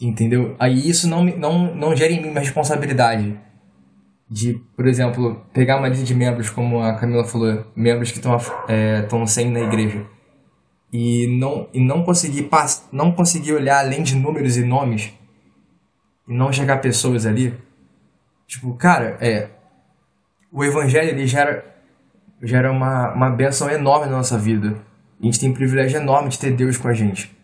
Entendeu? 0.00 0.54
Aí 0.60 0.88
isso 0.88 1.08
não, 1.08 1.24
não, 1.24 1.74
não 1.74 1.96
gera 1.96 2.12
em 2.12 2.22
mim 2.22 2.30
uma 2.30 2.38
responsabilidade 2.38 3.36
de, 4.30 4.54
por 4.76 4.86
exemplo, 4.86 5.42
pegar 5.52 5.78
uma 5.78 5.88
lista 5.88 6.04
de 6.04 6.14
membros, 6.14 6.50
como 6.50 6.82
a 6.82 6.94
Camila 6.94 7.24
falou, 7.24 7.64
membros 7.74 8.10
que 8.10 8.18
estão 8.18 8.36
é, 8.68 9.06
sem 9.26 9.50
na 9.50 9.60
igreja, 9.60 10.04
e 10.92 11.26
não, 11.38 11.68
e 11.72 11.80
não 11.80 12.02
conseguir 12.02 12.48
não 12.92 13.12
conseguir 13.12 13.52
olhar 13.54 13.78
além 13.78 14.02
de 14.02 14.14
números 14.14 14.56
e 14.56 14.64
nomes, 14.64 15.12
e 16.28 16.34
não 16.34 16.52
chegar 16.52 16.78
pessoas 16.78 17.24
ali. 17.24 17.54
Tipo, 18.46 18.74
cara, 18.74 19.16
é, 19.20 19.48
o 20.52 20.64
evangelho 20.64 21.08
ele 21.10 21.26
gera, 21.26 21.64
gera 22.42 22.70
uma, 22.70 23.12
uma 23.12 23.30
benção 23.30 23.70
enorme 23.70 24.06
na 24.06 24.16
nossa 24.16 24.38
vida. 24.38 24.76
A 25.20 25.24
gente 25.24 25.40
tem 25.40 25.50
um 25.50 25.54
privilégio 25.54 25.98
enorme 26.00 26.28
de 26.28 26.38
ter 26.38 26.52
Deus 26.52 26.76
com 26.76 26.88
a 26.88 26.94
gente. 26.94 27.36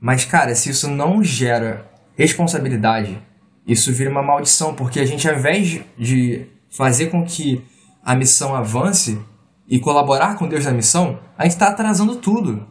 Mas, 0.00 0.24
cara, 0.24 0.54
se 0.54 0.70
isso 0.70 0.90
não 0.90 1.22
gera 1.22 1.86
responsabilidade, 2.16 3.22
isso 3.66 3.92
vira 3.92 4.10
uma 4.10 4.22
maldição, 4.22 4.74
porque 4.74 5.00
a 5.00 5.04
gente, 5.04 5.28
ao 5.28 5.36
invés 5.36 5.80
de 5.98 6.46
fazer 6.70 7.06
com 7.06 7.24
que 7.24 7.64
a 8.02 8.14
missão 8.14 8.54
avance 8.54 9.20
e 9.68 9.80
colaborar 9.80 10.36
com 10.36 10.46
Deus 10.46 10.64
na 10.64 10.72
missão, 10.72 11.18
a 11.36 11.42
gente 11.42 11.54
está 11.54 11.68
atrasando 11.68 12.16
tudo. 12.16 12.66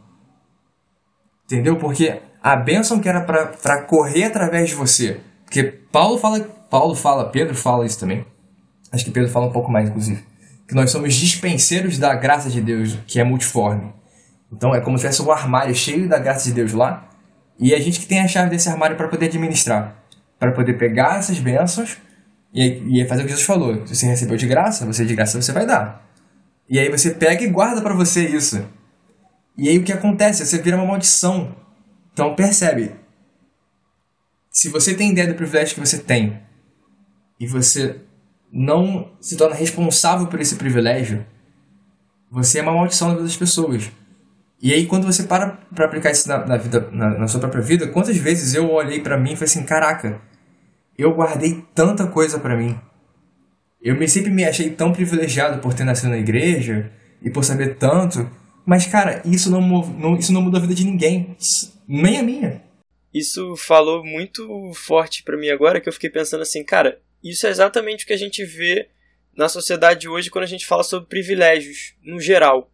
Entendeu? 1.43 1.77
Porque 1.77 2.21
a 2.41 2.55
bênção 2.55 2.99
que 2.99 3.10
era 3.10 3.21
para 3.21 3.84
correr 3.84 4.23
através 4.23 4.69
de 4.69 4.75
você. 4.75 5.19
Porque 5.43 5.63
Paulo 5.63 6.17
fala, 6.17 6.39
Paulo 6.69 6.95
fala, 6.95 7.29
Pedro 7.29 7.55
fala 7.55 7.86
isso 7.86 7.99
também. 7.99 8.25
Acho 8.91 9.03
que 9.03 9.12
Pedro 9.12 9.29
fala 9.29 9.47
um 9.47 9.51
pouco 9.51 9.71
mais, 9.71 9.89
inclusive. 9.89 10.23
Que 10.67 10.73
nós 10.73 10.89
somos 10.89 11.13
dispenseiros 11.13 11.97
da 11.97 12.15
graça 12.15 12.49
de 12.49 12.62
Deus, 12.62 12.97
que 13.05 13.19
é 13.19 13.23
multiforme. 13.23 13.93
Então 14.51 14.73
é 14.73 14.79
como 14.79 14.97
se 14.97 15.01
tivesse 15.01 15.21
um 15.21 15.31
armário 15.31 15.75
cheio 15.75 16.08
da 16.08 16.17
graça 16.17 16.45
de 16.45 16.53
Deus 16.53 16.71
lá, 16.71 17.10
e 17.60 17.73
a 17.73 17.79
gente 17.79 17.99
que 17.99 18.05
tem 18.05 18.21
a 18.21 18.27
chave 18.27 18.49
desse 18.49 18.69
armário 18.69 18.95
para 18.95 19.08
poder 19.08 19.25
administrar, 19.27 20.03
para 20.45 20.55
poder 20.55 20.73
pegar 20.73 21.17
essas 21.17 21.39
bênçãos 21.39 21.97
e, 22.53 23.01
e 23.01 23.08
fazer 23.08 23.21
o 23.21 23.25
que 23.25 23.31
Jesus 23.31 23.45
falou. 23.45 23.86
Se 23.86 23.95
você 23.95 24.05
recebeu 24.05 24.38
de 24.38 24.47
graça, 24.47 24.86
você 24.86 25.05
de 25.05 25.15
graça 25.15 25.41
você 25.41 25.51
vai 25.51 25.65
dar. 25.65 26.05
E 26.69 26.79
aí 26.79 26.89
você 26.89 27.12
pega 27.12 27.43
e 27.43 27.47
guarda 27.47 27.81
para 27.81 27.93
você 27.93 28.27
isso. 28.27 28.63
E 29.58 29.69
aí 29.69 29.77
o 29.77 29.84
que 29.84 29.93
acontece? 29.93 30.45
Você 30.45 30.62
vira 30.62 30.77
uma 30.77 30.86
maldição. 30.86 31.55
Então 32.13 32.36
percebe. 32.36 32.95
Se 34.49 34.69
você 34.69 34.93
tem 34.93 35.12
ideia 35.12 35.27
do 35.27 35.36
privilégio 35.36 35.75
que 35.75 35.79
você 35.79 35.97
tem 35.97 36.41
e 37.39 37.45
você 37.45 38.01
não 38.51 39.12
se 39.19 39.36
torna 39.36 39.55
responsável 39.55 40.27
por 40.27 40.39
esse 40.39 40.55
privilégio, 40.55 41.25
você 42.31 42.60
é 42.60 42.62
uma 42.62 42.73
maldição 42.73 43.10
na 43.10 43.15
vida 43.15 43.25
das 43.25 43.36
pessoas. 43.36 43.91
E 44.62 44.73
aí, 44.73 44.86
quando 44.86 45.05
você 45.05 45.23
para 45.23 45.60
para 45.75 45.86
aplicar 45.86 46.12
isso 46.12 46.27
na, 46.27 46.45
na 46.45 46.58
vida, 46.58 46.89
na, 46.91 47.19
na, 47.19 47.27
sua 47.27 47.39
própria 47.39 47.62
vida, 47.62 47.88
quantas 47.88 48.17
vezes 48.17 48.55
eu 48.55 48.71
olhei 48.71 49.01
para 49.01 49.17
mim 49.17 49.34
e 49.34 49.36
falei 49.36 49.49
assim: 49.49 49.63
caraca, 49.63 50.21
eu 50.97 51.13
guardei 51.13 51.63
tanta 51.73 52.08
coisa 52.08 52.39
para 52.39 52.55
mim. 52.55 52.79
Eu 53.81 53.95
me, 53.95 54.08
sempre 54.08 54.31
me 54.31 54.43
achei 54.43 54.69
tão 54.69 54.91
privilegiado 54.91 55.62
por 55.62 55.73
ter 55.73 55.84
nascido 55.84 56.10
na 56.10 56.17
igreja 56.17 56.91
e 57.21 57.29
por 57.29 57.43
saber 57.43 57.75
tanto. 57.75 58.29
Mas, 58.65 58.88
cara, 58.88 59.21
isso 59.25 59.51
não, 59.51 59.62
não, 59.62 60.17
isso 60.17 60.34
não 60.34 60.41
mudou 60.41 60.58
a 60.58 60.62
vida 60.62 60.73
de 60.73 60.86
ninguém, 60.86 61.38
nem 61.88 62.17
a 62.17 62.23
minha. 62.23 62.63
Isso 63.13 63.55
falou 63.55 64.03
muito 64.03 64.71
forte 64.73 65.23
para 65.23 65.38
mim 65.38 65.49
agora 65.49 65.79
que 65.79 65.88
eu 65.88 65.93
fiquei 65.93 66.10
pensando 66.10 66.41
assim, 66.41 66.63
cara, 66.63 66.99
isso 67.23 67.45
é 67.47 67.49
exatamente 67.49 68.03
o 68.03 68.08
que 68.08 68.13
a 68.13 68.17
gente 68.17 68.43
vê 68.43 68.89
na 69.36 69.47
sociedade 69.47 70.08
hoje 70.08 70.29
quando 70.29 70.45
a 70.45 70.47
gente 70.47 70.65
fala 70.65 70.84
sobre 70.84 71.08
privilégios, 71.08 71.93
no 72.03 72.19
geral. 72.19 72.71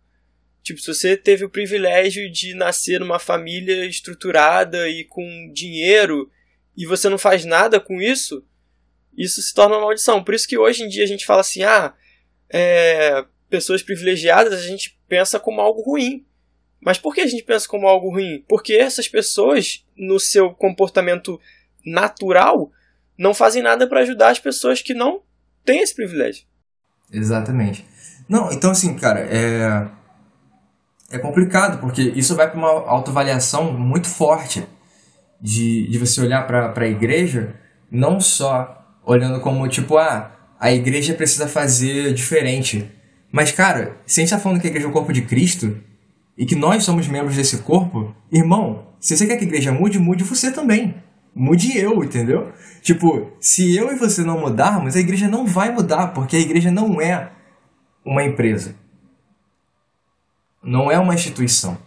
Tipo, 0.63 0.79
se 0.79 0.93
você 0.93 1.17
teve 1.17 1.43
o 1.43 1.49
privilégio 1.49 2.31
de 2.31 2.53
nascer 2.53 2.99
numa 2.99 3.19
família 3.19 3.85
estruturada 3.85 4.87
e 4.87 5.03
com 5.03 5.51
dinheiro 5.53 6.29
e 6.75 6.85
você 6.85 7.09
não 7.09 7.17
faz 7.17 7.45
nada 7.45 7.79
com 7.79 8.01
isso, 8.01 8.43
isso 9.17 9.41
se 9.41 9.53
torna 9.53 9.75
uma 9.75 9.85
maldição. 9.85 10.23
Por 10.23 10.33
isso 10.33 10.47
que 10.47 10.57
hoje 10.57 10.83
em 10.83 10.87
dia 10.87 11.03
a 11.03 11.07
gente 11.07 11.25
fala 11.25 11.41
assim, 11.41 11.63
ah, 11.63 11.93
é, 12.49 13.25
pessoas 13.49 13.83
privilegiadas 13.83 14.53
a 14.53 14.67
gente 14.67 14.99
pensa 15.07 15.39
como 15.39 15.61
algo 15.61 15.81
ruim. 15.81 16.25
Mas 16.79 16.97
por 16.97 17.13
que 17.13 17.21
a 17.21 17.27
gente 17.27 17.43
pensa 17.43 17.67
como 17.67 17.87
algo 17.87 18.09
ruim? 18.09 18.43
Porque 18.47 18.73
essas 18.73 19.07
pessoas, 19.07 19.85
no 19.95 20.19
seu 20.19 20.51
comportamento 20.51 21.39
natural, 21.85 22.71
não 23.17 23.33
fazem 23.33 23.61
nada 23.61 23.87
para 23.87 23.99
ajudar 24.01 24.29
as 24.29 24.39
pessoas 24.39 24.81
que 24.81 24.93
não 24.93 25.21
têm 25.63 25.81
esse 25.81 25.93
privilégio. 25.93 26.45
Exatamente. 27.11 27.85
Não, 28.27 28.51
então 28.51 28.71
assim, 28.71 28.95
cara, 28.95 29.19
é 29.19 30.01
é 31.11 31.19
complicado, 31.19 31.79
porque 31.79 32.01
isso 32.15 32.35
vai 32.35 32.49
para 32.49 32.57
uma 32.57 32.69
autoavaliação 32.89 33.73
muito 33.73 34.07
forte 34.07 34.65
de, 35.41 35.87
de 35.87 35.97
você 35.97 36.21
olhar 36.21 36.45
para 36.45 36.73
a 36.75 36.87
igreja, 36.87 37.55
não 37.89 38.19
só 38.19 38.85
olhando 39.05 39.39
como 39.39 39.67
tipo, 39.67 39.97
ah, 39.97 40.31
a 40.59 40.71
igreja 40.71 41.13
precisa 41.13 41.47
fazer 41.47 42.13
diferente. 42.13 42.89
Mas, 43.31 43.51
cara, 43.51 43.97
se 44.05 44.19
a 44.19 44.21
gente 44.21 44.33
está 44.33 44.39
falando 44.39 44.59
que 44.59 44.67
a 44.67 44.69
igreja 44.69 44.87
é 44.87 44.89
o 44.89 44.93
corpo 44.93 45.11
de 45.11 45.23
Cristo 45.23 45.77
e 46.37 46.45
que 46.45 46.55
nós 46.55 46.83
somos 46.83 47.07
membros 47.07 47.35
desse 47.35 47.57
corpo, 47.59 48.15
irmão, 48.31 48.87
se 48.99 49.17
você 49.17 49.25
quer 49.25 49.37
que 49.37 49.45
a 49.45 49.47
igreja 49.47 49.71
mude, 49.71 49.97
mude 49.97 50.23
você 50.23 50.51
também. 50.51 50.95
Mude 51.33 51.77
eu, 51.77 52.03
entendeu? 52.03 52.51
Tipo, 52.81 53.31
se 53.39 53.75
eu 53.75 53.91
e 53.91 53.95
você 53.95 54.21
não 54.21 54.39
mudarmos, 54.39 54.95
a 54.95 54.99
igreja 54.99 55.27
não 55.27 55.45
vai 55.45 55.71
mudar, 55.71 56.07
porque 56.07 56.35
a 56.35 56.39
igreja 56.39 56.69
não 56.69 57.01
é 57.01 57.31
uma 58.05 58.23
empresa 58.23 58.75
não 60.63 60.91
é 60.91 60.99
uma 60.99 61.13
instituição. 61.13 61.77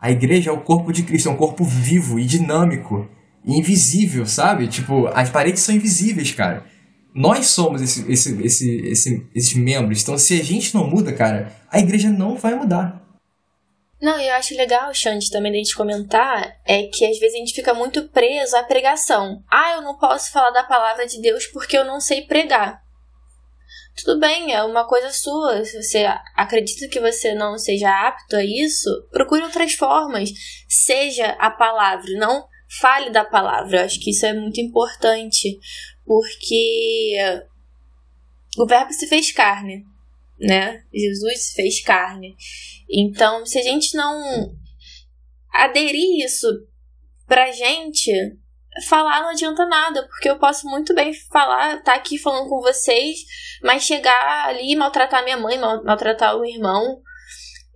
A 0.00 0.10
igreja 0.10 0.50
é 0.50 0.52
o 0.52 0.60
corpo 0.60 0.92
de 0.92 1.02
Cristo, 1.02 1.28
é 1.28 1.32
um 1.32 1.36
corpo 1.36 1.64
vivo 1.64 2.18
e 2.18 2.24
dinâmico, 2.24 3.08
e 3.44 3.58
invisível, 3.58 4.26
sabe? 4.26 4.68
Tipo, 4.68 5.06
as 5.08 5.30
paredes 5.30 5.62
são 5.62 5.74
invisíveis, 5.74 6.32
cara. 6.32 6.64
Nós 7.14 7.46
somos 7.46 7.80
esse, 7.80 8.10
esse, 8.12 8.42
esse, 8.42 8.80
esse, 8.88 9.26
esses 9.34 9.54
membros. 9.54 10.02
Então, 10.02 10.18
se 10.18 10.38
a 10.38 10.44
gente 10.44 10.74
não 10.74 10.86
muda, 10.86 11.12
cara, 11.12 11.50
a 11.70 11.78
igreja 11.78 12.10
não 12.10 12.36
vai 12.36 12.54
mudar. 12.54 13.02
Não, 14.00 14.20
eu 14.20 14.34
acho 14.34 14.54
legal, 14.54 14.92
Xande, 14.92 15.30
também 15.30 15.50
da 15.50 15.56
gente 15.56 15.74
comentar, 15.74 16.60
é 16.66 16.82
que 16.82 17.06
às 17.06 17.18
vezes 17.18 17.34
a 17.34 17.38
gente 17.38 17.54
fica 17.54 17.72
muito 17.72 18.08
preso 18.08 18.54
à 18.56 18.62
pregação. 18.62 19.42
Ah, 19.50 19.76
eu 19.76 19.82
não 19.82 19.96
posso 19.96 20.30
falar 20.30 20.50
da 20.50 20.64
palavra 20.64 21.06
de 21.06 21.20
Deus 21.20 21.46
porque 21.46 21.78
eu 21.78 21.84
não 21.84 21.98
sei 21.98 22.22
pregar. 22.22 22.82
Tudo 23.96 24.20
bem, 24.20 24.52
é 24.52 24.62
uma 24.62 24.86
coisa 24.86 25.10
sua. 25.10 25.64
Se 25.64 25.82
você 25.82 26.04
acredita 26.34 26.86
que 26.88 27.00
você 27.00 27.34
não 27.34 27.56
seja 27.58 27.88
apto 27.90 28.36
a 28.36 28.44
isso, 28.44 28.90
procure 29.10 29.42
outras 29.42 29.72
formas. 29.72 30.30
Seja 30.68 31.28
a 31.38 31.50
palavra, 31.50 32.10
não 32.18 32.46
fale 32.80 33.10
da 33.10 33.24
palavra. 33.24 33.78
Eu 33.78 33.84
acho 33.84 33.98
que 34.00 34.10
isso 34.10 34.26
é 34.26 34.34
muito 34.34 34.60
importante, 34.60 35.58
porque 36.04 37.16
o 38.58 38.66
Verbo 38.66 38.92
se 38.92 39.06
fez 39.06 39.32
carne, 39.32 39.84
né? 40.38 40.84
Jesus 40.92 41.46
se 41.46 41.54
fez 41.54 41.82
carne. 41.82 42.36
Então, 42.90 43.46
se 43.46 43.58
a 43.58 43.62
gente 43.62 43.96
não 43.96 44.54
aderir 45.50 46.24
isso 46.24 46.46
pra 47.26 47.50
gente, 47.50 48.12
falar 48.88 49.20
não 49.22 49.30
adianta 49.30 49.66
nada, 49.66 50.06
porque 50.08 50.28
eu 50.28 50.38
posso 50.38 50.68
muito 50.68 50.94
bem 50.94 51.12
falar, 51.30 51.82
tá 51.82 51.94
aqui 51.94 52.18
falando 52.18 52.48
com 52.48 52.60
vocês, 52.60 53.18
mas 53.62 53.84
chegar 53.84 54.48
ali 54.48 54.72
e 54.72 54.76
maltratar 54.76 55.24
minha 55.24 55.36
mãe, 55.36 55.58
maltratar 55.58 56.36
o 56.36 56.44
irmão. 56.44 57.00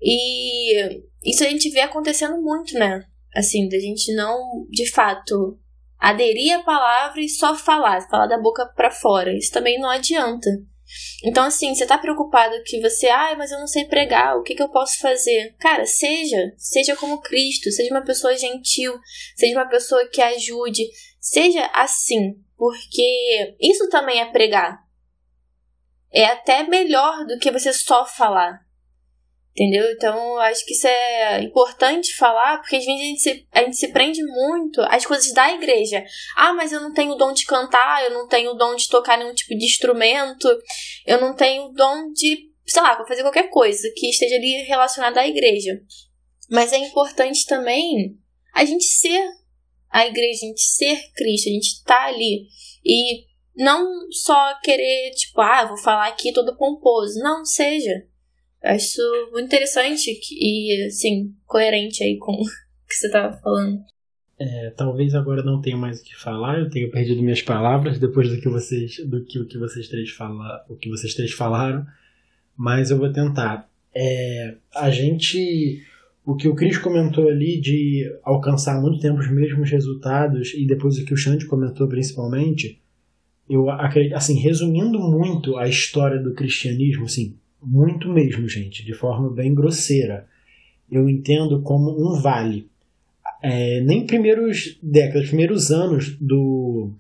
E 0.03 1.03
isso 1.25 1.45
a 1.45 1.49
gente 1.49 1.71
vê 1.71 1.81
acontecendo 1.81 2.41
muito, 2.41 2.75
né? 2.79 3.05
Assim, 3.35 3.69
da 3.69 3.79
gente 3.79 4.15
não, 4.15 4.67
de 4.69 4.91
fato, 4.91 5.59
aderir 5.99 6.59
à 6.59 6.63
palavra 6.63 7.21
e 7.21 7.29
só 7.29 7.55
falar, 7.55 8.01
falar 8.09 8.27
da 8.27 8.41
boca 8.41 8.67
para 8.75 8.91
fora. 8.91 9.37
Isso 9.37 9.53
também 9.53 9.79
não 9.79 9.89
adianta. 9.89 10.49
Então, 11.25 11.45
assim, 11.45 11.75
você 11.75 11.87
tá 11.87 11.99
preocupado 11.99 12.63
que 12.65 12.81
você, 12.81 13.09
ai, 13.09 13.35
ah, 13.35 13.37
mas 13.37 13.51
eu 13.51 13.59
não 13.59 13.67
sei 13.67 13.85
pregar, 13.85 14.37
o 14.37 14.43
que, 14.43 14.55
que 14.55 14.63
eu 14.63 14.71
posso 14.71 14.99
fazer? 14.99 15.55
Cara, 15.59 15.85
seja, 15.85 16.53
seja 16.57 16.97
como 16.97 17.21
Cristo, 17.21 17.71
seja 17.71 17.91
uma 17.91 18.05
pessoa 18.05 18.37
gentil, 18.37 18.99
seja 19.37 19.55
uma 19.55 19.69
pessoa 19.69 20.09
que 20.09 20.23
ajude, 20.23 20.83
seja 21.21 21.67
assim, 21.75 22.35
porque 22.57 23.57
isso 23.61 23.89
também 23.89 24.21
é 24.21 24.33
pregar. 24.33 24.79
É 26.13 26.25
até 26.25 26.65
melhor 26.65 27.25
do 27.27 27.39
que 27.39 27.51
você 27.51 27.73
só 27.73 28.05
falar. 28.05 28.61
Entendeu? 29.53 29.91
Então, 29.91 30.17
eu 30.17 30.41
acho 30.41 30.65
que 30.65 30.73
isso 30.73 30.87
é 30.87 31.43
importante 31.43 32.15
falar, 32.17 32.59
porque 32.59 32.77
às 32.77 32.85
vezes 32.85 33.01
a 33.01 33.05
gente, 33.05 33.21
se, 33.21 33.49
a 33.53 33.63
gente 33.65 33.77
se 33.77 33.89
prende 33.89 34.23
muito 34.25 34.81
às 34.83 35.05
coisas 35.05 35.33
da 35.33 35.53
igreja. 35.53 36.05
Ah, 36.37 36.53
mas 36.53 36.73
eu 36.73 36.81
não 36.81 36.93
tenho 36.93 37.13
o 37.13 37.17
dom 37.17 37.33
de 37.33 37.45
cantar, 37.45 38.05
eu 38.05 38.11
não 38.11 38.29
tenho 38.29 38.53
o 38.53 38.55
dom 38.55 38.77
de 38.77 38.89
tocar 38.89 39.19
nenhum 39.19 39.35
tipo 39.35 39.57
de 39.59 39.65
instrumento, 39.65 40.49
eu 41.05 41.21
não 41.21 41.35
tenho 41.35 41.65
o 41.65 41.73
dom 41.73 42.13
de, 42.13 42.51
sei 42.65 42.81
lá, 42.81 43.05
fazer 43.07 43.23
qualquer 43.23 43.51
coisa 43.51 43.91
que 43.97 44.09
esteja 44.09 44.37
ali 44.37 44.63
relacionada 44.63 45.21
à 45.21 45.27
igreja. 45.27 45.81
Mas 46.49 46.73
é 46.73 46.79
importante 46.79 47.45
também 47.45 48.17
a 48.55 48.65
gente 48.65 48.85
ser 48.85 49.23
a 49.91 50.07
igreja, 50.07 50.45
a 50.45 50.49
gente 50.49 50.63
ser 50.63 50.97
Cristo, 51.13 51.49
a 51.49 51.53
gente 51.53 51.85
tá 51.85 52.07
ali. 52.07 52.47
E 52.85 53.25
não 53.57 53.85
só 54.13 54.55
querer, 54.63 55.11
tipo, 55.11 55.41
ah, 55.41 55.67
vou 55.67 55.77
falar 55.77 56.07
aqui 56.07 56.33
todo 56.33 56.57
pomposo. 56.57 57.19
Não, 57.19 57.45
seja 57.45 58.09
Acho 58.63 59.01
muito 59.33 59.47
interessante 59.47 60.21
e, 60.33 60.87
assim, 60.87 61.35
coerente 61.47 62.03
aí 62.05 62.19
com 62.19 62.33
o 62.41 62.45
que 62.89 62.95
você 62.95 63.07
estava 63.07 63.37
falando. 63.39 63.81
É, 64.39 64.71
talvez 64.71 65.15
agora 65.15 65.43
não 65.43 65.61
tenha 65.61 65.77
mais 65.77 66.01
o 66.01 66.05
que 66.05 66.17
falar, 66.17 66.59
eu 66.59 66.71
tenho 66.71 66.91
perdido 66.91 67.23
minhas 67.23 67.43
palavras 67.43 67.99
depois 67.99 68.31
do 68.31 68.41
que 68.41 68.49
vocês, 68.49 68.97
do 69.07 69.23
que 69.23 69.39
o 69.39 69.47
que 69.47 69.59
vocês 69.59 69.87
três 69.87 70.11
fala, 70.11 70.65
o 70.67 70.77
que 70.77 70.89
vocês 70.89 71.15
três 71.15 71.33
falaram, 71.33 71.87
mas 72.57 72.91
eu 72.91 72.97
vou 72.97 73.13
tentar. 73.13 73.69
É, 73.95 74.57
a 74.75 74.89
gente, 74.89 75.83
o 76.25 76.37
que 76.37 76.49
o 76.49 76.55
Cris 76.55 76.79
comentou 76.79 77.29
ali 77.29 77.61
de 77.61 78.11
alcançar 78.23 78.81
muito 78.81 78.99
tempo 78.99 79.21
os 79.21 79.31
mesmos 79.31 79.71
resultados 79.71 80.55
e 80.55 80.67
depois 80.67 80.97
o 80.97 81.05
que 81.05 81.13
o 81.13 81.17
Xande 81.19 81.45
comentou 81.45 81.87
principalmente, 81.87 82.81
eu 83.49 83.69
acredito, 83.69 84.15
assim, 84.15 84.39
resumindo 84.39 84.99
muito 84.99 85.59
a 85.59 85.69
história 85.69 86.19
do 86.19 86.33
cristianismo, 86.33 87.05
assim, 87.05 87.37
muito 87.63 88.09
mesmo, 88.09 88.49
gente, 88.49 88.85
de 88.85 88.95
forma 88.95 89.31
bem 89.31 89.55
grosseira. 89.55 90.27
Eu 90.91 91.09
entendo 91.09 91.63
como 91.63 91.91
um 91.91 92.21
vale. 92.21 92.69
É, 93.43 93.81
nem 93.81 94.07
primeiros 94.07 94.79
décadas, 94.83 95.29
primeiros 95.29 95.71
anos 95.71 96.17
do, 96.21 96.91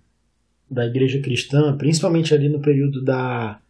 da 0.70 0.86
igreja 0.86 1.20
cristã, 1.20 1.76
principalmente 1.76 2.32
ali 2.32 2.48
no 2.48 2.60
período 2.60 3.02
da 3.02 3.60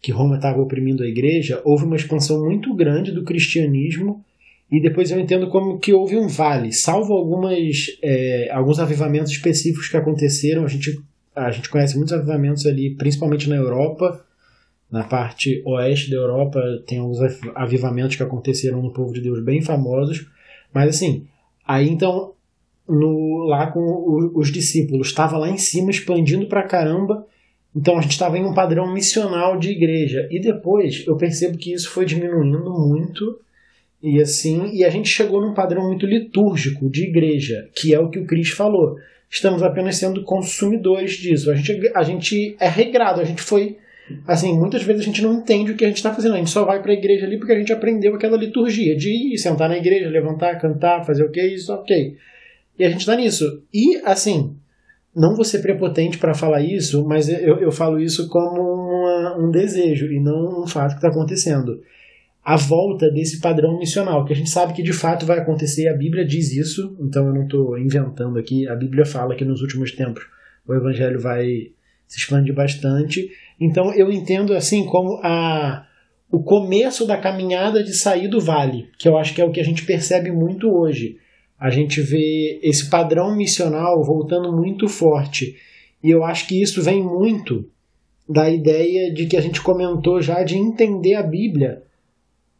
que 0.00 0.12
Roma 0.12 0.36
estava 0.36 0.60
oprimindo 0.60 1.02
a 1.02 1.08
igreja, 1.08 1.60
houve 1.64 1.84
uma 1.84 1.96
expansão 1.96 2.44
muito 2.44 2.72
grande 2.72 3.10
do 3.10 3.24
cristianismo 3.24 4.24
e 4.70 4.80
depois 4.80 5.10
eu 5.10 5.18
entendo 5.18 5.48
como 5.48 5.78
que 5.78 5.92
houve 5.92 6.16
um 6.16 6.28
vale, 6.28 6.72
salvo 6.72 7.14
algumas 7.14 7.58
é, 8.00 8.48
alguns 8.52 8.78
avivamentos 8.78 9.32
específicos 9.32 9.88
que 9.88 9.96
aconteceram. 9.96 10.64
A 10.64 10.68
gente 10.68 11.00
a 11.34 11.50
gente 11.50 11.68
conhece 11.68 11.96
muitos 11.96 12.12
avivamentos 12.12 12.66
ali, 12.66 12.94
principalmente 12.94 13.48
na 13.48 13.56
Europa, 13.56 14.24
na 14.90 15.04
parte 15.04 15.62
oeste 15.66 16.10
da 16.10 16.16
Europa 16.16 16.60
tem 16.86 16.98
alguns 16.98 17.18
avivamentos 17.54 18.16
que 18.16 18.22
aconteceram 18.22 18.82
no 18.82 18.92
povo 18.92 19.12
de 19.12 19.20
Deus 19.20 19.42
bem 19.42 19.60
famosos, 19.60 20.26
mas 20.72 20.88
assim, 20.88 21.26
aí 21.66 21.88
então 21.88 22.32
no, 22.88 23.44
lá 23.44 23.70
com 23.70 24.32
os 24.34 24.50
discípulos 24.50 25.08
estava 25.08 25.36
lá 25.36 25.50
em 25.50 25.58
cima 25.58 25.90
expandindo 25.90 26.46
pra 26.46 26.62
caramba, 26.62 27.26
então 27.76 27.98
a 27.98 28.00
gente 28.00 28.12
estava 28.12 28.38
em 28.38 28.44
um 28.44 28.54
padrão 28.54 28.92
missional 28.92 29.58
de 29.58 29.70
igreja 29.70 30.26
e 30.30 30.40
depois 30.40 31.04
eu 31.06 31.16
percebo 31.16 31.58
que 31.58 31.72
isso 31.72 31.90
foi 31.90 32.06
diminuindo 32.06 32.70
muito 32.70 33.38
e 34.02 34.22
assim 34.22 34.70
e 34.72 34.84
a 34.84 34.90
gente 34.90 35.08
chegou 35.08 35.40
num 35.40 35.52
padrão 35.52 35.86
muito 35.86 36.06
litúrgico 36.06 36.88
de 36.88 37.04
igreja, 37.04 37.68
que 37.74 37.92
é 37.92 38.00
o 38.00 38.08
que 38.08 38.18
o 38.18 38.26
Cris 38.26 38.50
falou. 38.50 38.96
Estamos 39.30 39.62
apenas 39.62 39.96
sendo 39.96 40.22
consumidores 40.22 41.12
disso. 41.18 41.50
A 41.50 41.54
gente, 41.54 41.92
a 41.94 42.02
gente 42.02 42.56
é 42.58 42.66
regrado, 42.66 43.20
a 43.20 43.24
gente 43.24 43.42
foi 43.42 43.76
assim, 44.26 44.58
muitas 44.58 44.82
vezes 44.82 45.02
a 45.02 45.04
gente 45.04 45.22
não 45.22 45.34
entende 45.34 45.72
o 45.72 45.76
que 45.76 45.84
a 45.84 45.88
gente 45.88 45.96
está 45.96 46.14
fazendo. 46.14 46.34
A 46.34 46.38
gente 46.38 46.50
só 46.50 46.64
vai 46.64 46.82
para 46.82 46.92
a 46.92 46.94
igreja 46.94 47.26
ali 47.26 47.38
porque 47.38 47.52
a 47.52 47.58
gente 47.58 47.72
aprendeu 47.72 48.14
aquela 48.14 48.36
liturgia 48.36 48.96
de 48.96 49.10
ir, 49.10 49.38
sentar 49.38 49.68
na 49.68 49.78
igreja, 49.78 50.08
levantar, 50.08 50.58
cantar, 50.58 51.04
fazer 51.04 51.24
o 51.24 51.30
que, 51.30 51.42
isso, 51.42 51.72
ok. 51.72 52.16
E 52.78 52.84
a 52.84 52.90
gente 52.90 53.00
está 53.00 53.16
nisso. 53.16 53.62
E, 53.72 53.96
assim, 54.04 54.56
não 55.14 55.34
vou 55.34 55.44
ser 55.44 55.60
prepotente 55.60 56.18
para 56.18 56.34
falar 56.34 56.60
isso, 56.60 57.04
mas 57.06 57.28
eu, 57.28 57.58
eu 57.58 57.72
falo 57.72 57.98
isso 57.98 58.28
como 58.28 58.60
uma, 58.62 59.36
um 59.36 59.50
desejo 59.50 60.06
e 60.12 60.20
não 60.20 60.62
um 60.62 60.66
fato 60.66 60.90
que 60.90 60.98
está 60.98 61.08
acontecendo. 61.08 61.82
A 62.44 62.56
volta 62.56 63.10
desse 63.10 63.40
padrão 63.40 63.78
missional, 63.78 64.24
que 64.24 64.32
a 64.32 64.36
gente 64.36 64.48
sabe 64.48 64.72
que 64.72 64.82
de 64.82 64.92
fato 64.92 65.26
vai 65.26 65.38
acontecer, 65.38 65.88
a 65.88 65.96
Bíblia 65.96 66.24
diz 66.24 66.52
isso, 66.52 66.96
então 67.00 67.26
eu 67.26 67.34
não 67.34 67.42
estou 67.42 67.76
inventando 67.76 68.38
aqui, 68.38 68.66
a 68.68 68.74
Bíblia 68.74 69.04
fala 69.04 69.34
que 69.34 69.44
nos 69.44 69.60
últimos 69.60 69.92
tempos 69.92 70.24
o 70.66 70.74
evangelho 70.74 71.20
vai 71.20 71.72
se 72.06 72.18
expandir 72.18 72.54
bastante 72.54 73.30
então 73.60 73.92
eu 73.94 74.10
entendo 74.10 74.54
assim 74.54 74.84
como 74.84 75.20
a 75.22 75.84
o 76.30 76.42
começo 76.42 77.06
da 77.06 77.16
caminhada 77.16 77.82
de 77.82 77.94
sair 77.94 78.28
do 78.28 78.40
vale, 78.40 78.90
que 78.98 79.08
eu 79.08 79.16
acho 79.16 79.34
que 79.34 79.40
é 79.40 79.44
o 79.44 79.50
que 79.50 79.60
a 79.60 79.64
gente 79.64 79.86
percebe 79.86 80.30
muito 80.30 80.68
hoje. 80.68 81.16
A 81.58 81.70
gente 81.70 82.00
vê 82.02 82.60
esse 82.62 82.88
padrão 82.90 83.34
missional 83.34 84.04
voltando 84.04 84.54
muito 84.54 84.86
forte. 84.88 85.56
E 86.04 86.10
eu 86.10 86.22
acho 86.22 86.46
que 86.46 86.62
isso 86.62 86.82
vem 86.82 87.02
muito 87.02 87.64
da 88.28 88.48
ideia 88.48 89.12
de 89.12 89.26
que 89.26 89.36
a 89.36 89.40
gente 89.40 89.62
comentou 89.62 90.20
já 90.20 90.42
de 90.42 90.56
entender 90.56 91.14
a 91.14 91.22
Bíblia 91.22 91.82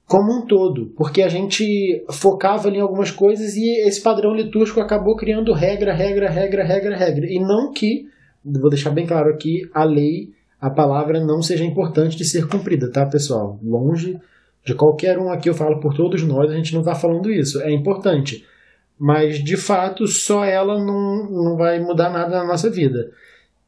como 0.07 0.39
um 0.39 0.47
todo, 0.47 0.87
porque 0.97 1.21
a 1.21 1.29
gente 1.29 2.03
focava 2.11 2.71
em 2.71 2.81
algumas 2.81 3.11
coisas 3.11 3.55
e 3.55 3.87
esse 3.87 4.01
padrão 4.01 4.35
litúrgico 4.35 4.81
acabou 4.81 5.15
criando 5.15 5.53
regra, 5.53 5.93
regra, 5.93 6.31
regra, 6.31 6.65
regra, 6.65 6.97
regra. 6.97 7.27
E 7.29 7.39
não 7.39 7.71
que, 7.71 8.07
vou 8.43 8.71
deixar 8.71 8.91
bem 8.91 9.07
claro 9.07 9.29
aqui, 9.29 9.69
a 9.75 9.85
lei 9.85 10.31
a 10.61 10.71
palavra 10.71 11.25
não 11.25 11.41
seja 11.41 11.65
importante 11.65 12.17
de 12.17 12.25
ser 12.25 12.47
cumprida, 12.49 12.91
tá, 12.91 13.07
pessoal? 13.07 13.59
Longe 13.63 14.19
de 14.65 14.75
qualquer 14.75 15.19
um 15.19 15.31
aqui, 15.31 15.49
eu 15.49 15.55
falo 15.55 15.81
por 15.81 15.95
todos 15.95 16.23
nós, 16.23 16.51
a 16.51 16.55
gente 16.55 16.75
não 16.75 16.81
está 16.81 16.95
falando 16.95 17.31
isso. 17.31 17.61
É 17.63 17.71
importante. 17.71 18.45
Mas, 18.99 19.43
de 19.43 19.57
fato, 19.57 20.07
só 20.07 20.45
ela 20.45 20.79
não, 20.79 21.31
não 21.31 21.57
vai 21.57 21.81
mudar 21.81 22.11
nada 22.11 22.39
na 22.39 22.45
nossa 22.45 22.69
vida. 22.69 23.11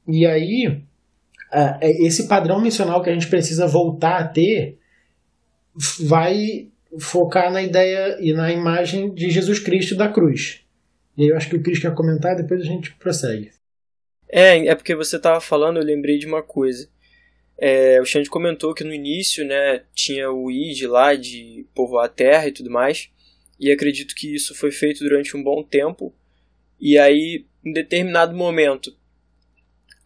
E 0.06 0.26
aí, 0.26 0.82
é, 1.52 2.04
esse 2.04 2.26
padrão 2.26 2.60
missional 2.60 3.00
que 3.02 3.08
a 3.08 3.12
gente 3.12 3.28
precisa 3.28 3.66
voltar 3.66 4.18
a 4.18 4.26
ter 4.26 4.78
vai 6.00 6.68
focar 6.98 7.52
na 7.52 7.62
ideia 7.62 8.18
e 8.20 8.32
na 8.32 8.52
imagem 8.52 9.14
de 9.14 9.30
Jesus 9.30 9.60
Cristo 9.60 9.96
da 9.96 10.08
cruz. 10.08 10.64
E 11.16 11.22
aí 11.22 11.28
eu 11.28 11.36
acho 11.36 11.48
que 11.48 11.56
o 11.56 11.62
Cristo 11.62 11.82
quer 11.82 11.94
comentar, 11.94 12.34
depois 12.34 12.60
a 12.60 12.64
gente 12.64 12.92
prossegue. 12.96 13.52
É, 14.32 14.66
é 14.66 14.74
porque 14.74 14.94
você 14.94 15.16
estava 15.16 15.40
falando, 15.40 15.78
eu 15.78 15.84
lembrei 15.84 16.18
de 16.18 16.26
uma 16.26 16.42
coisa. 16.42 16.88
É, 17.58 18.00
o 18.00 18.04
Xande 18.06 18.30
comentou 18.30 18.72
que 18.72 18.84
no 18.84 18.94
início, 18.94 19.44
né, 19.44 19.84
tinha 19.94 20.30
o 20.30 20.50
ID 20.50 20.82
lá 20.84 21.14
de 21.14 21.66
povoar 21.74 22.06
a 22.06 22.08
terra 22.08 22.48
e 22.48 22.52
tudo 22.52 22.70
mais, 22.70 23.10
e 23.58 23.70
acredito 23.70 24.14
que 24.14 24.34
isso 24.34 24.54
foi 24.54 24.70
feito 24.70 25.00
durante 25.00 25.36
um 25.36 25.42
bom 25.42 25.62
tempo, 25.62 26.14
e 26.80 26.96
aí, 26.96 27.44
em 27.62 27.72
determinado 27.72 28.34
momento, 28.34 28.96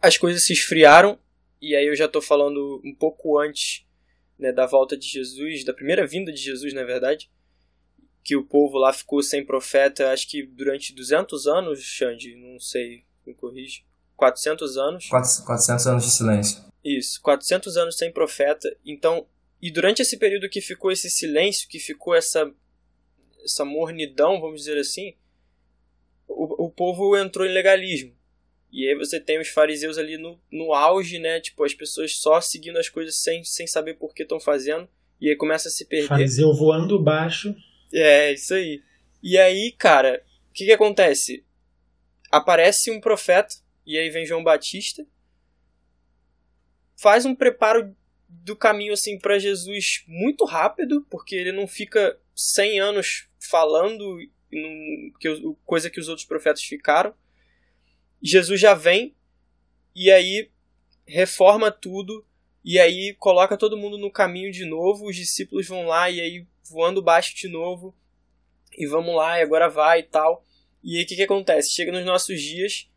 as 0.01 0.17
coisas 0.17 0.43
se 0.43 0.51
esfriaram, 0.51 1.17
e 1.61 1.73
aí 1.75 1.87
eu 1.87 1.95
já 1.95 2.05
estou 2.05 2.21
falando 2.21 2.81
um 2.83 2.93
pouco 2.93 3.39
antes 3.39 3.85
né, 4.37 4.51
da 4.51 4.65
volta 4.65 4.97
de 4.97 5.07
Jesus, 5.07 5.63
da 5.63 5.73
primeira 5.73 6.05
vinda 6.05 6.33
de 6.33 6.41
Jesus, 6.41 6.73
na 6.73 6.83
verdade, 6.83 7.29
que 8.21 8.35
o 8.35 8.43
povo 8.43 8.77
lá 8.77 8.91
ficou 8.91 9.23
sem 9.23 9.45
profeta, 9.45 10.11
acho 10.11 10.27
que 10.27 10.43
durante 10.43 10.93
200 10.93 11.47
anos, 11.47 11.81
Xande, 11.81 12.35
não 12.35 12.59
sei, 12.59 13.05
me 13.25 13.33
corrige. 13.33 13.85
400 14.15 14.77
anos. 14.77 15.07
400 15.07 15.87
anos 15.87 16.03
de 16.05 16.11
silêncio. 16.11 16.63
Isso, 16.83 17.21
400 17.21 17.77
anos 17.77 17.97
sem 17.97 18.11
profeta. 18.11 18.75
Então, 18.85 19.25
e 19.61 19.71
durante 19.71 20.01
esse 20.01 20.17
período 20.17 20.49
que 20.49 20.61
ficou 20.61 20.91
esse 20.91 21.09
silêncio, 21.09 21.67
que 21.67 21.79
ficou 21.79 22.15
essa 22.15 22.51
essa 23.43 23.63
mornidão, 23.63 24.41
vamos 24.41 24.61
dizer 24.61 24.79
assim, 24.79 25.13
o, 26.27 26.65
o 26.65 26.71
povo 26.71 27.15
entrou 27.15 27.45
em 27.45 27.53
legalismo. 27.53 28.11
E 28.71 28.89
aí 28.89 28.95
você 28.95 29.19
tem 29.19 29.39
os 29.39 29.49
fariseus 29.49 29.99
ali 29.99 30.17
no, 30.17 30.39
no 30.51 30.73
auge, 30.73 31.19
né? 31.19 31.39
Tipo, 31.39 31.63
as 31.63 31.73
pessoas 31.73 32.17
só 32.17 32.41
seguindo 32.41 32.77
as 32.77 32.89
coisas 32.89 33.21
sem, 33.21 33.43
sem 33.43 33.67
saber 33.67 33.93
por 33.93 34.15
que 34.15 34.23
estão 34.23 34.39
fazendo. 34.39 34.89
E 35.21 35.29
aí 35.29 35.35
começa 35.35 35.67
a 35.67 35.71
se 35.71 35.85
perder. 35.85 36.07
Fariseu 36.07 36.53
voando 36.53 37.01
baixo. 37.01 37.55
É, 37.93 38.33
isso 38.33 38.55
aí. 38.55 38.81
E 39.21 39.37
aí, 39.37 39.71
cara, 39.77 40.23
o 40.49 40.53
que 40.53 40.65
que 40.65 40.71
acontece? 40.71 41.45
aparece 42.35 42.91
um 42.91 42.99
profeta, 42.99 43.55
e 43.85 43.97
aí 43.97 44.09
vem 44.09 44.25
João 44.25 44.43
Batista, 44.43 45.05
faz 46.95 47.25
um 47.25 47.35
preparo 47.35 47.95
do 48.27 48.55
caminho 48.55 48.93
assim 48.93 49.17
para 49.17 49.39
Jesus 49.39 50.03
muito 50.07 50.45
rápido, 50.45 51.05
porque 51.09 51.35
ele 51.35 51.51
não 51.51 51.67
fica 51.67 52.19
100 52.35 52.79
anos 52.79 53.27
falando 53.39 54.17
que, 55.19 55.55
coisa 55.65 55.89
que 55.89 55.99
os 55.99 56.07
outros 56.07 56.25
profetas 56.25 56.63
ficaram. 56.63 57.13
Jesus 58.21 58.59
já 58.59 58.73
vem 58.73 59.15
e 59.95 60.11
aí 60.11 60.49
reforma 61.05 61.71
tudo 61.71 62.25
e 62.63 62.79
aí 62.79 63.13
coloca 63.13 63.57
todo 63.57 63.77
mundo 63.77 63.97
no 63.97 64.11
caminho 64.11 64.51
de 64.51 64.65
novo, 64.65 65.07
os 65.07 65.15
discípulos 65.15 65.67
vão 65.67 65.85
lá 65.85 66.09
e 66.09 66.19
aí 66.19 66.47
voando 66.63 67.01
baixo 67.01 67.35
de 67.35 67.47
novo 67.47 67.95
e 68.75 68.87
vamos 68.87 69.15
lá 69.15 69.39
e 69.39 69.43
agora 69.43 69.69
vai 69.69 69.99
e 69.99 70.03
tal. 70.03 70.43
E 70.83 70.97
aí 70.97 71.03
o 71.03 71.07
que, 71.07 71.15
que 71.15 71.23
acontece? 71.23 71.71
Chega 71.71 71.91
nos 71.91 72.05
nossos 72.05 72.41
dias, 72.41 72.89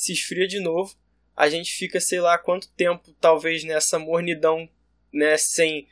se 0.00 0.14
esfria 0.14 0.48
de 0.48 0.58
novo, 0.58 0.96
a 1.36 1.50
gente 1.50 1.74
fica 1.74 2.00
sei 2.00 2.22
lá 2.22 2.38
quanto 2.38 2.70
tempo 2.70 3.14
talvez 3.20 3.62
nessa 3.64 3.98
mornidão, 3.98 4.66
né, 5.12 5.36
sem 5.36 5.86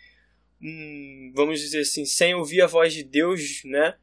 hum, 0.63 1.31
vamos 1.35 1.61
dizer 1.61 1.81
assim, 1.81 2.07
sem 2.07 2.35
ouvir 2.35 2.63
a 2.63 2.67
voz 2.67 2.95
de 2.95 3.05
Deus, 3.05 3.63
né? 3.65 3.99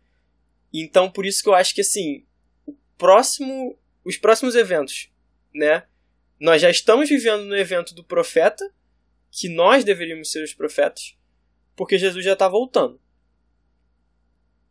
Então 0.71 1.09
por 1.09 1.25
isso 1.25 1.41
que 1.41 1.49
eu 1.49 1.55
acho 1.55 1.73
que 1.73 1.81
assim, 1.81 2.23
o 2.67 2.75
próximo, 2.99 3.75
os 4.03 4.15
próximos 4.15 4.53
eventos, 4.53 5.09
né? 5.51 5.87
Nós 6.39 6.61
já 6.61 6.69
estamos 6.69 7.09
vivendo 7.09 7.43
no 7.45 7.57
evento 7.57 7.95
do 7.95 8.03
profeta, 8.03 8.71
que 9.31 9.49
nós 9.49 9.83
deveríamos 9.83 10.31
ser 10.31 10.43
os 10.43 10.53
profetas, 10.53 11.17
porque 11.75 11.97
Jesus 11.97 12.23
já 12.23 12.33
está 12.33 12.47
voltando. 12.47 13.01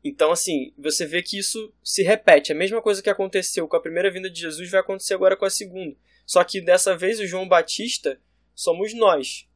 Então, 0.04 0.30
assim, 0.30 0.70
você 0.78 1.06
vê 1.06 1.22
que 1.22 1.38
isso 1.38 1.72
se 1.82 2.02
repete. 2.02 2.52
A 2.52 2.54
mesma 2.54 2.82
coisa 2.82 3.02
que 3.02 3.08
aconteceu 3.08 3.66
com 3.66 3.76
a 3.76 3.80
primeira 3.80 4.12
vinda 4.12 4.28
de 4.28 4.38
Jesus 4.38 4.70
vai 4.70 4.80
acontecer 4.80 5.14
agora 5.14 5.34
com 5.34 5.46
a 5.46 5.50
segunda. 5.50 5.96
Só 6.26 6.44
que 6.44 6.60
dessa 6.60 6.94
vez 6.94 7.18
o 7.18 7.26
João 7.26 7.48
Batista 7.48 8.18
somos 8.54 8.94
nós. 8.94 9.48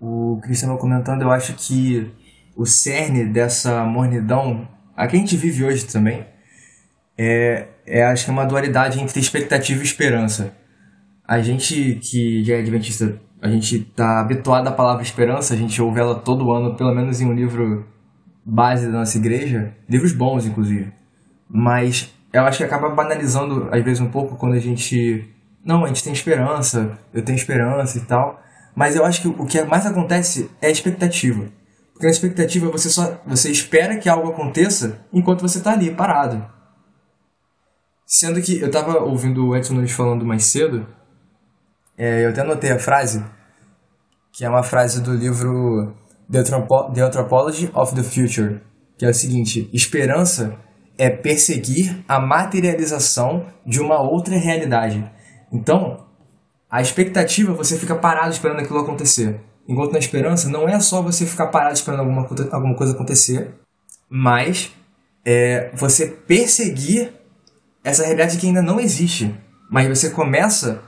O 0.00 0.40
Cristiano 0.40 0.78
comentando, 0.78 1.22
eu 1.22 1.32
acho 1.32 1.54
que 1.54 2.08
o 2.56 2.64
cerne 2.64 3.24
dessa 3.24 3.84
mornidão, 3.84 4.68
a 4.96 5.08
que 5.08 5.16
a 5.16 5.18
gente 5.18 5.36
vive 5.36 5.64
hoje 5.64 5.84
também, 5.86 6.26
é, 7.18 7.68
é 7.84 8.04
acho 8.04 8.24
que 8.24 8.30
é 8.30 8.32
uma 8.32 8.44
dualidade 8.44 9.00
entre 9.00 9.18
expectativa 9.18 9.80
e 9.80 9.84
esperança. 9.84 10.56
A 11.26 11.40
gente 11.40 11.96
que 11.96 12.44
já 12.44 12.54
é 12.54 12.60
adventista, 12.60 13.20
a 13.40 13.48
gente 13.48 13.78
está 13.78 14.20
habituado 14.20 14.68
à 14.68 14.72
palavra 14.72 15.02
esperança, 15.02 15.54
a 15.54 15.56
gente 15.56 15.80
ouve 15.82 15.98
ela 15.98 16.16
todo 16.16 16.52
ano, 16.52 16.76
pelo 16.76 16.94
menos 16.94 17.20
em 17.20 17.26
um 17.26 17.32
livro 17.32 17.91
base 18.44 18.86
da 18.86 18.92
nossa 18.92 19.16
igreja, 19.16 19.74
livros 19.88 20.12
bons 20.12 20.46
inclusive. 20.46 20.92
Mas 21.48 22.12
eu 22.32 22.42
acho 22.42 22.58
que 22.58 22.64
acaba 22.64 22.88
banalizando 22.88 23.68
às 23.70 23.82
vezes 23.84 24.00
um 24.00 24.10
pouco 24.10 24.36
quando 24.36 24.54
a 24.54 24.58
gente 24.60 25.28
não, 25.64 25.84
a 25.84 25.88
gente 25.88 26.02
tem 26.02 26.12
esperança, 26.12 26.98
eu 27.14 27.22
tenho 27.22 27.36
esperança 27.36 27.98
e 27.98 28.00
tal. 28.00 28.42
Mas 28.74 28.96
eu 28.96 29.04
acho 29.04 29.22
que 29.22 29.28
o 29.28 29.46
que 29.46 29.62
mais 29.64 29.86
acontece 29.86 30.50
é 30.60 30.66
a 30.66 30.70
expectativa. 30.70 31.46
Porque 31.92 32.06
na 32.06 32.10
expectativa 32.10 32.70
você 32.70 32.90
só 32.90 33.20
você 33.26 33.50
espera 33.50 33.98
que 33.98 34.08
algo 34.08 34.30
aconteça 34.30 34.98
enquanto 35.12 35.42
você 35.42 35.58
está 35.58 35.72
ali 35.72 35.94
parado. 35.94 36.44
Sendo 38.06 38.42
que 38.42 38.60
eu 38.60 38.66
estava 38.66 38.98
ouvindo 38.98 39.46
o 39.46 39.56
Edson 39.56 39.74
Nunes 39.74 39.92
falando 39.92 40.24
mais 40.24 40.44
cedo, 40.46 40.86
é, 41.96 42.24
eu 42.24 42.30
até 42.30 42.40
anotei 42.40 42.70
a 42.72 42.78
frase, 42.78 43.24
que 44.32 44.44
é 44.44 44.48
uma 44.48 44.62
frase 44.62 45.00
do 45.00 45.14
livro 45.14 45.94
The, 46.32 46.38
Anthropo 46.38 46.90
the 46.94 47.02
Anthropology 47.02 47.70
of 47.74 47.94
the 47.94 48.02
Future, 48.02 48.62
que 48.96 49.04
é 49.04 49.10
o 49.10 49.14
seguinte: 49.14 49.68
esperança 49.72 50.56
é 50.96 51.10
perseguir 51.10 52.02
a 52.08 52.18
materialização 52.18 53.46
de 53.66 53.80
uma 53.80 54.00
outra 54.00 54.36
realidade. 54.36 55.04
Então, 55.52 56.06
a 56.70 56.80
expectativa, 56.80 57.52
você 57.52 57.78
fica 57.78 57.94
parado 57.94 58.30
esperando 58.30 58.60
aquilo 58.60 58.78
acontecer. 58.78 59.40
Enquanto 59.68 59.92
na 59.92 59.98
esperança, 59.98 60.48
não 60.48 60.68
é 60.68 60.80
só 60.80 61.02
você 61.02 61.26
ficar 61.26 61.48
parado 61.48 61.74
esperando 61.74 62.00
alguma, 62.00 62.26
alguma 62.50 62.74
coisa 62.74 62.94
acontecer, 62.94 63.54
mas 64.08 64.72
é 65.24 65.70
você 65.74 66.06
perseguir 66.06 67.12
essa 67.84 68.02
realidade 68.02 68.38
que 68.38 68.46
ainda 68.46 68.62
não 68.62 68.80
existe. 68.80 69.34
Mas 69.70 69.88
você 69.88 70.10
começa 70.10 70.82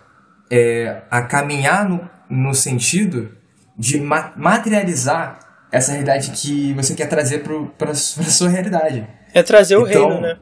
é, 0.51 1.03
a 1.11 1.23
caminhar 1.23 1.89
no, 1.89 2.09
no 2.31 2.55
sentido 2.55 3.31
de 3.77 4.01
ma 4.01 4.33
materializar 4.37 5.41
essa 5.71 5.93
realidade 5.93 6.31
que 6.31 6.73
você 6.75 6.95
quer 6.95 7.07
trazer 7.07 7.43
para 7.77 7.91
a 7.91 7.95
sua 7.95 8.49
realidade. 8.49 9.07
É 9.33 9.43
trazer 9.43 9.77
o 9.77 9.87
então, 9.89 10.09
reino, 10.09 10.21
né? 10.21 10.39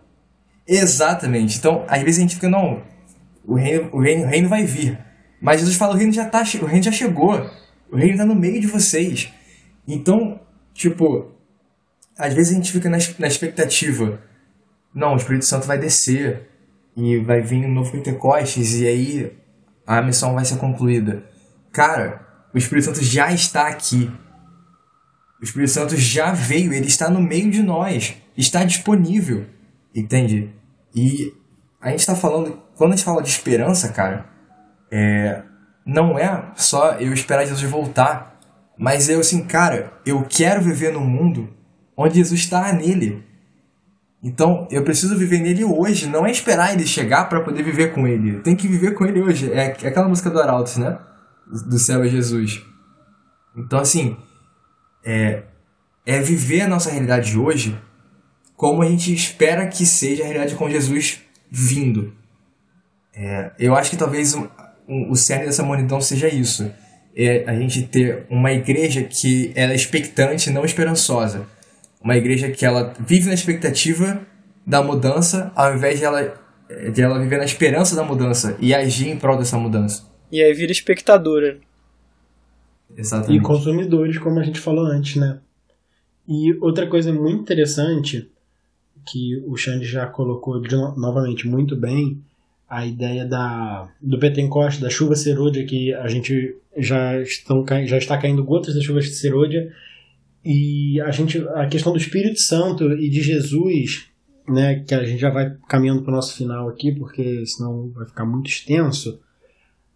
Exatamente. 0.67 1.59
Então, 1.59 1.85
às 1.89 2.03
vezes 2.03 2.19
a 2.19 2.23
gente 2.23 2.35
fica, 2.35 2.49
não, 2.49 2.83
o 3.45 3.55
reino, 3.55 3.89
o 3.93 4.01
reino, 4.01 4.25
o 4.25 4.27
reino 4.27 4.49
vai 4.49 4.65
vir. 4.65 4.99
Mas 5.41 5.61
Jesus 5.61 5.77
fala, 5.77 5.95
o 5.95 5.97
reino 5.97 6.13
já 6.13 6.27
tá, 6.27 6.43
o 6.61 6.67
reino 6.67 6.85
já 6.85 6.93
chegou. 6.93 7.35
O 7.91 7.97
reino 7.97 8.13
está 8.13 8.25
no 8.25 8.35
meio 8.35 8.61
de 8.61 8.67
vocês. 8.67 9.33
Então, 9.89 10.41
tipo, 10.73 11.33
às 12.17 12.33
vezes 12.33 12.53
a 12.53 12.55
gente 12.55 12.71
fica 12.71 12.89
na, 12.89 12.99
na 13.19 13.27
expectativa. 13.27 14.21
Não, 14.95 15.15
o 15.15 15.17
Espírito 15.17 15.45
Santo 15.45 15.67
vai 15.67 15.79
descer 15.79 16.49
e 16.97 17.19
vai 17.19 17.41
vir 17.41 17.65
um 17.65 17.73
novo 17.73 17.91
Pentecostes 17.91 18.75
e 18.75 18.87
aí 18.87 19.33
a 19.87 20.03
missão 20.03 20.35
vai 20.35 20.45
ser 20.45 20.59
concluída. 20.59 21.25
Cara, 21.73 22.32
o 22.55 22.59
Espírito 22.59 22.87
Santo 22.87 23.03
já 23.03 23.33
está 23.33 23.67
aqui. 23.67 24.11
O 25.41 25.45
Espírito 25.45 25.71
Santo 25.71 25.97
já 25.97 26.33
veio, 26.33 26.73
ele 26.73 26.87
está 26.87 27.11
no 27.11 27.21
meio 27.21 27.51
de 27.51 27.63
nós, 27.63 28.15
está 28.37 28.63
disponível, 28.65 29.47
entende? 29.95 30.55
E 30.95 31.33
a 31.81 31.91
gente 31.91 32.01
está 32.01 32.15
falando, 32.15 32.63
quando 32.77 32.93
a 32.93 32.97
gente 32.97 33.05
fala 33.05 33.23
de 33.23 33.29
esperança, 33.29 33.89
cara, 33.89 34.27
é, 34.91 35.43
não 35.85 36.19
é 36.19 36.53
só 36.55 36.93
eu 36.93 37.13
esperar 37.13 37.45
Jesus 37.47 37.69
voltar, 37.69 38.39
mas 38.79 39.09
eu 39.09 39.21
assim, 39.21 39.45
cara, 39.45 39.93
eu 40.07 40.25
quero 40.29 40.63
viver 40.63 40.93
num 40.93 41.05
mundo 41.05 41.49
onde 41.97 42.17
Jesus 42.17 42.41
está 42.41 42.73
nele. 42.73 43.25
Então, 44.23 44.69
eu 44.71 44.85
preciso 44.85 45.19
viver 45.19 45.41
nele 45.41 45.65
hoje, 45.65 46.07
não 46.07 46.25
é 46.25 46.31
esperar 46.31 46.73
ele 46.73 46.87
chegar 46.87 47.29
para 47.29 47.41
poder 47.41 47.65
viver 47.65 47.93
com 47.93 48.07
ele. 48.07 48.39
Tem 48.41 48.55
que 48.55 48.69
viver 48.69 48.93
com 48.93 49.05
ele 49.05 49.21
hoje. 49.21 49.53
É, 49.53 49.77
é 49.83 49.89
aquela 49.89 50.09
música 50.09 50.31
do 50.31 50.41
Arautos, 50.41 50.77
né? 50.77 50.97
Do 51.53 51.79
céu 51.79 52.03
é 52.03 52.09
Jesus. 52.09 52.63
Então, 53.57 53.79
assim, 53.79 54.17
é, 55.05 55.43
é 56.07 56.21
viver 56.21 56.63
a 56.63 56.69
nossa 56.69 56.91
realidade 56.91 57.31
de 57.31 57.39
hoje 57.39 57.79
como 58.57 58.83
a 58.83 58.87
gente 58.87 59.13
espera 59.13 59.67
que 59.67 59.85
seja 59.85 60.23
a 60.23 60.27
realidade 60.27 60.55
com 60.55 60.71
Jesus 60.71 61.21
vindo. 61.51 62.15
É, 63.15 63.51
eu 63.59 63.75
acho 63.75 63.91
que 63.91 63.97
talvez 63.97 64.35
um, 64.35 65.11
o 65.11 65.17
cerne 65.17 65.47
dessa 65.47 65.63
monidão 65.63 66.01
seja 66.01 66.29
isso. 66.29 66.71
É 67.15 67.45
a 67.47 67.55
gente 67.55 67.83
ter 67.83 68.25
uma 68.31 68.53
igreja 68.53 69.03
que 69.03 69.53
ela 69.55 69.73
é 69.73 69.75
expectante, 69.75 70.49
não 70.49 70.65
esperançosa. 70.65 71.47
Uma 72.01 72.17
igreja 72.17 72.51
que 72.51 72.65
ela 72.65 72.95
vive 73.01 73.27
na 73.27 73.35
expectativa 73.35 74.23
da 74.67 74.83
mudança, 74.83 75.53
ao 75.55 75.75
invés 75.75 75.99
de 75.99 76.05
ela, 76.05 76.35
de 76.93 77.03
ela 77.03 77.19
viver 77.19 77.39
na 77.39 77.45
esperança 77.45 77.95
da 77.95 78.05
mudança 78.05 78.57
e 78.61 78.73
agir 78.73 79.09
em 79.09 79.17
prol 79.17 79.37
dessa 79.37 79.59
mudança. 79.59 80.12
E 80.33 80.43
aí 80.43 80.55
vira 80.55 80.73
espectadora. 80.73 81.61
Exatamente. 82.97 83.39
E 83.39 83.43
consumidores, 83.43 84.19
como 84.19 84.41
a 84.41 84.43
gente 84.43 84.59
falou 84.59 84.87
antes, 84.87 85.17
né? 85.17 85.39
E 86.27 86.55
outra 86.55 86.87
coisa 86.87 87.13
muito 87.13 87.43
interessante 87.43 88.31
que 89.07 89.43
o 89.47 89.57
Xande 89.57 89.85
já 89.85 90.07
colocou 90.07 90.61
de, 90.61 90.75
novamente 90.75 91.47
muito 91.47 91.77
bem, 91.77 92.23
a 92.69 92.87
ideia 92.87 93.27
da, 93.27 93.93
do 94.01 94.19
Pentecoste, 94.19 94.81
da 94.81 94.89
chuva 94.89 95.15
serôdia, 95.15 95.67
que 95.67 95.93
a 95.93 96.09
gente 96.09 96.57
já, 96.79 97.21
estão, 97.21 97.65
já 97.85 97.99
está 97.99 98.17
caindo 98.17 98.45
gotas 98.45 98.75
da 98.75 98.81
chuva 98.81 99.03
serôdia, 99.03 99.71
e 100.45 101.01
a, 101.03 101.11
gente, 101.11 101.39
a 101.55 101.67
questão 101.67 101.93
do 101.93 101.99
Espírito 101.99 102.41
Santo 102.41 102.91
e 102.93 103.11
de 103.11 103.21
Jesus, 103.21 104.07
né, 104.49 104.81
que 104.87 104.95
a 104.95 105.05
gente 105.05 105.21
já 105.21 105.31
vai 105.31 105.55
caminhando 105.69 106.03
para 106.03 106.13
o 106.13 106.17
nosso 106.17 106.35
final 106.35 106.69
aqui, 106.69 106.93
porque 106.93 107.45
senão 107.47 107.91
vai 107.91 108.07
ficar 108.07 108.25
muito 108.25 108.49
extenso, 108.49 109.21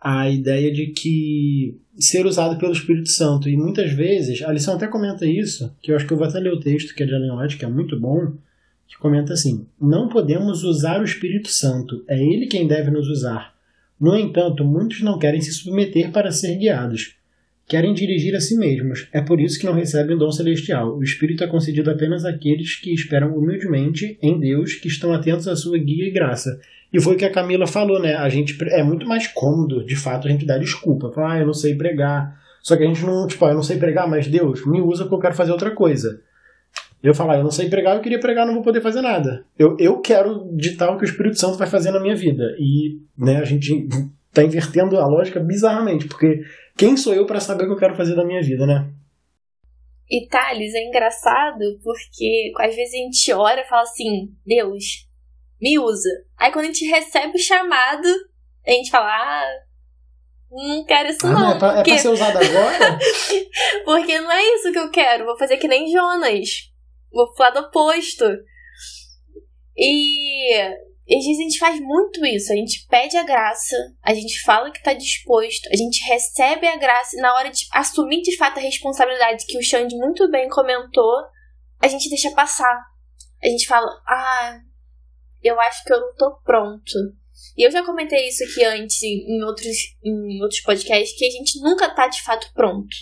a 0.00 0.28
ideia 0.28 0.72
de 0.72 0.88
que 0.88 1.78
ser 1.98 2.26
usado 2.26 2.58
pelo 2.58 2.72
Espírito 2.72 3.08
Santo. 3.08 3.48
E 3.48 3.56
muitas 3.56 3.92
vezes, 3.92 4.42
a 4.42 4.52
lição 4.52 4.74
até 4.74 4.86
comenta 4.86 5.26
isso, 5.26 5.74
que 5.82 5.90
eu 5.90 5.96
acho 5.96 6.06
que 6.06 6.12
eu 6.12 6.18
vou 6.18 6.26
até 6.26 6.38
ler 6.38 6.52
o 6.52 6.60
texto, 6.60 6.94
que 6.94 7.02
é 7.02 7.06
de 7.06 7.14
Ellen 7.14 7.38
White, 7.38 7.56
que 7.56 7.64
é 7.64 7.68
muito 7.68 7.98
bom, 7.98 8.32
que 8.86 8.98
comenta 8.98 9.32
assim: 9.32 9.66
Não 9.80 10.08
podemos 10.08 10.62
usar 10.64 11.00
o 11.00 11.04
Espírito 11.04 11.48
Santo, 11.48 12.04
é 12.08 12.22
ele 12.22 12.46
quem 12.46 12.66
deve 12.66 12.90
nos 12.90 13.08
usar. 13.08 13.54
No 13.98 14.16
entanto, 14.16 14.64
muitos 14.64 15.00
não 15.00 15.18
querem 15.18 15.40
se 15.40 15.52
submeter 15.52 16.12
para 16.12 16.30
ser 16.30 16.56
guiados. 16.56 17.16
Querem 17.68 17.92
dirigir 17.92 18.34
a 18.36 18.40
si 18.40 18.56
mesmos. 18.56 19.08
É 19.12 19.20
por 19.20 19.40
isso 19.40 19.58
que 19.58 19.66
não 19.66 19.72
recebem 19.72 20.14
o 20.14 20.18
dom 20.18 20.30
celestial. 20.30 20.96
O 20.96 21.02
Espírito 21.02 21.42
é 21.42 21.48
concedido 21.48 21.90
apenas 21.90 22.24
àqueles 22.24 22.76
que 22.76 22.94
esperam 22.94 23.36
humildemente 23.36 24.16
em 24.22 24.38
Deus, 24.38 24.74
que 24.74 24.86
estão 24.86 25.12
atentos 25.12 25.48
à 25.48 25.56
sua 25.56 25.76
guia 25.76 26.06
e 26.06 26.12
graça. 26.12 26.60
E 26.92 27.00
foi 27.00 27.14
o 27.14 27.18
que 27.18 27.24
a 27.24 27.32
Camila 27.32 27.66
falou, 27.66 28.00
né? 28.00 28.14
A 28.14 28.28
gente 28.28 28.56
é 28.70 28.82
muito 28.84 29.06
mais 29.06 29.26
cômodo, 29.26 29.84
de 29.84 29.96
fato, 29.96 30.28
a 30.28 30.30
gente 30.30 30.46
dar 30.46 30.58
desculpa. 30.58 31.10
Falar, 31.10 31.34
ah, 31.34 31.38
eu 31.40 31.46
não 31.46 31.52
sei 31.52 31.74
pregar. 31.74 32.40
Só 32.62 32.76
que 32.76 32.84
a 32.84 32.86
gente 32.86 33.04
não, 33.04 33.26
tipo, 33.26 33.44
ah, 33.44 33.50
eu 33.50 33.54
não 33.54 33.62
sei 33.64 33.78
pregar, 33.78 34.08
mas 34.08 34.28
Deus, 34.28 34.64
me 34.64 34.80
usa 34.80 35.02
porque 35.02 35.16
eu 35.16 35.20
quero 35.20 35.34
fazer 35.34 35.50
outra 35.50 35.72
coisa. 35.72 36.20
Eu 37.02 37.14
falar, 37.14 37.36
eu 37.36 37.44
não 37.44 37.50
sei 37.50 37.68
pregar, 37.68 37.96
eu 37.96 38.02
queria 38.02 38.20
pregar, 38.20 38.46
não 38.46 38.54
vou 38.54 38.62
poder 38.62 38.80
fazer 38.80 39.00
nada. 39.00 39.44
Eu, 39.58 39.76
eu 39.78 40.00
quero 40.00 40.48
ditar 40.56 40.90
o 40.90 40.96
que 40.96 41.04
o 41.04 41.08
Espírito 41.08 41.38
Santo 41.38 41.58
vai 41.58 41.68
fazer 41.68 41.90
na 41.90 42.00
minha 42.00 42.16
vida. 42.16 42.56
E 42.58 43.00
né, 43.18 43.38
a 43.38 43.44
gente 43.44 43.88
tá 44.32 44.42
invertendo 44.42 44.98
a 44.98 45.06
lógica 45.06 45.40
bizarramente, 45.40 46.06
porque 46.06 46.42
quem 46.76 46.96
sou 46.96 47.14
eu 47.14 47.26
para 47.26 47.40
saber 47.40 47.64
o 47.64 47.66
que 47.66 47.72
eu 47.72 47.78
quero 47.78 47.96
fazer 47.96 48.14
da 48.14 48.24
minha 48.24 48.42
vida, 48.42 48.66
né? 48.66 48.90
E 50.08 50.28
Thales, 50.28 50.74
é 50.74 50.84
engraçado 50.84 51.80
porque 51.82 52.52
às 52.58 52.74
vezes 52.74 52.94
a 52.94 52.96
gente 52.96 53.32
ora 53.32 53.60
e 53.60 53.68
fala 53.68 53.82
assim, 53.82 54.28
Deus, 54.44 55.08
me 55.60 55.78
usa. 55.78 56.10
Aí 56.36 56.52
quando 56.52 56.66
a 56.66 56.68
gente 56.68 56.84
recebe 56.86 57.36
o 57.36 57.42
chamado, 57.42 58.06
a 58.64 58.70
gente 58.70 58.90
fala, 58.90 59.08
ah, 59.08 59.66
não 60.50 60.84
quero 60.84 61.08
isso 61.08 61.26
ah, 61.26 61.30
não. 61.30 61.50
É 61.52 61.58
pra, 61.58 61.74
porque... 61.74 61.90
é 61.90 61.94
pra 61.94 62.02
ser 62.02 62.08
usado 62.08 62.38
agora? 62.38 62.98
porque 63.84 64.20
não 64.20 64.30
é 64.30 64.54
isso 64.54 64.72
que 64.72 64.78
eu 64.78 64.90
quero. 64.90 65.24
Vou 65.24 65.36
fazer 65.36 65.56
que 65.56 65.68
nem 65.68 65.90
Jonas. 65.90 66.72
Vou 67.12 67.32
pro 67.32 67.44
lado 67.44 67.60
oposto. 67.60 68.24
E 69.76 70.54
às 71.14 71.24
vezes 71.24 71.38
a 71.38 71.42
gente 71.42 71.58
faz 71.58 71.80
muito 71.80 72.24
isso. 72.26 72.52
A 72.52 72.56
gente 72.56 72.84
pede 72.88 73.16
a 73.16 73.22
graça, 73.22 73.76
a 74.02 74.12
gente 74.12 74.40
fala 74.42 74.72
que 74.72 74.82
tá 74.82 74.92
disposto, 74.92 75.68
a 75.72 75.76
gente 75.76 76.02
recebe 76.04 76.66
a 76.66 76.76
graça 76.76 77.16
e 77.16 77.20
na 77.20 77.32
hora 77.34 77.50
de 77.50 77.66
assumir 77.72 78.22
de 78.22 78.36
fato 78.36 78.58
a 78.58 78.62
responsabilidade 78.62 79.46
que 79.46 79.56
o 79.56 79.62
Xande 79.62 79.96
muito 79.96 80.28
bem 80.30 80.48
comentou, 80.48 81.14
a 81.80 81.86
gente 81.86 82.08
deixa 82.08 82.32
passar. 82.32 82.84
A 83.42 83.46
gente 83.46 83.66
fala, 83.66 83.86
ah, 84.08 84.58
eu 85.42 85.60
acho 85.60 85.84
que 85.84 85.92
eu 85.92 86.00
não 86.00 86.14
tô 86.16 86.36
pronto. 86.44 86.98
E 87.56 87.62
eu 87.62 87.70
já 87.70 87.84
comentei 87.84 88.28
isso 88.28 88.42
aqui 88.42 88.64
antes 88.64 89.00
em 89.02 89.42
outros, 89.44 89.76
em 90.02 90.42
outros 90.42 90.60
podcasts, 90.60 91.16
que 91.16 91.26
a 91.26 91.30
gente 91.30 91.60
nunca 91.60 91.88
tá 91.94 92.08
de 92.08 92.22
fato 92.22 92.50
pronto. 92.52 92.94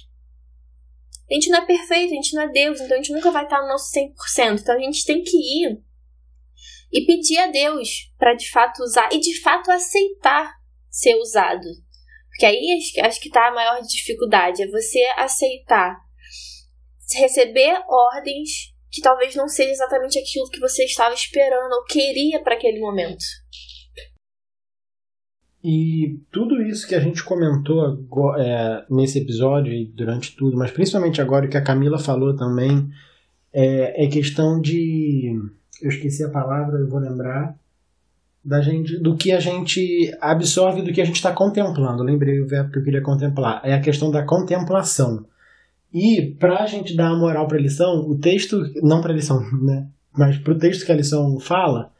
A 1.31 1.35
gente 1.35 1.49
não 1.49 1.59
é 1.59 1.67
perfeito, 1.67 2.13
a 2.13 2.17
gente 2.17 2.35
não 2.35 2.43
é 2.43 2.49
Deus, 2.49 2.81
então 2.81 2.95
a 2.95 2.97
gente 2.97 3.13
nunca 3.13 3.31
vai 3.31 3.45
estar 3.45 3.63
no 3.63 3.69
nosso 3.69 3.91
100%. 3.93 4.61
Então 4.61 4.77
a 4.77 4.81
gente 4.81 5.07
tem 5.07 5.23
que 5.23 5.37
ir 5.37 5.83
e 6.95 7.05
pedir 7.05 7.39
a 7.39 7.49
Deus 7.49 8.11
para 8.17 8.35
de 8.35 8.49
fato 8.51 8.83
usar 8.83 9.09
e 9.13 9.19
de 9.19 9.41
fato 9.43 9.71
aceitar 9.71 10.55
ser 10.89 11.17
usado. 11.17 11.67
Porque 12.31 12.47
aí 12.47 12.79
acho, 13.03 13.21
que 13.21 13.31
tá 13.31 13.49
a 13.49 13.55
maior 13.55 13.81
dificuldade, 13.83 14.63
é 14.63 14.69
você 14.69 15.01
aceitar 15.17 15.97
receber 17.17 17.79
ordens 17.89 18.73
que 18.91 19.01
talvez 19.01 19.35
não 19.35 19.49
seja 19.49 19.71
exatamente 19.71 20.19
aquilo 20.19 20.49
que 20.49 20.61
você 20.61 20.85
estava 20.85 21.15
esperando 21.15 21.73
ou 21.73 21.85
queria 21.85 22.41
para 22.43 22.55
aquele 22.55 22.81
momento. 22.81 23.25
E 25.63 26.21
tudo 26.31 26.61
isso 26.63 26.87
que 26.87 26.95
a 26.95 27.01
gente 27.01 27.25
comentou 27.25 27.99
é, 28.39 28.85
nesse 28.91 29.19
episódio 29.19 29.73
e 29.73 29.87
durante 29.87 30.37
tudo, 30.37 30.57
mas 30.57 30.71
principalmente 30.71 31.21
agora 31.21 31.49
que 31.49 31.57
a 31.57 31.65
Camila 31.65 31.99
falou 31.99 32.37
também, 32.37 32.89
é, 33.51 34.05
é, 34.05 34.09
questão 34.09 34.61
de. 34.61 35.33
Eu 35.83 35.89
esqueci 35.89 36.25
a 36.25 36.29
palavra, 36.29 36.79
eu 36.79 36.89
vou 36.89 37.01
lembrar. 37.01 37.57
Da 38.45 38.61
gente, 38.61 38.99
do 38.99 39.17
que 39.17 39.33
a 39.33 39.41
gente 39.41 40.15
absorve 40.21 40.83
do 40.83 40.93
que 40.93 41.01
a 41.01 41.05
gente 41.05 41.17
está 41.17 41.33
contemplando. 41.33 42.03
lembrei 42.03 42.41
o 42.41 42.47
verbo 42.47 42.71
que 42.71 42.79
eu 42.79 42.85
queria 42.85 43.01
contemplar. 43.01 43.63
É 43.65 43.73
a 43.73 43.81
questão 43.81 44.11
da 44.11 44.23
contemplação. 44.23 45.25
E 45.93 46.35
para 46.39 46.63
a 46.63 46.67
gente 46.67 46.95
dar 46.95 47.09
a 47.09 47.17
moral 47.17 47.47
para 47.49 47.57
a 47.57 47.61
lição, 47.61 48.01
o 48.01 48.19
texto, 48.19 48.61
não 48.83 49.01
para 49.01 49.13
a 49.13 49.17
lição, 49.17 49.41
né? 49.63 49.87
Mas 50.13 50.37
para 50.39 50.53
o 50.53 50.59
texto 50.59 50.85
que 50.85 50.93
a 50.93 50.97
lição 50.97 51.39
fala, 51.41 51.91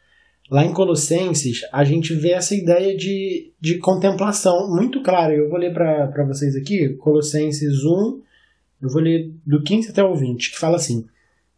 lá 0.51 0.65
em 0.65 0.73
Colossenses, 0.73 1.61
a 1.73 1.85
gente 1.85 2.15
vê 2.15 2.33
essa 2.33 2.55
ideia 2.55 2.97
de, 2.97 3.53
de 3.61 3.79
contemplação 3.79 4.69
muito 4.69 5.03
clara. 5.03 5.35
Eu 5.35 5.49
vou 5.49 5.59
ler 5.59 5.73
para 5.73 6.25
vocês 6.25 6.55
aqui, 6.57 6.91
Colossenses 6.95 7.85
1, 7.85 8.21
eu 8.83 8.89
vou 8.91 9.01
ler 9.01 9.33
do 9.47 9.63
15 9.63 9.91
até 9.91 10.03
o 10.03 10.15
20, 10.15 10.51
que 10.51 10.59
fala 10.59 10.77
assim: 10.77 11.07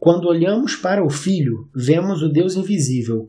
Quando 0.06 0.28
olhamos 0.28 0.76
para 0.76 1.04
o 1.04 1.10
Filho, 1.10 1.68
vemos 1.74 2.22
o 2.22 2.28
Deus 2.28 2.54
invisível. 2.54 3.28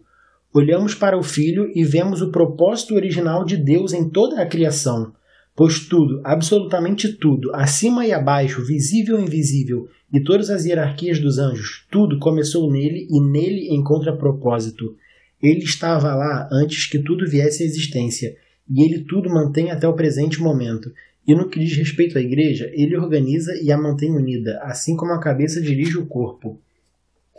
Olhamos 0.54 0.94
para 0.94 1.18
o 1.18 1.24
Filho 1.24 1.72
e 1.74 1.84
vemos 1.84 2.22
o 2.22 2.30
propósito 2.30 2.94
original 2.94 3.44
de 3.44 3.58
Deus 3.58 3.94
em 3.94 4.08
toda 4.08 4.40
a 4.40 4.46
criação 4.46 5.12
Pois 5.56 5.80
tudo, 5.80 6.22
absolutamente 6.24 7.14
tudo, 7.14 7.50
acima 7.56 8.06
e 8.06 8.14
abaixo, 8.14 8.64
visível 8.64 9.20
e 9.20 9.24
invisível, 9.24 9.90
e 10.14 10.20
todas 10.20 10.52
as 10.52 10.66
hierarquias 10.66 11.20
dos 11.20 11.40
anjos, 11.40 11.88
tudo 11.90 12.20
começou 12.20 12.72
nele 12.72 13.08
e 13.10 13.20
nele 13.20 13.74
encontra 13.74 14.16
propósito. 14.16 14.96
Ele 15.42 15.64
estava 15.64 16.14
lá 16.14 16.48
antes 16.52 16.86
que 16.86 17.00
tudo 17.00 17.28
viesse 17.28 17.64
à 17.64 17.66
existência, 17.66 18.38
e 18.70 18.84
ele 18.84 19.00
tudo 19.00 19.32
mantém 19.32 19.72
até 19.72 19.88
o 19.88 19.96
presente 19.96 20.40
momento. 20.40 20.94
E 21.28 21.34
no 21.34 21.50
que 21.50 21.60
diz 21.60 21.76
respeito 21.76 22.20
à 22.20 22.22
igreja, 22.22 22.70
ele 22.76 22.96
organiza 22.96 23.60
e 23.60 23.72
a 23.72 23.78
mantém 23.80 24.12
unida, 24.12 24.60
assim 24.62 24.96
como 24.96 25.12
a 25.12 25.20
cabeça 25.20 25.60
dirige 25.60 25.98
o 25.98 26.06
corpo. 26.06 26.62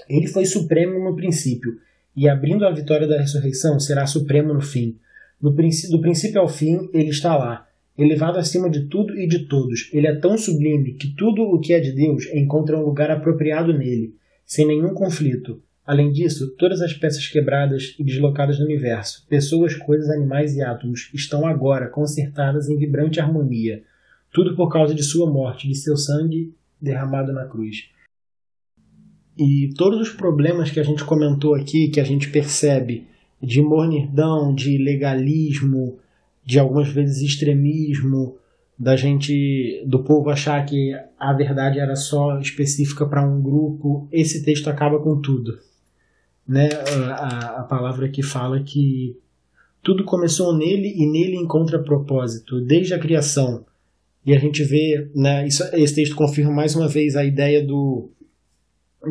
Ele 0.08 0.26
foi 0.26 0.44
supremo 0.44 0.98
no 0.98 1.16
princípio, 1.16 1.78
e 2.14 2.28
abrindo 2.28 2.66
a 2.66 2.70
vitória 2.70 3.06
da 3.06 3.20
ressurreição, 3.20 3.78
será 3.80 4.06
supremo 4.06 4.52
no 4.52 4.60
fim. 4.60 4.98
No 5.40 5.54
princípio, 5.54 5.96
do 5.96 6.02
princípio 6.02 6.40
ao 6.40 6.48
fim, 6.48 6.90
ele 6.92 7.10
está 7.10 7.36
lá 7.36 7.68
elevado 7.98 8.38
acima 8.38 8.70
de 8.70 8.86
tudo 8.86 9.18
e 9.18 9.26
de 9.26 9.40
todos. 9.46 9.90
Ele 9.92 10.06
é 10.06 10.14
tão 10.14 10.38
sublime 10.38 10.92
que 10.92 11.08
tudo 11.08 11.42
o 11.42 11.58
que 11.58 11.72
é 11.72 11.80
de 11.80 11.90
Deus 11.90 12.26
encontra 12.32 12.78
um 12.78 12.84
lugar 12.84 13.10
apropriado 13.10 13.76
nele, 13.76 14.14
sem 14.46 14.66
nenhum 14.66 14.94
conflito. 14.94 15.60
Além 15.84 16.12
disso, 16.12 16.54
todas 16.56 16.80
as 16.80 16.92
peças 16.92 17.26
quebradas 17.26 17.96
e 17.98 18.04
deslocadas 18.04 18.58
no 18.58 18.66
universo, 18.66 19.26
pessoas, 19.28 19.74
coisas, 19.74 20.10
animais 20.10 20.54
e 20.54 20.62
átomos, 20.62 21.10
estão 21.12 21.46
agora 21.46 21.88
consertadas 21.88 22.68
em 22.68 22.76
vibrante 22.76 23.18
harmonia. 23.18 23.82
Tudo 24.30 24.54
por 24.54 24.70
causa 24.70 24.94
de 24.94 25.02
sua 25.02 25.28
morte, 25.28 25.66
de 25.66 25.74
seu 25.74 25.96
sangue 25.96 26.54
derramado 26.80 27.32
na 27.32 27.46
cruz. 27.46 27.90
E 29.38 29.72
todos 29.76 30.00
os 30.00 30.10
problemas 30.10 30.68
que 30.68 30.80
a 30.80 30.82
gente 30.82 31.04
comentou 31.04 31.54
aqui, 31.54 31.88
que 31.88 32.00
a 32.00 32.04
gente 32.04 32.28
percebe 32.28 33.06
de 33.40 33.62
mornidão, 33.62 34.52
de 34.52 34.76
legalismo, 34.76 35.96
de 36.44 36.58
algumas 36.58 36.88
vezes 36.88 37.22
extremismo, 37.22 38.36
da 38.76 38.96
gente, 38.96 39.82
do 39.86 40.02
povo 40.02 40.28
achar 40.30 40.64
que 40.66 40.92
a 41.18 41.32
verdade 41.32 41.78
era 41.78 41.94
só 41.94 42.40
específica 42.40 43.06
para 43.06 43.24
um 43.24 43.40
grupo, 43.40 44.08
esse 44.10 44.44
texto 44.44 44.68
acaba 44.68 44.98
com 44.98 45.20
tudo. 45.20 45.58
Né? 46.46 46.68
A, 47.12 47.60
a 47.60 47.62
palavra 47.62 48.08
que 48.08 48.22
fala 48.22 48.60
que 48.62 49.16
tudo 49.82 50.04
começou 50.04 50.56
nele 50.56 50.94
e 50.96 51.06
nele 51.06 51.36
encontra 51.36 51.78
propósito, 51.78 52.60
desde 52.60 52.92
a 52.92 52.98
criação. 52.98 53.64
E 54.26 54.34
a 54.34 54.38
gente 54.38 54.64
vê, 54.64 55.08
né, 55.14 55.46
isso, 55.46 55.62
esse 55.74 55.94
texto 55.94 56.16
confirma 56.16 56.50
mais 56.50 56.74
uma 56.74 56.88
vez 56.88 57.14
a 57.14 57.24
ideia 57.24 57.64
do, 57.64 58.10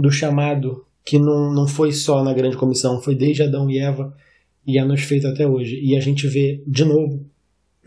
do 0.02 0.12
chamado, 0.12 0.86
que 1.04 1.18
não, 1.18 1.54
não 1.54 1.68
foi 1.68 1.92
só 1.92 2.24
na 2.24 2.34
grande 2.34 2.58
comissão, 2.58 3.02
foi 3.02 3.16
desde 3.16 3.44
Adão 3.44 3.70
e 3.70 3.80
Eva 3.80 4.16
e 4.66 4.78
é 4.78 4.84
nos 4.84 5.02
feito 5.02 5.28
até 5.28 5.48
hoje. 5.48 5.80
E 5.82 5.96
a 5.96 6.00
gente 6.00 6.28
vê, 6.28 6.62
de 6.68 6.84
novo, 6.84 7.26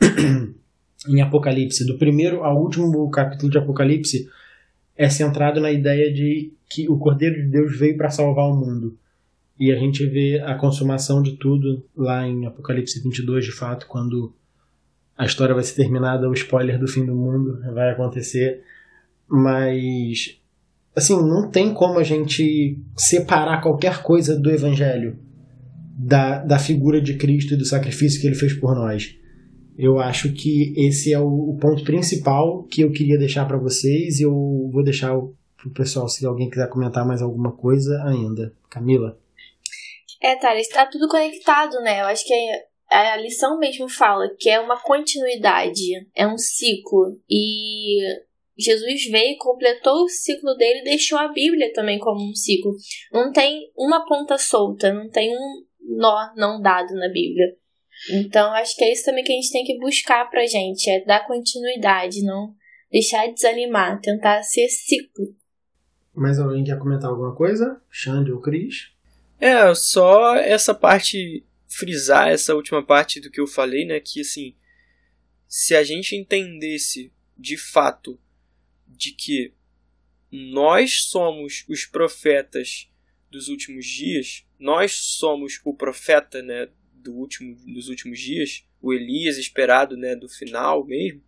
em 1.09 1.21
Apocalipse, 1.21 1.87
do 1.87 1.99
primeiro 1.99 2.43
ao 2.43 2.61
último 2.61 3.11
capítulo 3.11 3.51
de 3.51 3.59
Apocalipse, 3.59 4.29
é 4.97 5.09
centrado 5.09 5.61
na 5.61 5.71
ideia 5.71 6.13
de 6.13 6.53
que 6.69 6.89
o 6.89 6.99
Cordeiro 6.99 7.37
de 7.37 7.49
Deus 7.49 7.79
veio 7.79 7.97
para 7.97 8.11
salvar 8.11 8.47
o 8.47 8.57
mundo. 8.57 8.97
E 9.59 9.71
a 9.71 9.77
gente 9.77 10.07
vê 10.07 10.41
a 10.41 10.55
consumação 10.55 11.23
de 11.23 11.33
tudo 11.37 11.85
lá 11.95 12.27
em 12.27 12.47
Apocalipse 12.47 13.03
22, 13.03 13.45
de 13.45 13.53
fato, 13.53 13.87
quando 13.87 14.33
a 15.19 15.27
história 15.27 15.55
vai 15.55 15.63
ser 15.63 15.75
terminada, 15.75 16.31
o 16.31 16.33
spoiler 16.33 16.79
do 16.79 16.89
fim 16.89 17.05
do 17.05 17.15
mundo 17.15 17.61
vai 17.75 17.91
acontecer. 17.91 18.63
Mas, 19.29 20.40
assim, 21.01 21.17
não 21.17 21.51
tem 21.51 21.75
como 21.75 21.99
a 21.99 22.05
gente 22.05 22.79
separar 22.97 23.61
qualquer 23.61 24.03
coisa 24.03 24.39
do 24.39 24.51
Evangelho 24.51 25.19
da, 25.99 26.39
da 26.39 26.59
figura 26.59 27.01
de 27.01 27.17
Cristo 27.17 27.55
e 27.55 27.57
do 27.57 27.65
sacrifício 27.65 28.21
que 28.21 28.27
ele 28.27 28.35
fez 28.35 28.55
por 28.55 28.75
nós. 28.75 29.17
Eu 29.77 29.99
acho 29.99 30.33
que 30.33 30.75
esse 30.77 31.13
é 31.13 31.19
o, 31.19 31.51
o 31.51 31.57
ponto 31.59 31.83
principal 31.85 32.65
que 32.65 32.83
eu 32.83 32.93
queria 32.93 33.19
deixar 33.19 33.47
para 33.47 33.59
vocês 33.59 34.19
e 34.19 34.23
eu 34.23 34.71
vou 34.73 34.83
deixar 34.83 35.17
o 35.17 35.35
pessoal 35.75 36.09
se 36.09 36.25
alguém 36.25 36.49
quiser 36.49 36.69
comentar 36.69 37.07
mais 37.07 37.23
alguma 37.23 37.53
coisa 37.53 38.03
ainda. 38.05 38.53
Camila? 38.69 39.19
É, 40.23 40.37
Thales, 40.37 40.69
está 40.69 40.87
tudo 40.87 41.09
conectado, 41.09 41.81
né? 41.81 42.03
Eu 42.03 42.07
acho 42.07 42.27
que 42.27 42.35
a, 42.91 43.15
a 43.15 43.17
lição 43.17 43.59
mesmo 43.59 43.89
fala 43.89 44.29
que 44.39 44.51
é 44.51 44.61
uma 44.61 44.79
continuidade, 44.81 45.83
é 46.15 46.27
um 46.27 46.37
ciclo. 46.37 47.17
E 47.29 48.01
Jesus 48.61 49.05
veio, 49.11 49.37
completou 49.39 50.05
o 50.05 50.09
ciclo 50.09 50.55
dele 50.55 50.81
e 50.81 50.85
deixou 50.85 51.19
a 51.19 51.29
Bíblia 51.29 51.73
também 51.73 51.99
como 51.99 52.31
um 52.31 52.35
ciclo. 52.35 52.75
Não 53.13 53.33
tem 53.33 53.71
uma 53.77 54.05
ponta 54.07 54.37
solta, 54.37 54.93
não 54.93 55.09
tem 55.09 55.35
um, 55.35 55.65
nó 55.97 56.33
não 56.37 56.61
dado 56.61 56.95
na 56.95 57.09
Bíblia. 57.09 57.57
Então, 58.13 58.53
acho 58.53 58.77
que 58.77 58.85
é 58.85 58.93
isso 58.93 59.05
também 59.05 59.25
que 59.25 59.33
a 59.33 59.35
gente 59.35 59.53
tem 59.53 59.65
que 59.65 59.79
buscar 59.79 60.29
pra 60.31 60.47
gente, 60.47 60.89
é 60.89 61.05
dar 61.05 61.27
continuidade, 61.27 62.23
não 62.23 62.55
deixar 62.91 63.27
de 63.27 63.35
desanimar, 63.35 64.01
tentar 64.01 64.43
ser 64.43 64.69
ciclo. 64.69 65.35
Mais 66.15 66.39
alguém 66.39 66.65
quer 66.65 66.79
comentar 66.79 67.11
alguma 67.11 67.35
coisa? 67.35 67.81
Xande 67.91 68.33
ou 68.33 68.41
Cris? 68.41 68.91
É, 69.41 69.75
só 69.75 70.35
essa 70.37 70.75
parte, 70.75 71.47
frisar 71.67 72.29
essa 72.29 72.55
última 72.55 72.85
parte 72.85 73.21
do 73.21 73.31
que 73.31 73.41
eu 73.41 73.47
falei, 73.47 73.87
né, 73.87 74.01
que 74.01 74.21
assim, 74.21 74.55
se 75.47 75.75
a 75.75 75.83
gente 75.83 76.17
entendesse 76.17 77.13
de 77.39 77.57
fato 77.57 78.19
de 79.01 79.13
que 79.13 79.55
nós 80.31 81.05
somos 81.05 81.65
os 81.67 81.87
profetas 81.87 82.89
dos 83.31 83.49
últimos 83.49 83.87
dias, 83.87 84.45
nós 84.59 84.93
somos 84.93 85.59
o 85.65 85.73
profeta 85.73 86.43
né, 86.43 86.69
do 86.93 87.15
último, 87.15 87.57
dos 87.73 87.89
últimos 87.89 88.21
dias, 88.21 88.67
o 88.81 88.93
Elias 88.93 89.39
esperado 89.39 89.97
né, 89.97 90.15
do 90.15 90.29
final 90.29 90.85
mesmo, 90.85 91.25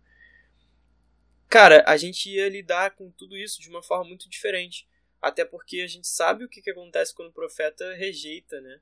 cara, 1.49 1.83
a 1.87 1.97
gente 1.97 2.29
ia 2.29 2.47
lidar 2.47 2.95
com 2.95 3.09
tudo 3.11 3.35
isso 3.35 3.59
de 3.59 3.69
uma 3.69 3.81
forma 3.81 4.05
muito 4.05 4.29
diferente. 4.29 4.87
Até 5.21 5.45
porque 5.45 5.79
a 5.79 5.87
gente 5.87 6.07
sabe 6.07 6.43
o 6.43 6.49
que, 6.49 6.61
que 6.61 6.69
acontece 6.69 7.15
quando 7.15 7.29
o 7.29 7.33
profeta 7.33 7.93
rejeita, 7.93 8.59
né? 8.59 8.81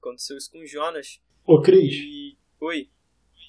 Aconteceu 0.00 0.36
isso 0.36 0.50
com 0.50 0.66
Jonas. 0.66 1.20
Ô, 1.44 1.62
Cris. 1.62 1.94
E... 1.94 2.36
Oi. 2.60 2.90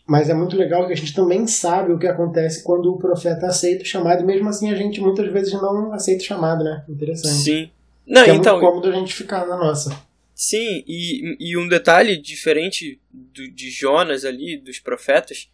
Mas 0.09 0.27
é 0.27 0.33
muito 0.33 0.57
legal 0.57 0.87
que 0.87 0.93
a 0.93 0.95
gente 0.95 1.13
também 1.13 1.45
sabe 1.45 1.93
o 1.93 1.99
que 1.99 2.07
acontece 2.07 2.63
quando 2.63 2.91
o 2.91 2.97
profeta 2.97 3.45
aceita 3.45 3.83
o 3.83 3.85
chamado, 3.85 4.23
e 4.23 4.25
mesmo 4.25 4.49
assim 4.49 4.71
a 4.71 4.75
gente 4.75 4.99
muitas 4.99 5.31
vezes 5.31 5.53
não 5.53 5.93
aceita 5.93 6.23
o 6.23 6.25
chamado, 6.25 6.63
né? 6.63 6.83
Interessante. 6.89 7.35
Sim. 7.35 7.71
Não, 8.07 8.23
que 8.23 8.31
então, 8.31 8.57
é 8.57 8.59
muito 8.59 8.71
cômodo 8.71 8.89
a 8.89 8.99
gente 8.99 9.13
ficar 9.13 9.45
na 9.45 9.55
nossa. 9.55 9.95
Sim, 10.33 10.83
e, 10.87 11.37
e 11.39 11.55
um 11.55 11.67
detalhe 11.67 12.17
diferente 12.17 12.99
do, 13.11 13.51
de 13.51 13.69
Jonas 13.69 14.25
ali, 14.25 14.57
dos 14.57 14.79
profetas, 14.79 15.47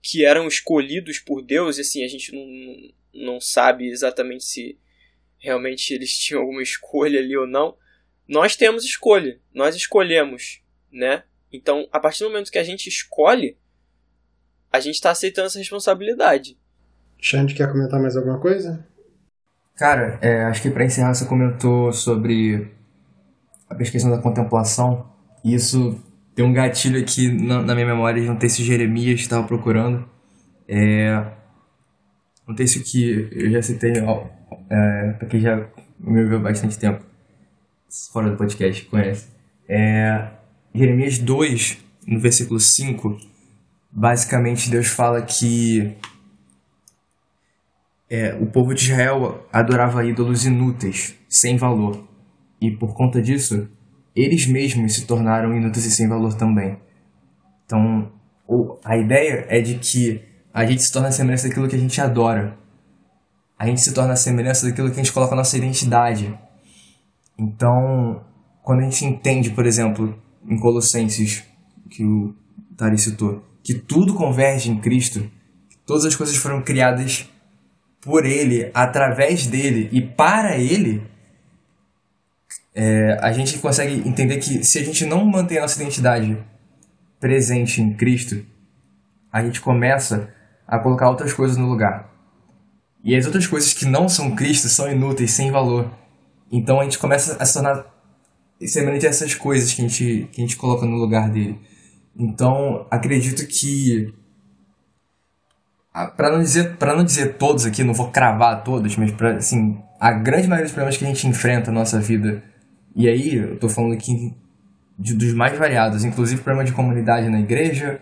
que 0.00 0.24
eram 0.24 0.48
escolhidos 0.48 1.18
por 1.18 1.42
Deus, 1.42 1.76
e 1.76 1.82
assim, 1.82 2.02
a 2.02 2.08
gente 2.08 2.32
não, 2.32 3.26
não 3.32 3.38
sabe 3.38 3.86
exatamente 3.86 4.44
se 4.44 4.78
realmente 5.38 5.92
eles 5.92 6.16
tinham 6.16 6.40
alguma 6.40 6.62
escolha 6.62 7.20
ali 7.20 7.36
ou 7.36 7.46
não. 7.46 7.76
Nós 8.26 8.56
temos 8.56 8.82
escolha, 8.82 9.38
nós 9.52 9.76
escolhemos, 9.76 10.62
né? 10.90 11.22
Então, 11.52 11.86
a 11.92 12.00
partir 12.00 12.20
do 12.24 12.30
momento 12.30 12.50
que 12.50 12.58
a 12.58 12.64
gente 12.64 12.88
escolhe, 12.88 13.58
a 14.72 14.80
gente 14.80 14.94
está 14.94 15.10
aceitando 15.10 15.46
essa 15.46 15.58
responsabilidade. 15.58 16.56
Xande, 17.20 17.54
quer 17.54 17.70
comentar 17.70 18.00
mais 18.00 18.16
alguma 18.16 18.38
coisa? 18.38 18.86
Cara, 19.76 20.18
é, 20.20 20.44
acho 20.44 20.62
que 20.62 20.70
para 20.70 20.84
encerrar 20.84 21.14
você 21.14 21.24
comentou 21.24 21.92
sobre 21.92 22.70
a 23.68 23.74
questão 23.74 24.10
da 24.10 24.18
contemplação. 24.18 25.10
E 25.44 25.54
isso 25.54 25.98
tem 26.34 26.44
um 26.44 26.52
gatilho 26.52 27.00
aqui 27.00 27.28
na, 27.28 27.62
na 27.62 27.74
minha 27.74 27.86
memória 27.86 28.22
de 28.22 28.28
um 28.28 28.36
texto 28.36 28.58
de 28.58 28.64
Jeremias 28.64 29.16
que 29.16 29.22
estava 29.22 29.46
procurando. 29.46 30.08
É, 30.68 31.24
um 32.48 32.54
texto 32.54 32.82
que 32.82 33.28
eu 33.32 33.50
já 33.50 33.62
citei, 33.62 33.92
é, 33.98 35.12
para 35.12 35.28
quem 35.28 35.40
já 35.40 35.68
me 35.98 36.22
ouviu 36.22 36.38
há 36.38 36.40
bastante 36.40 36.78
tempo, 36.78 37.04
fora 38.12 38.30
do 38.30 38.36
podcast, 38.36 38.84
conhece. 38.86 39.28
É, 39.68 40.28
Jeremias 40.74 41.18
2, 41.18 41.78
no 42.06 42.20
versículo 42.20 42.58
5, 42.58 43.18
basicamente 43.90 44.70
Deus 44.70 44.88
fala 44.88 45.22
que 45.22 45.96
é, 48.08 48.34
o 48.34 48.46
povo 48.46 48.74
de 48.74 48.84
Israel 48.90 49.46
adorava 49.52 50.04
ídolos 50.04 50.44
inúteis, 50.44 51.16
sem 51.28 51.56
valor. 51.56 52.08
E 52.60 52.70
por 52.70 52.94
conta 52.94 53.22
disso, 53.22 53.68
eles 54.14 54.46
mesmos 54.46 54.94
se 54.94 55.06
tornaram 55.06 55.56
inúteis 55.56 55.86
e 55.86 55.90
sem 55.90 56.08
valor 56.08 56.34
também. 56.34 56.76
Então, 57.64 58.10
a 58.84 58.96
ideia 58.96 59.46
é 59.48 59.60
de 59.60 59.76
que 59.76 60.22
a 60.52 60.66
gente 60.66 60.82
se 60.82 60.92
torna 60.92 61.08
a 61.08 61.12
semelhança 61.12 61.48
daquilo 61.48 61.68
que 61.68 61.76
a 61.76 61.78
gente 61.78 62.00
adora. 62.00 62.58
A 63.56 63.66
gente 63.66 63.80
se 63.80 63.94
torna 63.94 64.14
a 64.14 64.16
semelhança 64.16 64.66
daquilo 64.66 64.88
que 64.88 64.94
a 64.94 65.02
gente 65.04 65.12
coloca 65.12 65.30
na 65.30 65.38
nossa 65.38 65.56
identidade. 65.56 66.36
Então, 67.38 68.24
quando 68.62 68.80
a 68.80 68.82
gente 68.82 69.04
entende, 69.04 69.50
por 69.50 69.66
exemplo, 69.66 70.20
em 70.44 70.58
Colossenses, 70.58 71.44
que 71.88 72.04
o 72.04 72.34
Tari 72.76 72.98
citou, 72.98 73.44
que 73.70 73.74
tudo 73.78 74.14
converge 74.14 74.68
em 74.68 74.80
Cristo, 74.80 75.30
que 75.68 75.76
todas 75.86 76.04
as 76.04 76.16
coisas 76.16 76.34
foram 76.34 76.60
criadas 76.60 77.30
por 78.00 78.26
Ele, 78.26 78.68
através 78.74 79.46
dele 79.46 79.88
e 79.92 80.02
para 80.02 80.58
Ele, 80.58 81.00
é, 82.74 83.16
a 83.20 83.30
gente 83.30 83.56
consegue 83.60 84.08
entender 84.08 84.38
que 84.38 84.64
se 84.64 84.80
a 84.80 84.84
gente 84.84 85.06
não 85.06 85.24
mantém 85.24 85.58
a 85.58 85.60
nossa 85.60 85.80
identidade 85.80 86.36
presente 87.20 87.80
em 87.80 87.94
Cristo, 87.94 88.44
a 89.32 89.40
gente 89.40 89.60
começa 89.60 90.34
a 90.66 90.76
colocar 90.76 91.08
outras 91.08 91.32
coisas 91.32 91.56
no 91.56 91.68
lugar. 91.68 92.12
E 93.04 93.14
as 93.14 93.24
outras 93.24 93.46
coisas 93.46 93.72
que 93.72 93.86
não 93.86 94.08
são 94.08 94.34
Cristo 94.34 94.68
são 94.68 94.90
inúteis, 94.90 95.30
sem 95.30 95.52
valor. 95.52 95.88
Então 96.50 96.80
a 96.80 96.82
gente 96.82 96.98
começa 96.98 97.40
a 97.40 97.46
se 97.46 97.54
tornar 97.54 97.86
semelhante 98.66 99.06
a 99.06 99.10
essas 99.10 99.32
coisas 99.32 99.72
que 99.72 99.80
a 99.80 99.86
gente, 99.86 100.28
que 100.32 100.40
a 100.40 100.44
gente 100.44 100.56
coloca 100.56 100.84
no 100.84 100.96
lugar 100.96 101.30
dele. 101.30 101.56
Então 102.16 102.86
acredito 102.90 103.46
que 103.46 104.12
para 106.16 106.30
não 106.30 106.40
dizer 106.40 106.76
para 106.76 106.96
não 106.96 107.04
dizer 107.04 107.36
todos 107.36 107.66
aqui, 107.66 107.82
não 107.82 107.94
vou 107.94 108.10
cravar 108.10 108.62
todos, 108.62 108.96
mas 108.96 109.10
para 109.12 109.36
assim, 109.36 109.78
a 109.98 110.12
grande 110.12 110.48
maioria 110.48 110.66
dos 110.66 110.72
problemas 110.72 110.96
que 110.96 111.04
a 111.04 111.08
gente 111.08 111.26
enfrenta 111.26 111.70
na 111.70 111.80
nossa 111.80 111.98
vida 111.98 112.42
e 112.94 113.08
aí, 113.08 113.36
eu 113.36 113.58
tô 113.58 113.68
falando 113.68 113.94
aqui 113.94 114.34
de, 114.98 115.14
dos 115.14 115.32
mais 115.32 115.56
variados, 115.56 116.04
inclusive 116.04 116.42
problema 116.42 116.64
de 116.64 116.72
comunidade 116.72 117.28
na 117.28 117.40
igreja, 117.40 118.00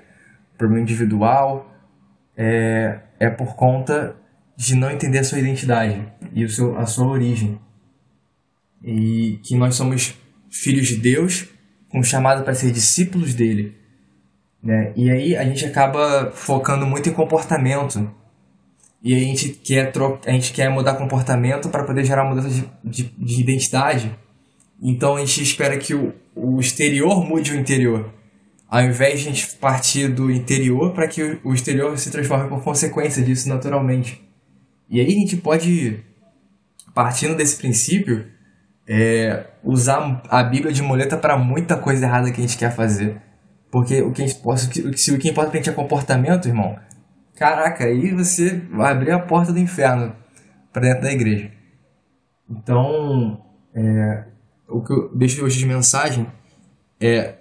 problema 0.56 0.82
individual, 0.82 1.70
é, 2.36 3.00
é 3.20 3.30
por 3.30 3.54
conta 3.54 4.16
de 4.56 4.74
não 4.74 4.90
entender 4.90 5.18
a 5.18 5.24
sua 5.24 5.38
identidade 5.38 6.11
e 6.32 6.44
o 6.44 6.48
seu, 6.48 6.76
a 6.78 6.86
sua 6.86 7.06
origem. 7.06 7.61
E 8.82 9.38
que 9.44 9.56
nós 9.56 9.74
somos 9.74 10.18
filhos 10.50 10.88
de 10.88 10.96
Deus, 10.96 11.48
com 11.88 12.02
chamado 12.02 12.42
para 12.42 12.54
ser 12.54 12.72
discípulos 12.72 13.34
dele. 13.34 13.77
Né? 14.62 14.92
E 14.96 15.11
aí 15.11 15.36
a 15.36 15.44
gente 15.44 15.64
acaba 15.64 16.30
focando 16.32 16.86
muito 16.86 17.09
em 17.09 17.12
comportamento. 17.12 18.11
E 19.02 19.14
a 19.14 19.18
gente 19.18 19.50
quer, 19.50 19.92
a 20.26 20.32
gente 20.32 20.52
quer 20.52 20.68
mudar 20.68 20.94
comportamento 20.94 21.68
para 21.68 21.84
poder 21.84 22.04
gerar 22.04 22.24
mudança 22.24 22.48
de, 22.48 22.64
de, 22.82 23.04
de 23.16 23.40
identidade 23.40 24.16
então 24.80 25.16
a 25.16 25.20
gente 25.20 25.42
espera 25.42 25.76
que 25.76 25.94
o, 25.94 26.14
o 26.34 26.61
exterior 26.61 27.24
mude 27.24 27.52
o 27.52 27.56
interior. 27.56 28.12
Ao 28.68 28.82
invés 28.82 29.20
de 29.20 29.28
a 29.28 29.32
gente 29.32 29.56
partir 29.56 30.09
do 30.09 30.30
interior 30.30 30.92
para 30.92 31.09
que 31.09 31.38
o 31.42 31.52
exterior 31.52 31.98
se 31.98 32.11
transforme 32.11 32.48
por 32.48 32.62
consequência 32.62 33.22
disso 33.22 33.48
naturalmente. 33.48 34.22
E 34.88 35.00
aí 35.00 35.06
a 35.06 35.11
gente 35.11 35.36
pode, 35.36 36.00
partindo 36.94 37.34
desse 37.34 37.56
princípio, 37.56 38.26
é, 38.86 39.46
usar 39.64 40.22
a 40.28 40.42
Bíblia 40.42 40.72
de 40.72 40.82
muleta 40.82 41.16
para 41.16 41.36
muita 41.36 41.76
coisa 41.76 42.06
errada 42.06 42.30
que 42.30 42.40
a 42.40 42.46
gente 42.46 42.59
quer 42.59 42.74
fazer. 42.74 43.20
Porque 43.70 44.00
o 44.02 44.12
que, 44.12 44.22
a 44.22 44.26
gente, 44.26 44.98
se 44.98 45.12
o 45.12 45.18
que 45.18 45.28
importa 45.28 45.50
pra 45.50 45.58
gente 45.58 45.70
é 45.70 45.72
comportamento, 45.72 46.48
irmão, 46.48 46.78
caraca, 47.34 47.84
aí 47.84 48.12
você 48.12 48.62
vai 48.70 48.92
abrir 48.92 49.12
a 49.12 49.18
porta 49.18 49.52
do 49.52 49.58
inferno 49.58 50.14
para 50.72 50.82
dentro 50.82 51.02
da 51.02 51.12
igreja. 51.12 51.50
Então, 52.48 53.44
é, 53.74 54.24
o 54.68 54.82
que 54.82 54.92
eu 54.92 55.14
deixo 55.14 55.44
hoje 55.44 55.58
de 55.58 55.66
mensagem 55.66 56.26
é 57.00 57.34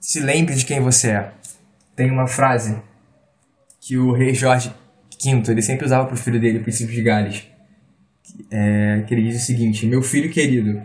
se 0.00 0.20
lembre 0.20 0.54
de 0.54 0.64
quem 0.64 0.80
você 0.80 1.10
é. 1.10 1.32
Tem 1.96 2.10
uma 2.10 2.26
frase 2.26 2.80
que 3.80 3.96
o 3.96 4.12
rei 4.12 4.34
Jorge 4.34 4.72
V 5.22 5.42
ele 5.50 5.62
sempre 5.62 5.84
usava 5.84 6.06
para 6.06 6.14
o 6.14 6.18
filho 6.18 6.40
dele, 6.40 6.58
o 6.58 6.62
príncipe 6.62 6.92
de 6.92 7.02
Gales, 7.02 7.44
é, 8.50 9.02
que 9.06 9.14
ele 9.14 9.24
diz 9.24 9.42
o 9.42 9.44
seguinte: 9.44 9.86
Meu 9.86 10.02
filho 10.02 10.30
querido, 10.30 10.80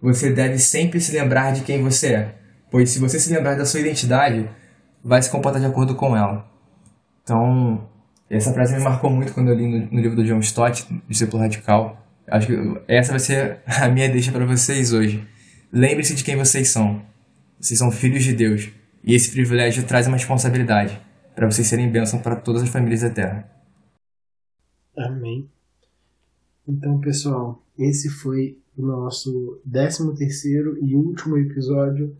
você 0.00 0.32
deve 0.32 0.58
sempre 0.58 1.00
se 1.00 1.12
lembrar 1.12 1.52
de 1.52 1.62
quem 1.62 1.82
você 1.82 2.14
é, 2.14 2.34
pois 2.70 2.90
se 2.90 2.98
você 2.98 3.18
se 3.18 3.32
lembrar 3.32 3.56
da 3.56 3.64
sua 3.64 3.80
identidade, 3.80 4.48
vai 5.02 5.20
se 5.22 5.30
comportar 5.30 5.60
de 5.60 5.66
acordo 5.66 5.94
com 5.94 6.16
ela. 6.16 6.48
Então, 7.22 7.88
essa 8.28 8.52
frase 8.52 8.74
me 8.74 8.82
marcou 8.82 9.10
muito 9.10 9.32
quando 9.32 9.48
eu 9.48 9.54
li 9.54 9.66
no, 9.66 9.92
no 9.92 10.00
livro 10.00 10.16
do 10.16 10.24
John 10.24 10.40
Stott, 10.40 10.86
Discípulo 11.08 11.42
Radical 11.42 12.08
Acho 12.30 12.46
que 12.46 12.82
essa 12.86 13.10
vai 13.10 13.20
ser 13.20 13.60
a 13.66 13.88
minha 13.88 14.08
deixa 14.08 14.30
para 14.30 14.44
vocês 14.44 14.92
hoje. 14.92 15.26
Lembre-se 15.72 16.14
de 16.14 16.24
quem 16.24 16.36
vocês 16.36 16.70
são. 16.70 17.02
Vocês 17.58 17.78
são 17.78 17.90
filhos 17.90 18.22
de 18.22 18.32
Deus. 18.32 18.70
E 19.02 19.14
esse 19.14 19.30
privilégio 19.30 19.86
traz 19.86 20.06
uma 20.06 20.16
responsabilidade 20.16 21.00
para 21.34 21.50
vocês 21.50 21.66
serem 21.66 21.90
bênção 21.90 22.20
para 22.20 22.36
todas 22.36 22.62
as 22.62 22.68
famílias 22.68 23.00
da 23.00 23.10
Terra. 23.10 23.48
Amém. 24.96 25.48
Então, 26.66 27.00
pessoal, 27.00 27.64
esse 27.78 28.10
foi 28.10 28.58
o 28.76 28.84
nosso 28.84 29.60
13 29.70 30.14
terceiro 30.16 30.76
e 30.84 30.94
último 30.94 31.38
episódio 31.38 32.16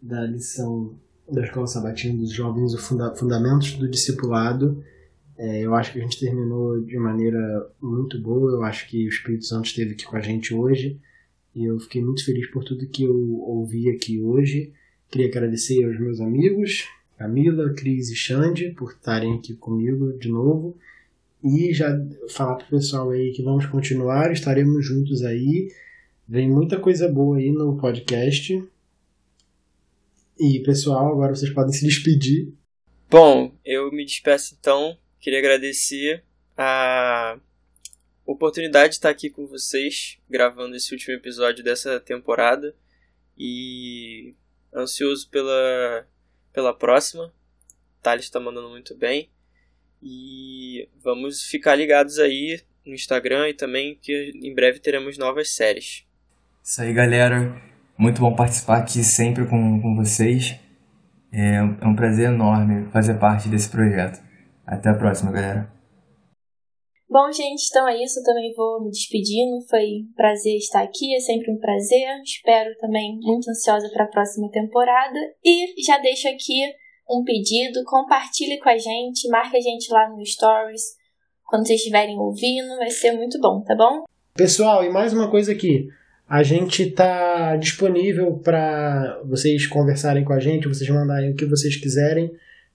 da 0.00 0.24
lição 0.24 0.94
da 1.30 1.42
Escola 1.44 1.66
Sabatina 1.66 2.18
dos 2.18 2.32
Jovens, 2.32 2.74
o 2.74 2.78
Fundamentos 3.16 3.74
do 3.74 3.88
Discipulado. 3.88 4.82
É, 5.38 5.60
eu 5.60 5.74
acho 5.74 5.92
que 5.92 5.98
a 5.98 6.02
gente 6.02 6.20
terminou 6.20 6.80
de 6.80 6.98
maneira 6.98 7.70
muito 7.80 8.20
boa. 8.20 8.52
Eu 8.52 8.62
acho 8.62 8.88
que 8.88 9.06
o 9.06 9.08
Espírito 9.08 9.44
Santo 9.44 9.66
esteve 9.66 9.92
aqui 9.92 10.04
com 10.04 10.16
a 10.16 10.20
gente 10.20 10.52
hoje. 10.52 10.98
E 11.54 11.64
eu 11.64 11.78
fiquei 11.80 12.02
muito 12.02 12.24
feliz 12.24 12.50
por 12.50 12.64
tudo 12.64 12.86
que 12.86 13.04
eu 13.04 13.40
ouvi 13.40 13.88
aqui 13.90 14.20
hoje. 14.20 14.72
Queria 15.10 15.28
agradecer 15.28 15.82
aos 15.84 15.98
meus 15.98 16.20
amigos, 16.20 16.86
Camila, 17.18 17.72
Cris 17.74 18.10
e 18.10 18.14
Xande, 18.14 18.70
por 18.70 18.92
estarem 18.92 19.34
aqui 19.34 19.54
comigo 19.54 20.12
de 20.18 20.28
novo. 20.28 20.76
E 21.42 21.72
já 21.72 21.98
falar 22.28 22.56
para 22.56 22.66
o 22.66 22.70
pessoal 22.70 23.10
aí 23.10 23.32
que 23.32 23.42
vamos 23.42 23.66
continuar, 23.66 24.30
estaremos 24.30 24.86
juntos 24.86 25.22
aí. 25.22 25.72
Vem 26.28 26.48
muita 26.48 26.78
coisa 26.78 27.08
boa 27.08 27.38
aí 27.38 27.50
no 27.50 27.76
podcast. 27.76 28.62
E 30.40 30.62
pessoal, 30.62 31.12
agora 31.12 31.34
vocês 31.34 31.52
podem 31.52 31.72
se 31.72 31.86
despedir. 31.86 32.54
Bom, 33.10 33.54
eu 33.64 33.92
me 33.92 34.04
despeço 34.04 34.56
então 34.58 34.96
Queria 35.20 35.38
agradecer 35.38 36.24
a 36.56 37.38
oportunidade 38.24 38.90
de 38.90 38.94
estar 38.94 39.10
aqui 39.10 39.28
com 39.28 39.46
vocês, 39.46 40.18
gravando 40.30 40.74
esse 40.74 40.94
último 40.94 41.14
episódio 41.14 41.62
dessa 41.62 42.00
temporada. 42.00 42.74
E 43.36 44.34
ansioso 44.74 45.28
pela, 45.28 46.08
pela 46.54 46.72
próxima. 46.72 47.32
Thales 48.02 48.24
está 48.24 48.40
mandando 48.40 48.70
muito 48.70 48.96
bem. 48.96 49.28
E 50.02 50.88
vamos 51.02 51.42
ficar 51.42 51.74
ligados 51.74 52.18
aí 52.18 52.62
no 52.86 52.94
Instagram 52.94 53.50
e 53.50 53.54
também 53.54 53.98
que 54.00 54.32
em 54.34 54.54
breve 54.54 54.78
teremos 54.78 55.18
novas 55.18 55.50
séries. 55.50 56.06
Isso 56.64 56.80
aí, 56.80 56.94
galera. 56.94 57.69
Muito 58.00 58.22
bom 58.22 58.34
participar 58.34 58.78
aqui 58.78 59.04
sempre 59.04 59.46
com, 59.46 59.78
com 59.82 59.94
vocês. 59.94 60.58
É, 61.30 61.56
é 61.56 61.86
um 61.86 61.94
prazer 61.94 62.30
enorme 62.30 62.90
fazer 62.90 63.20
parte 63.20 63.46
desse 63.46 63.68
projeto. 63.68 64.18
Até 64.66 64.88
a 64.88 64.94
próxima, 64.94 65.30
galera. 65.30 65.70
Bom, 67.06 67.30
gente, 67.30 67.68
então 67.68 67.86
é 67.86 68.02
isso. 68.02 68.20
Eu 68.20 68.24
também 68.24 68.54
vou 68.56 68.82
me 68.82 68.90
despedindo. 68.90 69.60
Foi 69.68 69.84
um 69.84 70.14
prazer 70.16 70.56
estar 70.56 70.80
aqui, 70.80 71.14
é 71.14 71.20
sempre 71.20 71.52
um 71.52 71.58
prazer. 71.58 72.08
Espero 72.24 72.74
também, 72.78 73.18
muito 73.20 73.50
ansiosa 73.50 73.90
para 73.92 74.04
a 74.04 74.10
próxima 74.10 74.50
temporada. 74.50 75.18
E 75.44 75.84
já 75.84 75.98
deixo 75.98 76.26
aqui 76.26 76.72
um 77.06 77.22
pedido: 77.22 77.84
compartilhe 77.84 78.58
com 78.60 78.70
a 78.70 78.78
gente, 78.78 79.28
marque 79.28 79.58
a 79.58 79.60
gente 79.60 79.92
lá 79.92 80.08
no 80.08 80.24
Stories 80.24 80.96
quando 81.44 81.66
vocês 81.66 81.80
estiverem 81.80 82.18
ouvindo. 82.18 82.78
Vai 82.78 82.88
ser 82.88 83.12
muito 83.12 83.38
bom, 83.38 83.62
tá 83.62 83.76
bom? 83.76 84.04
Pessoal, 84.32 84.82
e 84.82 84.88
mais 84.88 85.12
uma 85.12 85.30
coisa 85.30 85.52
aqui. 85.52 85.86
A 86.30 86.42
gente 86.44 86.84
está 86.84 87.56
disponível 87.56 88.34
para 88.34 89.20
vocês 89.24 89.66
conversarem 89.66 90.22
com 90.22 90.32
a 90.32 90.38
gente, 90.38 90.68
vocês 90.68 90.88
mandarem 90.88 91.32
o 91.32 91.34
que 91.34 91.44
vocês 91.44 91.74
quiserem. 91.74 92.30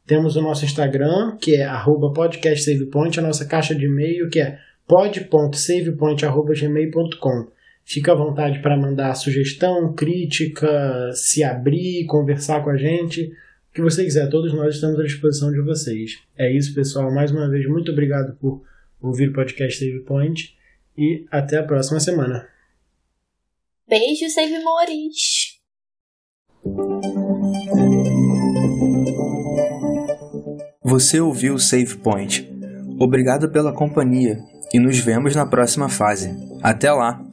Temos 0.06 0.36
o 0.36 0.42
nosso 0.42 0.66
Instagram, 0.66 1.38
que 1.40 1.56
é 1.56 1.66
podcastsavepoint, 2.14 3.18
a 3.18 3.24
nossa 3.24 3.46
caixa 3.46 3.74
de 3.74 3.86
e-mail, 3.86 4.28
que 4.28 4.42
é 4.42 4.60
pod.savepoint.gmail.com. 4.86 7.48
Fica 7.86 8.12
à 8.12 8.16
vontade 8.16 8.60
para 8.60 8.76
mandar 8.76 9.16
sugestão, 9.16 9.94
crítica, 9.94 11.12
se 11.14 11.42
abrir, 11.42 12.06
conversar 12.08 12.62
com 12.62 12.72
a 12.72 12.78
gente. 12.78 13.32
O 13.72 13.74
que 13.74 13.82
você 13.82 14.04
quiser, 14.04 14.28
todos 14.28 14.54
nós 14.54 14.76
estamos 14.76 15.00
à 15.00 15.04
disposição 15.04 15.54
de 15.54 15.62
vocês. 15.62 16.20
É 16.38 16.52
isso, 16.52 16.76
pessoal. 16.76 17.10
Mais 17.10 17.32
uma 17.32 17.50
vez, 17.50 17.66
muito 17.70 17.94
obrigado 17.94 18.36
por 18.36 18.62
ouvir 19.02 19.30
o 19.30 19.34
podcast 19.34 19.80
Save 19.80 20.02
Point 20.02 20.54
e 20.98 21.26
até 21.32 21.58
a 21.58 21.64
próxima 21.64 22.02
semana. 22.02 22.54
Beijo, 23.88 24.28
Save 24.30 24.64
Mores! 24.64 25.60
Você 30.84 31.20
ouviu 31.20 31.54
o 31.54 31.60
Save 31.60 31.98
Point. 31.98 32.50
Obrigado 33.00 33.52
pela 33.52 33.72
companhia 33.72 34.40
e 34.74 34.80
nos 34.80 34.98
vemos 34.98 35.36
na 35.36 35.46
próxima 35.46 35.88
fase. 35.88 36.36
Até 36.64 36.92
lá! 36.92 37.25